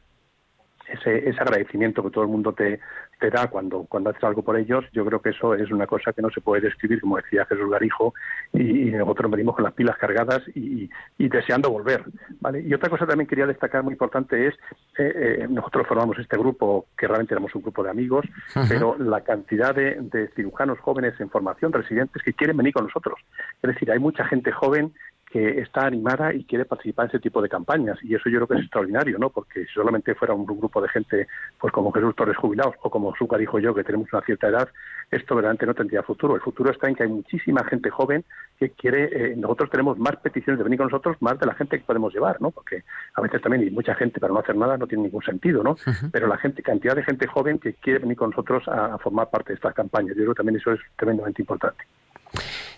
ese, 0.94 1.30
ese 1.30 1.39
agradecimiento 1.39 2.04
que 2.04 2.10
todo 2.10 2.24
el 2.24 2.30
mundo 2.30 2.54
te, 2.54 2.80
te 3.20 3.30
da 3.30 3.48
cuando, 3.48 3.86
cuando 3.86 4.10
haces 4.10 4.24
algo 4.24 4.41
por 4.41 4.58
ellos, 4.58 4.84
yo 4.91 5.06
creo 5.06 5.22
que 5.22 5.30
eso 5.30 5.56
es 5.56 5.72
una 5.72 5.88
cosa 5.88 6.14
que 6.14 6.22
no 6.22 6.30
se 6.30 6.41
puede 6.41 6.62
describir, 6.62 7.00
como 7.02 7.18
decía 7.18 7.46
Jesús 7.46 7.70
Garijo, 7.70 8.14
y, 8.54 8.91
nosotros 8.94 9.32
venimos 9.32 9.56
con 9.56 9.64
las 9.64 9.74
pilas 9.74 9.98
cargadas 9.98 10.41
y, 10.56 10.89
deseando 11.18 11.72
volver. 11.72 12.04
¿vale? 12.41 12.62
Y 12.62 12.74
otra 12.74 12.89
cosa 12.89 13.08
también 13.08 13.28
quería 13.28 13.48
destacar 13.48 13.82
muy 13.82 13.94
importante 13.94 14.48
es, 14.48 14.54
eh, 14.98 15.39
eh, 15.41 15.48
nosotros 15.50 15.88
formamos 15.88 16.18
este 16.20 16.38
grupo, 16.38 16.88
que 16.98 17.08
realmente 17.08 17.34
éramos 17.34 17.56
un 17.56 17.62
grupo 17.62 17.84
de 17.84 17.89
amigos, 17.89 18.26
pero 18.68 18.96
la 19.00 19.22
cantidad 19.22 19.74
de, 19.74 19.96
de 20.00 20.28
cirujanos 20.36 20.80
jóvenes 20.80 21.20
en 21.20 21.30
formación, 21.30 21.72
residentes, 21.74 22.22
que 22.24 22.34
quieren 22.34 22.58
venir 22.58 22.74
con 22.74 22.86
nosotros. 22.86 23.20
Es 23.62 23.74
decir, 23.74 23.89
hay 23.91 24.00
mucha 24.00 24.26
gente 24.26 24.52
joven 24.52 24.94
que 25.34 25.62
está 25.62 25.88
animada 25.88 26.32
y 26.32 26.44
quiere 26.44 26.64
participar 26.64 27.06
en 27.06 27.10
ese 27.10 27.20
tipo 27.20 27.42
de 27.42 27.50
campañas. 27.50 27.98
Y 28.04 28.14
eso 28.14 28.30
yo 28.30 28.38
creo 28.38 28.48
que 28.50 28.54
es 28.54 28.62
extraordinario, 28.62 29.18
¿no? 29.18 29.32
Porque 29.32 29.66
si 29.66 29.74
solamente 29.74 30.14
fuera 30.14 30.36
un 30.36 30.46
grupo 30.46 30.80
de 30.80 30.88
gente, 30.90 31.28
pues 31.60 31.74
como 31.74 31.92
Jesús 31.92 32.16
Torres 32.16 32.38
jubilados 32.38 32.76
o 32.84 32.92
como 32.92 33.16
Zúcar 33.16 33.40
dijo 33.40 33.58
yo, 33.58 33.74
que 33.74 33.84
tenemos 33.84 34.14
una 34.14 34.22
cierta 34.22 34.50
edad, 34.50 34.70
esto 35.10 35.34
verdaderamente 35.34 35.66
no 35.66 35.74
tendría 35.74 36.04
futuro. 36.04 36.36
El 36.36 36.42
futuro 36.42 36.70
está 36.70 36.88
en 36.88 36.94
que 36.94 37.02
hay 37.02 37.10
muchísima 37.10 37.64
gente 37.64 37.90
joven 37.90 38.24
que 38.60 38.70
quiere, 38.70 39.32
eh, 39.32 39.36
nosotros 39.36 39.72
tenemos 39.72 39.98
más 39.98 40.18
peticiones 40.18 40.60
de 40.60 40.66
venir 40.66 40.78
con 40.78 40.86
nosotros, 40.86 41.18
más 41.20 41.40
de 41.40 41.48
la 41.48 41.56
gente 41.56 41.80
que 41.80 41.84
podemos 41.84 42.14
llevar, 42.14 42.40
¿no? 42.40 42.52
Porque 42.52 42.84
a 43.16 43.22
veces 43.22 43.42
también 43.42 43.64
hay 43.64 43.72
mucha 43.72 43.96
gente 43.96 44.20
para 44.20 44.32
no 44.32 44.40
hacer 44.40 44.56
nada 44.56 44.78
no 44.78 44.86
tiene 44.86 45.06
ningún 45.06 45.24
sentido, 45.24 45.64
¿no? 45.64 45.78
Pero 46.12 46.28
la 46.28 46.38
gente, 46.38 46.62
cantidad 46.62 46.96
de 46.96 47.04
gente 47.04 47.26
joven 47.26 47.58
que 47.58 47.74
quiere 47.74 47.98
venir 47.98 48.18
con 48.18 48.30
nosotros 48.30 48.68
a, 48.68 48.94
a 48.94 48.98
formar 49.00 49.32
parte 49.32 49.50
de 49.50 49.56
estas 49.56 49.74
campañas. 49.74 50.16
Yo 50.16 50.22
creo 50.26 50.36
que 50.36 50.38
también 50.38 50.58
eso 50.58 50.74
es 50.74 50.80
tremendamente 50.96 51.42
importante. 51.42 51.84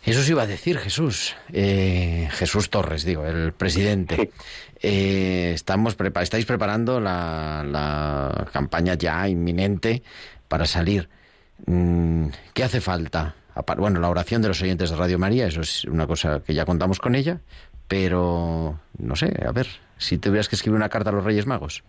Eso 0.05 0.21
se 0.21 0.31
iba 0.31 0.43
a 0.43 0.47
decir 0.47 0.77
Jesús, 0.77 1.35
eh, 1.51 2.27
Jesús 2.31 2.69
Torres, 2.69 3.05
digo, 3.05 3.25
el 3.25 3.53
presidente. 3.53 4.29
Eh, 4.81 5.53
estamos 5.55 5.95
estáis 6.21 6.45
preparando 6.45 6.99
la, 6.99 8.47
campaña 8.53 8.93
ya 8.93 9.27
inminente 9.27 10.03
para 10.47 10.65
salir. 10.65 11.09
Mm, 11.65 12.27
¿Qué 12.53 12.63
hace 12.63 12.81
falta? 12.81 13.35
Bueno, 13.77 13.99
la 13.99 14.09
oración 14.09 14.43
de 14.43 14.49
los 14.49 14.61
oyentes 14.61 14.91
de 14.91 14.95
Radio 14.95 15.17
María, 15.17 15.47
eso 15.47 15.61
es 15.61 15.85
una 15.85 16.05
cosa 16.05 16.43
que 16.45 16.53
ya 16.53 16.65
contamos 16.65 16.99
con 16.99 17.15
ella, 17.15 17.41
pero 17.87 18.79
no 18.99 19.15
sé, 19.15 19.33
a 19.43 19.51
ver, 19.51 19.67
si 19.97 20.19
tuvieras 20.19 20.49
que 20.49 20.55
escribir 20.55 20.75
una 20.75 20.89
carta 20.89 21.09
a 21.09 21.13
los 21.13 21.23
Reyes 21.23 21.47
Magos. 21.47 21.83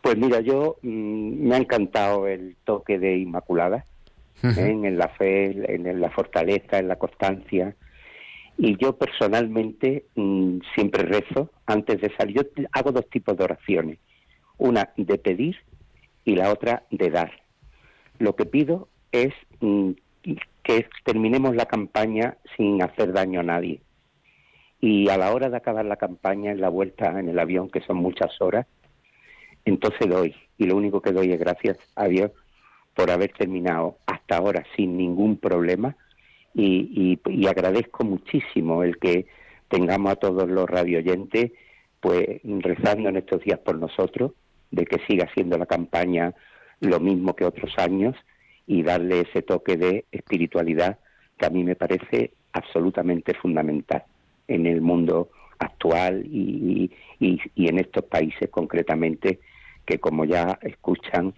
Pues 0.00 0.16
mira, 0.16 0.40
yo 0.40 0.76
mm, 0.82 1.48
me 1.48 1.56
ha 1.56 1.58
encantado 1.58 2.28
el 2.28 2.56
toque 2.64 3.00
de 3.00 3.18
Inmaculada 3.18 3.84
en 4.42 4.98
la 4.98 5.08
fe, 5.08 5.74
en 5.74 6.00
la 6.00 6.10
fortaleza, 6.10 6.78
en 6.78 6.88
la 6.88 6.96
constancia. 6.96 7.74
Y 8.56 8.76
yo 8.76 8.96
personalmente 8.96 10.04
mm, 10.14 10.58
siempre 10.74 11.02
rezo 11.04 11.50
antes 11.66 12.00
de 12.00 12.14
salir. 12.16 12.36
Yo 12.36 12.66
hago 12.72 12.92
dos 12.92 13.08
tipos 13.08 13.36
de 13.36 13.44
oraciones. 13.44 13.98
Una 14.58 14.90
de 14.96 15.18
pedir 15.18 15.56
y 16.24 16.36
la 16.36 16.52
otra 16.52 16.82
de 16.90 17.10
dar. 17.10 17.32
Lo 18.18 18.36
que 18.36 18.44
pido 18.44 18.88
es 19.12 19.32
mm, 19.60 19.92
que 20.62 20.86
terminemos 21.04 21.56
la 21.56 21.66
campaña 21.66 22.36
sin 22.56 22.82
hacer 22.82 23.12
daño 23.12 23.40
a 23.40 23.44
nadie. 23.44 23.80
Y 24.80 25.08
a 25.08 25.18
la 25.18 25.32
hora 25.32 25.50
de 25.50 25.56
acabar 25.56 25.84
la 25.84 25.96
campaña, 25.96 26.52
en 26.52 26.60
la 26.60 26.68
vuelta 26.68 27.18
en 27.18 27.28
el 27.28 27.38
avión, 27.38 27.68
que 27.70 27.80
son 27.82 27.98
muchas 27.98 28.40
horas, 28.40 28.66
entonces 29.64 30.08
doy. 30.08 30.34
Y 30.58 30.64
lo 30.64 30.76
único 30.76 31.00
que 31.00 31.12
doy 31.12 31.32
es 31.32 31.40
gracias 31.40 31.78
a 31.96 32.06
Dios 32.06 32.30
por 32.94 33.10
haber 33.10 33.32
terminado 33.32 33.98
hasta 34.06 34.36
ahora 34.36 34.64
sin 34.76 34.96
ningún 34.96 35.36
problema. 35.36 35.96
Y, 36.54 37.18
agradezco 37.48 38.04
muchísimo 38.04 38.82
el 38.82 38.98
que 38.98 39.26
tengamos 39.68 40.12
a 40.12 40.16
todos 40.16 40.48
los 40.48 40.68
radioyentes 40.68 41.52
pues 42.00 42.40
rezando 42.42 43.10
en 43.10 43.18
estos 43.18 43.42
días 43.42 43.58
por 43.58 43.78
nosotros, 43.78 44.32
de 44.70 44.86
que 44.86 44.98
siga 45.06 45.28
siendo 45.34 45.58
la 45.58 45.66
campaña 45.66 46.34
lo 46.80 46.98
mismo 46.98 47.36
que 47.36 47.44
otros 47.44 47.72
años 47.78 48.16
y 48.66 48.82
darle 48.82 49.20
ese 49.20 49.42
toque 49.42 49.76
de 49.76 50.06
espiritualidad 50.10 50.98
que 51.36 51.46
a 51.46 51.50
mí 51.50 51.62
me 51.62 51.76
parece 51.76 52.32
absolutamente 52.52 53.34
fundamental 53.34 54.04
en 54.48 54.66
el 54.66 54.80
mundo 54.80 55.28
actual 55.58 56.24
y, 56.24 56.90
y 57.18 57.68
en 57.68 57.78
estos 57.78 58.04
países 58.04 58.48
concretamente 58.50 59.40
que 59.84 59.98
como 59.98 60.24
ya 60.24 60.58
escuchan 60.62 61.34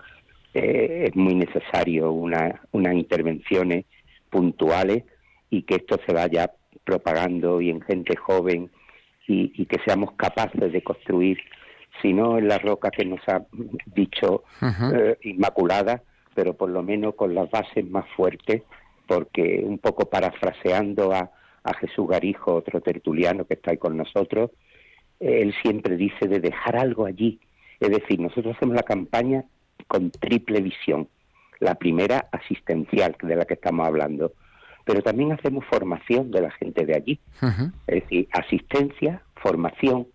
eh, 0.54 1.06
es 1.08 1.16
muy 1.16 1.34
necesario 1.34 2.12
una, 2.12 2.60
unas 2.72 2.94
intervenciones 2.94 3.86
puntuales 4.30 5.04
y 5.50 5.62
que 5.62 5.76
esto 5.76 5.98
se 6.06 6.12
vaya 6.12 6.50
propagando 6.84 7.60
y 7.60 7.70
en 7.70 7.80
gente 7.80 8.16
joven 8.16 8.70
y, 9.28 9.64
que 9.66 9.78
seamos 9.86 10.12
capaces 10.12 10.72
de 10.72 10.82
construir, 10.82 11.38
si 12.02 12.12
no 12.12 12.36
en 12.36 12.48
la 12.48 12.58
roca 12.58 12.90
que 12.90 13.04
nos 13.04 13.20
ha 13.28 13.42
dicho 13.86 14.44
eh, 14.94 15.16
Inmaculada, 15.22 16.02
pero 16.34 16.54
por 16.54 16.68
lo 16.68 16.82
menos 16.82 17.14
con 17.14 17.34
las 17.34 17.50
bases 17.50 17.88
más 17.88 18.04
fuertes, 18.14 18.62
porque 19.06 19.62
un 19.64 19.78
poco 19.78 20.10
parafraseando 20.10 21.12
a, 21.12 21.30
a 21.64 21.74
Jesús 21.74 22.08
Garijo, 22.08 22.54
otro 22.54 22.80
tertuliano 22.80 23.46
que 23.46 23.54
está 23.54 23.70
ahí 23.70 23.78
con 23.78 23.96
nosotros, 23.96 24.50
él 25.20 25.54
siempre 25.62 25.96
dice 25.96 26.26
de 26.26 26.40
dejar 26.40 26.76
algo 26.76 27.06
allí. 27.06 27.40
Es 27.80 27.90
decir, 27.90 28.20
nosotros 28.20 28.56
hacemos 28.56 28.74
la 28.74 28.82
campaña 28.82 29.44
con 29.86 30.10
triple 30.10 30.60
visión. 30.60 31.08
La 31.60 31.74
primera, 31.76 32.28
asistencial, 32.32 33.16
de 33.22 33.36
la 33.36 33.44
que 33.44 33.54
estamos 33.54 33.86
hablando. 33.86 34.32
Pero 34.84 35.02
también 35.02 35.32
hacemos 35.32 35.64
formación 35.66 36.30
de 36.30 36.40
la 36.40 36.50
gente 36.50 36.84
de 36.84 36.96
allí. 36.96 37.20
Es 37.86 38.02
decir, 38.02 38.28
asistencia, 38.32 39.22
formación 39.36 40.08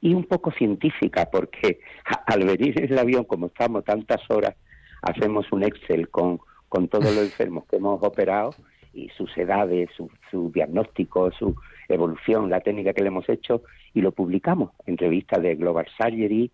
y 0.00 0.14
un 0.14 0.24
poco 0.24 0.50
científica, 0.50 1.28
porque 1.30 1.80
al 2.26 2.44
venir 2.44 2.78
en 2.78 2.92
el 2.92 2.98
avión, 2.98 3.24
como 3.24 3.46
estamos 3.46 3.84
tantas 3.84 4.20
horas, 4.28 4.54
hacemos 5.00 5.50
un 5.52 5.62
Excel 5.62 6.08
con, 6.10 6.40
con 6.68 6.88
todos 6.88 7.04
los 7.04 7.24
enfermos 7.24 7.64
que 7.66 7.76
hemos 7.76 8.02
operado 8.02 8.54
y 8.92 9.08
sus 9.10 9.34
edades, 9.38 9.88
su, 9.96 10.10
su 10.30 10.50
diagnóstico, 10.52 11.30
su 11.32 11.56
evolución, 11.88 12.50
la 12.50 12.60
técnica 12.60 12.92
que 12.92 13.02
le 13.02 13.08
hemos 13.08 13.28
hecho 13.28 13.62
y 13.94 14.00
lo 14.00 14.12
publicamos 14.12 14.70
en 14.86 14.96
revistas 14.96 15.42
de 15.42 15.54
Global 15.54 15.86
Surgery 15.96 16.50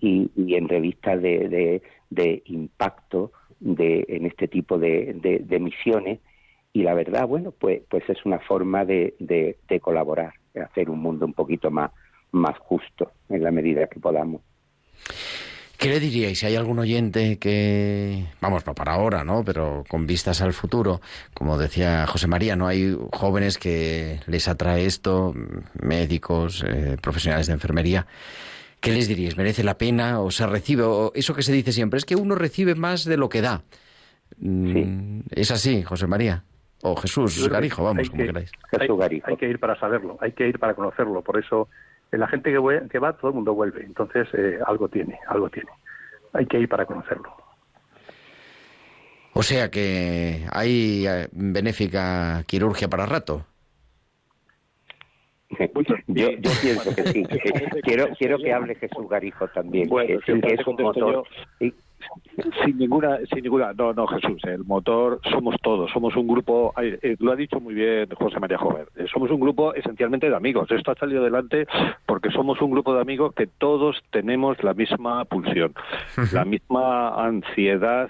y, 0.00 0.30
y, 0.34 0.54
en 0.54 0.68
revistas 0.68 1.20
de, 1.20 1.48
de, 1.48 1.82
de, 2.10 2.42
impacto 2.46 3.32
de, 3.60 4.04
en 4.08 4.26
este 4.26 4.48
tipo 4.48 4.78
de, 4.78 5.40
de, 5.44 5.60
misiones 5.60 6.20
y 6.72 6.82
la 6.82 6.94
verdad, 6.94 7.26
bueno, 7.26 7.52
pues, 7.52 7.82
pues 7.90 8.08
es 8.08 8.24
una 8.24 8.38
forma 8.38 8.84
de, 8.84 9.14
de, 9.18 9.80
colaborar, 9.80 10.34
de 10.54 10.62
hacer 10.62 10.90
un 10.90 11.00
mundo 11.00 11.26
un 11.26 11.34
poquito 11.34 11.70
más, 11.70 11.90
más 12.32 12.56
justo 12.58 13.12
en 13.28 13.42
la 13.42 13.50
medida 13.50 13.86
que 13.86 14.00
podamos. 14.00 14.42
¿Qué 15.78 15.88
le 15.88 16.00
diríais 16.00 16.40
si 16.40 16.46
hay 16.46 16.56
algún 16.56 16.80
oyente 16.80 17.38
que, 17.38 18.24
vamos, 18.40 18.66
no 18.66 18.74
para 18.74 18.94
ahora, 18.94 19.22
¿no? 19.22 19.44
Pero 19.44 19.84
con 19.88 20.08
vistas 20.08 20.42
al 20.42 20.52
futuro, 20.52 21.00
como 21.34 21.56
decía 21.56 22.04
José 22.08 22.26
María, 22.26 22.56
¿no? 22.56 22.66
Hay 22.66 22.98
jóvenes 23.12 23.58
que 23.58 24.18
les 24.26 24.48
atrae 24.48 24.86
esto, 24.86 25.32
médicos, 25.80 26.64
eh, 26.66 26.96
profesionales 27.00 27.46
de 27.46 27.52
enfermería. 27.52 28.08
¿Qué 28.80 28.90
les 28.90 29.06
diríais? 29.06 29.36
¿Merece 29.36 29.62
la 29.62 29.78
pena 29.78 30.20
o 30.20 30.32
se 30.32 30.48
recibe? 30.48 30.82
O 30.82 31.12
eso 31.14 31.32
que 31.32 31.42
se 31.42 31.52
dice 31.52 31.70
siempre, 31.70 31.98
es 31.98 32.04
que 32.04 32.16
uno 32.16 32.34
recibe 32.34 32.74
más 32.74 33.04
de 33.04 33.16
lo 33.16 33.28
que 33.28 33.40
da. 33.40 33.62
Mm, 34.38 35.20
¿Es 35.30 35.52
así, 35.52 35.84
José 35.84 36.08
María? 36.08 36.42
O 36.82 36.96
Jesús 36.96 37.48
Garijo, 37.48 37.84
vamos, 37.84 38.10
como 38.10 38.24
queráis. 38.24 38.50
Jesús 38.70 38.98
Garijo. 38.98 39.28
Hay, 39.28 39.36
que 39.36 39.48
ir 39.48 39.60
para 39.60 39.78
saberlo, 39.78 40.18
hay 40.20 40.32
que 40.32 40.48
ir 40.48 40.58
para 40.58 40.74
conocerlo. 40.74 41.22
Por 41.22 41.38
eso 41.38 41.68
la 42.12 42.28
gente 42.28 42.50
que, 42.50 42.88
que 42.90 42.98
va, 42.98 43.12
todo 43.14 43.30
el 43.30 43.34
mundo 43.34 43.54
vuelve. 43.54 43.84
Entonces, 43.84 44.26
eh, 44.32 44.58
algo 44.66 44.88
tiene, 44.88 45.18
algo 45.28 45.50
tiene. 45.50 45.70
Hay 46.32 46.46
que 46.46 46.60
ir 46.60 46.68
para 46.68 46.86
conocerlo. 46.86 47.34
O 49.34 49.42
sea 49.42 49.70
que 49.70 50.46
hay 50.50 51.06
eh, 51.06 51.28
benéfica 51.32 52.42
quirurgia 52.46 52.88
para 52.88 53.06
rato. 53.06 53.44
Yo, 56.06 56.30
yo 56.30 56.50
pienso 56.60 56.94
que 56.94 57.02
sí. 57.04 57.24
quiero, 57.82 58.08
quiero 58.18 58.38
que 58.38 58.52
hable 58.52 58.74
Jesús 58.74 59.08
Garijo 59.08 59.48
también, 59.48 59.88
que, 59.88 60.14
es 60.14 60.66
un 60.66 60.76
motor. 60.76 61.24
Sin 62.64 62.78
ninguna, 62.78 63.18
sin 63.32 63.42
ninguna, 63.42 63.72
no, 63.72 63.92
no, 63.92 64.06
Jesús, 64.06 64.42
el 64.44 64.64
motor 64.64 65.20
somos 65.30 65.56
todos, 65.62 65.90
somos 65.90 66.14
un 66.16 66.28
grupo, 66.28 66.72
eh, 66.80 67.16
lo 67.18 67.32
ha 67.32 67.36
dicho 67.36 67.60
muy 67.60 67.74
bien 67.74 68.08
José 68.10 68.38
María 68.38 68.58
Jover, 68.58 68.88
eh, 68.96 69.06
somos 69.12 69.30
un 69.30 69.40
grupo 69.40 69.74
esencialmente 69.74 70.30
de 70.30 70.36
amigos. 70.36 70.70
Esto 70.70 70.92
ha 70.92 70.94
salido 70.94 71.22
adelante 71.22 71.66
porque 72.06 72.30
somos 72.30 72.60
un 72.60 72.70
grupo 72.70 72.94
de 72.94 73.00
amigos 73.00 73.34
que 73.34 73.46
todos 73.46 74.00
tenemos 74.10 74.62
la 74.62 74.74
misma 74.74 75.24
pulsión, 75.24 75.74
la 76.32 76.44
misma 76.44 77.24
ansiedad 77.24 78.08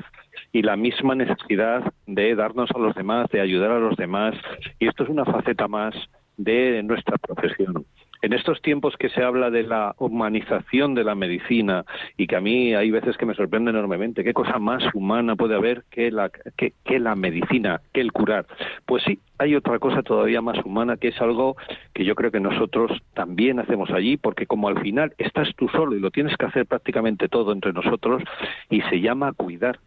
y 0.52 0.62
la 0.62 0.76
misma 0.76 1.14
necesidad 1.14 1.92
de 2.06 2.34
darnos 2.34 2.70
a 2.74 2.78
los 2.78 2.94
demás, 2.94 3.28
de 3.30 3.40
ayudar 3.40 3.70
a 3.70 3.78
los 3.78 3.96
demás. 3.96 4.34
Y 4.78 4.88
esto 4.88 5.04
es 5.04 5.08
una 5.08 5.24
faceta 5.24 5.68
más 5.68 5.94
de 6.36 6.82
nuestra 6.82 7.16
profesión. 7.18 7.84
En 8.20 8.32
estos 8.32 8.60
tiempos 8.62 8.96
que 8.96 9.08
se 9.10 9.22
habla 9.22 9.50
de 9.50 9.62
la 9.62 9.94
humanización 9.98 10.94
de 10.94 11.04
la 11.04 11.14
medicina 11.14 11.84
y 12.16 12.26
que 12.26 12.36
a 12.36 12.40
mí 12.40 12.74
hay 12.74 12.90
veces 12.90 13.16
que 13.16 13.26
me 13.26 13.34
sorprende 13.34 13.70
enormemente, 13.70 14.24
¿qué 14.24 14.34
cosa 14.34 14.58
más 14.58 14.82
humana 14.92 15.36
puede 15.36 15.54
haber 15.54 15.84
que 15.90 16.10
la, 16.10 16.30
que, 16.56 16.98
la 16.98 17.14
medicina, 17.14 17.80
que 17.92 18.00
el 18.00 18.12
curar? 18.12 18.46
Pues 18.86 19.04
sí, 19.04 19.20
hay 19.38 19.54
otra 19.54 19.78
cosa 19.78 20.02
todavía 20.02 20.40
más 20.40 20.58
humana 20.64 20.96
que 20.96 21.08
es 21.08 21.20
algo 21.20 21.56
que 21.94 22.04
yo 22.04 22.16
creo 22.16 22.32
que 22.32 22.40
nosotros 22.40 22.90
también 23.14 23.60
hacemos 23.60 23.90
allí, 23.90 24.16
porque 24.16 24.46
como 24.46 24.68
al 24.68 24.80
final 24.80 25.12
estás 25.18 25.54
tú 25.56 25.68
solo 25.68 25.94
y 25.94 26.00
lo 26.00 26.10
tienes 26.10 26.36
que 26.36 26.46
hacer 26.46 26.66
prácticamente 26.66 27.28
todo 27.28 27.52
entre 27.52 27.72
nosotros 27.72 28.22
y 28.68 28.80
se 28.82 29.00
llama 29.00 29.32
cuidar 29.32 29.78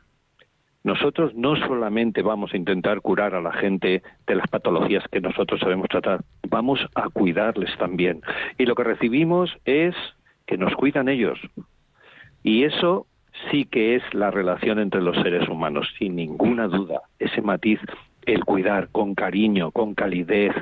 nosotros 0.84 1.34
no 1.36 1.56
solamente 1.56 2.22
vamos 2.22 2.54
a 2.54 2.58
intentar 2.58 3.02
curar 3.02 3.36
a 3.36 3.42
la 3.42 3.54
gente 3.54 4.02
de 4.26 4.36
las 4.36 4.48
patologías 4.48 5.04
que 5.12 5.22
nosotros 5.22 5.60
sabemos 5.60 5.88
tratar, 5.90 6.22
vamos 6.50 6.80
a 6.96 7.10
cuidarles 7.10 7.76
también. 7.78 8.22
Y 8.58 8.66
lo 8.66 8.76
que 8.76 8.84
recibimos 8.84 9.56
es 9.66 9.96
que 10.48 10.58
nos 10.58 10.74
cuidan 10.76 11.08
ellos. 11.08 11.40
Y 12.44 12.64
eso 12.64 13.06
sí 13.50 13.66
que 13.66 13.96
es 13.96 14.04
la 14.14 14.32
relación 14.32 14.80
entre 14.80 15.02
los 15.02 15.16
seres 15.18 15.48
humanos, 15.48 15.88
sin 15.98 16.16
ninguna 16.16 16.68
duda. 16.68 17.02
Ese 17.20 17.42
matiz, 17.42 17.80
el 18.26 18.44
cuidar 18.44 18.90
con 18.90 19.16
cariño, 19.16 19.72
con 19.72 19.94
calidez, 19.94 20.54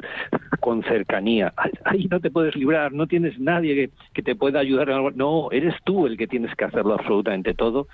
con 0.60 0.84
cercanía. 0.84 1.54
Ahí 1.86 2.08
no 2.10 2.20
te 2.20 2.30
puedes 2.30 2.56
librar, 2.56 2.92
no 2.92 3.08
tienes 3.08 3.40
nadie 3.40 3.90
que, 4.14 4.22
te 4.22 4.36
pueda 4.36 4.60
ayudar 4.60 4.90
en 4.90 4.96
algo. 4.96 5.12
No, 5.12 5.52
eres 5.52 5.76
tú 5.86 6.08
el 6.08 6.18
que 6.18 6.28
tienes 6.28 6.54
que 6.56 6.66
hacerlo 6.66 6.94
absolutamente 6.94 7.54
todo 7.54 7.88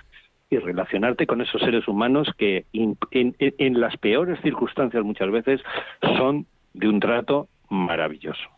y 0.50 0.58
relacionarte 0.58 1.26
con 1.26 1.40
esos 1.40 1.60
seres 1.60 1.88
humanos 1.88 2.28
que 2.38 2.66
en, 2.72 3.80
las 3.80 3.96
peores 3.96 4.40
circunstancias 4.42 5.04
muchas 5.04 5.30
veces 5.30 5.60
son 6.16 6.46
de 6.72 6.88
un 6.88 7.00
trato 7.00 7.48
maravilloso. 7.68 8.48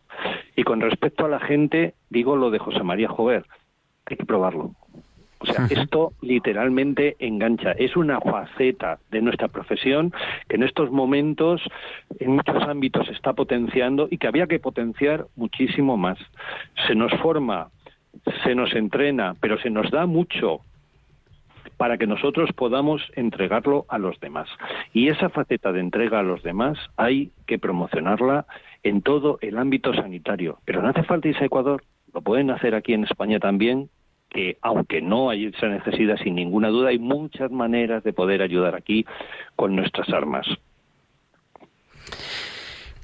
Y 0.55 0.63
con 0.63 0.81
respecto 0.81 1.25
a 1.25 1.29
la 1.29 1.39
gente, 1.39 1.95
digo 2.09 2.35
lo 2.35 2.51
de 2.51 2.59
José 2.59 2.83
María 2.83 3.07
Jover, 3.07 3.45
hay 4.05 4.17
que 4.17 4.25
probarlo. 4.25 4.75
O 5.41 5.45
sea, 5.45 5.67
esto 5.69 6.11
literalmente 6.21 7.15
engancha. 7.19 7.71
Es 7.71 7.95
una 7.95 8.19
faceta 8.19 8.99
de 9.09 9.21
nuestra 9.21 9.47
profesión 9.47 10.11
que 10.49 10.57
en 10.57 10.63
estos 10.63 10.91
momentos 10.91 11.61
en 12.19 12.31
muchos 12.31 12.61
ámbitos 12.63 13.07
se 13.07 13.13
está 13.13 13.31
potenciando 13.31 14.09
y 14.11 14.17
que 14.17 14.27
había 14.27 14.47
que 14.47 14.59
potenciar 14.59 15.27
muchísimo 15.37 15.95
más. 15.95 16.19
Se 16.87 16.93
nos 16.93 17.13
forma, 17.21 17.69
se 18.43 18.53
nos 18.53 18.75
entrena, 18.75 19.35
pero 19.39 19.57
se 19.59 19.69
nos 19.69 19.89
da 19.91 20.05
mucho 20.05 20.59
para 21.79 21.97
que 21.97 22.07
nosotros 22.07 22.49
podamos 22.51 23.01
entregarlo 23.15 23.85
a 23.87 23.97
los 23.97 24.19
demás. 24.19 24.49
Y 24.91 25.07
esa 25.07 25.29
faceta 25.29 25.71
de 25.71 25.79
entrega 25.79 26.19
a 26.19 26.23
los 26.23 26.43
demás 26.43 26.77
hay 26.97 27.31
que 27.47 27.57
promocionarla 27.57 28.45
en 28.83 29.01
todo 29.01 29.37
el 29.39 29.57
ámbito 29.57 29.93
sanitario. 29.93 30.59
Pero 30.65 30.81
no 30.81 30.89
hace 30.89 31.03
falta 31.03 31.29
irse 31.29 31.41
a 31.41 31.45
Ecuador, 31.47 31.81
lo 32.13 32.21
pueden 32.21 32.51
hacer 32.51 32.75
aquí 32.75 32.91
en 32.91 33.05
España 33.05 33.39
también, 33.39 33.89
que 34.29 34.57
aunque 34.61 35.01
no 35.01 35.29
hay 35.29 35.45
esa 35.45 35.69
necesidad, 35.69 36.17
sin 36.21 36.35
ninguna 36.35 36.67
duda, 36.67 36.89
hay 36.89 36.99
muchas 36.99 37.49
maneras 37.49 38.03
de 38.03 38.11
poder 38.11 38.41
ayudar 38.41 38.75
aquí 38.75 39.05
con 39.55 39.73
nuestras 39.77 40.09
armas. 40.09 40.47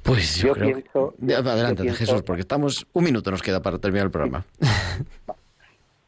Pues 0.04 0.44
yo, 0.44 0.52
creo... 0.52 1.14
Adelante, 1.34 1.90
Jesús, 1.94 2.24
porque 2.24 2.42
estamos... 2.42 2.86
Un 2.92 3.06
minuto 3.06 3.32
nos 3.32 3.42
queda 3.42 3.62
para 3.62 3.80
terminar 3.80 4.08
el 4.08 4.12
programa. 4.12 4.44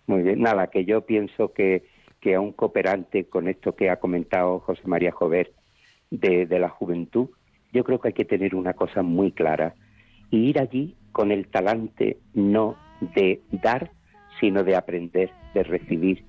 Muy 0.06 0.22
bien, 0.24 0.42
nada, 0.42 0.68
que 0.68 0.84
yo 0.84 1.06
pienso 1.06 1.54
que 1.54 1.96
que 2.28 2.36
a 2.36 2.42
un 2.42 2.52
cooperante 2.52 3.24
con 3.24 3.48
esto 3.48 3.74
que 3.74 3.90
ha 3.90 4.02
comentado 4.02 4.60
José 4.60 4.82
María 4.84 5.14
Jover 5.14 5.54
de, 6.12 6.46
la 6.60 6.68
juventud, 6.68 7.30
yo 7.72 7.86
creo 7.86 8.02
que 8.02 8.10
hay 8.10 8.14
que 8.14 8.26
tener 8.26 8.54
una 8.54 8.74
cosa 8.74 9.02
muy 9.02 9.32
clara 9.32 9.76
y 10.30 10.40
ir 10.40 10.60
allí 10.60 10.98
con 11.14 11.32
el 11.32 11.48
talante 11.48 12.18
no 12.34 12.76
de 13.16 13.40
dar, 13.64 13.92
sino 14.42 14.66
de 14.66 14.76
aprender, 14.76 15.32
de 15.54 15.64
recibir. 15.64 16.26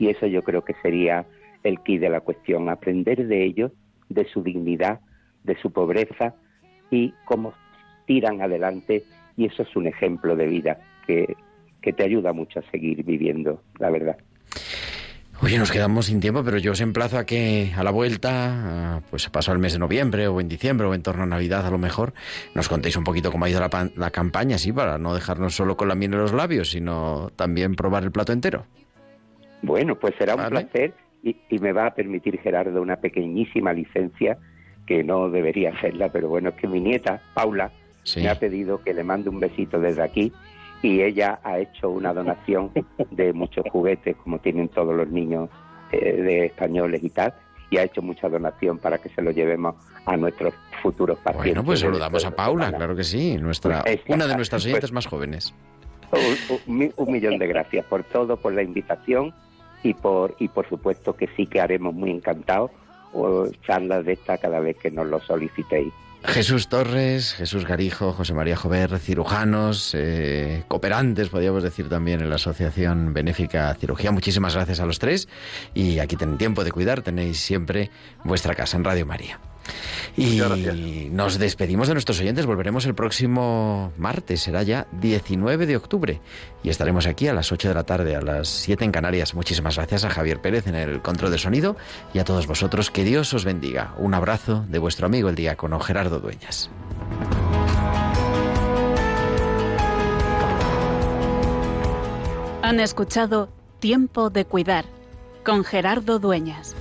Y 0.00 0.08
eso 0.08 0.26
yo 0.26 0.42
creo 0.42 0.64
que 0.64 0.74
sería 0.82 1.24
el 1.62 1.78
quid 1.78 2.00
de 2.00 2.10
la 2.10 2.22
cuestión, 2.22 2.68
aprender 2.68 3.28
de 3.28 3.44
ellos, 3.44 3.70
de 4.08 4.24
su 4.24 4.42
dignidad, 4.42 4.98
de 5.44 5.56
su 5.58 5.70
pobreza 5.70 6.34
y 6.90 7.14
cómo 7.24 7.52
tiran 8.06 8.42
adelante. 8.42 9.04
Y 9.36 9.46
eso 9.46 9.62
es 9.62 9.76
un 9.76 9.86
ejemplo 9.86 10.34
de 10.34 10.48
vida 10.48 10.80
que, 11.06 11.36
que 11.82 11.92
te 11.92 12.02
ayuda 12.02 12.32
mucho 12.32 12.58
a 12.58 12.70
seguir 12.72 13.04
viviendo, 13.04 13.62
la 13.78 13.90
verdad. 13.90 14.16
Oye, 15.46 15.58
nos 15.58 15.70
quedamos 15.70 16.06
sin 16.06 16.18
tiempo, 16.18 16.42
pero 16.42 16.58
yo 16.58 16.72
os 16.72 16.80
emplazo 16.80 17.18
a 17.18 17.24
que 17.24 17.70
a 17.76 17.84
la 17.84 17.92
vuelta, 17.92 19.00
pues 19.10 19.28
pasado 19.28 19.54
el 19.54 19.60
mes 19.60 19.74
de 19.74 19.78
noviembre 19.78 20.26
o 20.26 20.40
en 20.40 20.48
diciembre 20.48 20.88
o 20.88 20.92
en 20.92 21.02
torno 21.02 21.22
a 21.22 21.26
Navidad 21.26 21.64
a 21.64 21.70
lo 21.70 21.78
mejor, 21.78 22.14
nos 22.56 22.68
contéis 22.68 22.96
un 22.96 23.04
poquito 23.04 23.30
cómo 23.30 23.44
ha 23.44 23.48
ido 23.48 23.60
la, 23.60 24.10
campaña, 24.10 24.58
sí, 24.58 24.72
para 24.72 24.98
no 24.98 25.14
dejarnos 25.14 25.54
solo 25.54 25.76
con 25.76 25.86
la 25.86 25.94
miel 25.94 26.14
en 26.14 26.18
los 26.18 26.32
labios, 26.32 26.70
sino 26.70 27.30
también 27.36 27.76
probar 27.76 28.02
el 28.02 28.10
plato 28.10 28.32
entero. 28.32 28.66
Bueno, 29.62 29.94
pues 29.94 30.16
será 30.18 30.34
un 30.34 30.48
placer 30.48 30.94
y, 31.22 31.36
me 31.60 31.70
va 31.70 31.86
a 31.86 31.94
permitir, 31.94 32.40
Gerardo, 32.40 32.82
una 32.82 32.96
pequeñísima 32.96 33.72
licencia 33.72 34.38
que 34.84 35.04
no 35.04 35.30
debería 35.30 35.70
hacerla, 35.70 36.08
pero 36.08 36.28
bueno, 36.28 36.48
es 36.48 36.56
que 36.56 36.66
mi 36.66 36.80
nieta, 36.80 37.22
Paula, 37.34 37.70
me 38.16 38.28
ha 38.28 38.34
pedido 38.34 38.82
que 38.82 38.92
le 38.92 39.04
mande 39.04 39.28
un 39.28 39.38
besito 39.38 39.78
desde 39.78 40.02
aquí 40.02 40.32
y 40.86 41.02
ella 41.02 41.40
ha 41.42 41.58
hecho 41.58 41.90
una 41.90 42.14
donación 42.14 42.70
de 43.10 43.32
muchos 43.32 43.64
juguetes, 43.72 44.14
como 44.22 44.38
tienen 44.38 44.68
todos 44.68 44.94
los 44.94 45.08
niños 45.08 45.50
eh, 45.90 46.22
de 46.22 46.46
españoles 46.46 47.02
y 47.02 47.10
tal, 47.10 47.34
y 47.70 47.78
ha 47.78 47.82
hecho 47.82 48.02
mucha 48.02 48.28
donación 48.28 48.78
para 48.78 48.98
que 48.98 49.08
se 49.08 49.20
lo 49.20 49.32
llevemos 49.32 49.74
a 50.04 50.16
nuestros 50.16 50.54
futuros 50.80 51.18
pacientes. 51.18 51.54
Bueno, 51.54 51.64
pues 51.64 51.80
saludamos 51.80 52.24
a 52.24 52.30
Paula, 52.30 52.72
claro 52.72 52.94
que 52.94 53.02
sí, 53.02 53.36
nuestra, 53.36 53.82
una 54.06 54.28
de 54.28 54.36
nuestras 54.36 54.64
oyentes 54.64 54.92
más 54.92 55.06
jóvenes. 55.06 55.52
Un, 56.68 56.92
un, 56.96 57.12
millón 57.12 57.38
de 57.38 57.48
gracias 57.48 57.84
por 57.86 58.04
todo, 58.04 58.36
por 58.36 58.52
la 58.52 58.62
invitación 58.62 59.34
y 59.82 59.92
por 59.92 60.36
y 60.38 60.46
por 60.46 60.68
supuesto 60.68 61.16
que 61.16 61.28
sí 61.36 61.48
que 61.48 61.60
haremos 61.60 61.94
muy 61.94 62.12
encantados 62.12 62.70
charlas 63.66 64.04
de 64.04 64.12
esta 64.12 64.38
cada 64.38 64.60
vez 64.60 64.76
que 64.76 64.90
nos 64.90 65.06
lo 65.06 65.20
solicitéis. 65.20 65.92
Jesús 66.26 66.68
Torres, 66.68 67.34
Jesús 67.34 67.64
Garijo, 67.64 68.12
José 68.12 68.34
María 68.34 68.56
Jover, 68.56 68.98
cirujanos, 68.98 69.92
eh, 69.94 70.64
cooperantes, 70.68 71.28
podríamos 71.28 71.62
decir 71.62 71.88
también 71.88 72.20
en 72.20 72.28
la 72.28 72.36
Asociación 72.36 73.14
Benéfica 73.14 73.74
Cirugía. 73.74 74.10
Muchísimas 74.10 74.54
gracias 74.54 74.80
a 74.80 74.86
los 74.86 74.98
tres 74.98 75.28
y 75.74 75.98
aquí 75.98 76.16
tienen 76.16 76.36
tiempo 76.36 76.64
de 76.64 76.72
cuidar, 76.72 77.02
tenéis 77.02 77.40
siempre 77.40 77.90
vuestra 78.24 78.54
casa 78.54 78.76
en 78.76 78.84
Radio 78.84 79.06
María. 79.06 79.38
Y 80.16 81.08
nos 81.10 81.38
despedimos 81.38 81.88
de 81.88 81.94
nuestros 81.94 82.20
oyentes. 82.20 82.46
Volveremos 82.46 82.86
el 82.86 82.94
próximo 82.94 83.92
martes, 83.98 84.42
será 84.42 84.62
ya 84.62 84.86
19 85.00 85.66
de 85.66 85.76
octubre. 85.76 86.20
Y 86.62 86.70
estaremos 86.70 87.06
aquí 87.06 87.28
a 87.28 87.34
las 87.34 87.52
8 87.52 87.68
de 87.68 87.74
la 87.74 87.84
tarde, 87.84 88.16
a 88.16 88.22
las 88.22 88.48
7 88.48 88.84
en 88.84 88.92
Canarias. 88.92 89.34
Muchísimas 89.34 89.76
gracias 89.76 90.04
a 90.04 90.10
Javier 90.10 90.40
Pérez 90.40 90.66
en 90.66 90.74
el 90.74 91.02
control 91.02 91.30
de 91.30 91.38
sonido 91.38 91.76
y 92.14 92.18
a 92.18 92.24
todos 92.24 92.46
vosotros. 92.46 92.90
Que 92.90 93.04
Dios 93.04 93.32
os 93.34 93.44
bendiga. 93.44 93.94
Un 93.98 94.14
abrazo 94.14 94.64
de 94.68 94.78
vuestro 94.78 95.06
amigo 95.06 95.28
el 95.28 95.34
diácono 95.34 95.80
Gerardo 95.80 96.20
Dueñas. 96.20 96.70
Han 102.62 102.80
escuchado 102.80 103.48
Tiempo 103.78 104.28
de 104.30 104.44
Cuidar 104.44 104.86
con 105.44 105.62
Gerardo 105.62 106.18
Dueñas. 106.18 106.74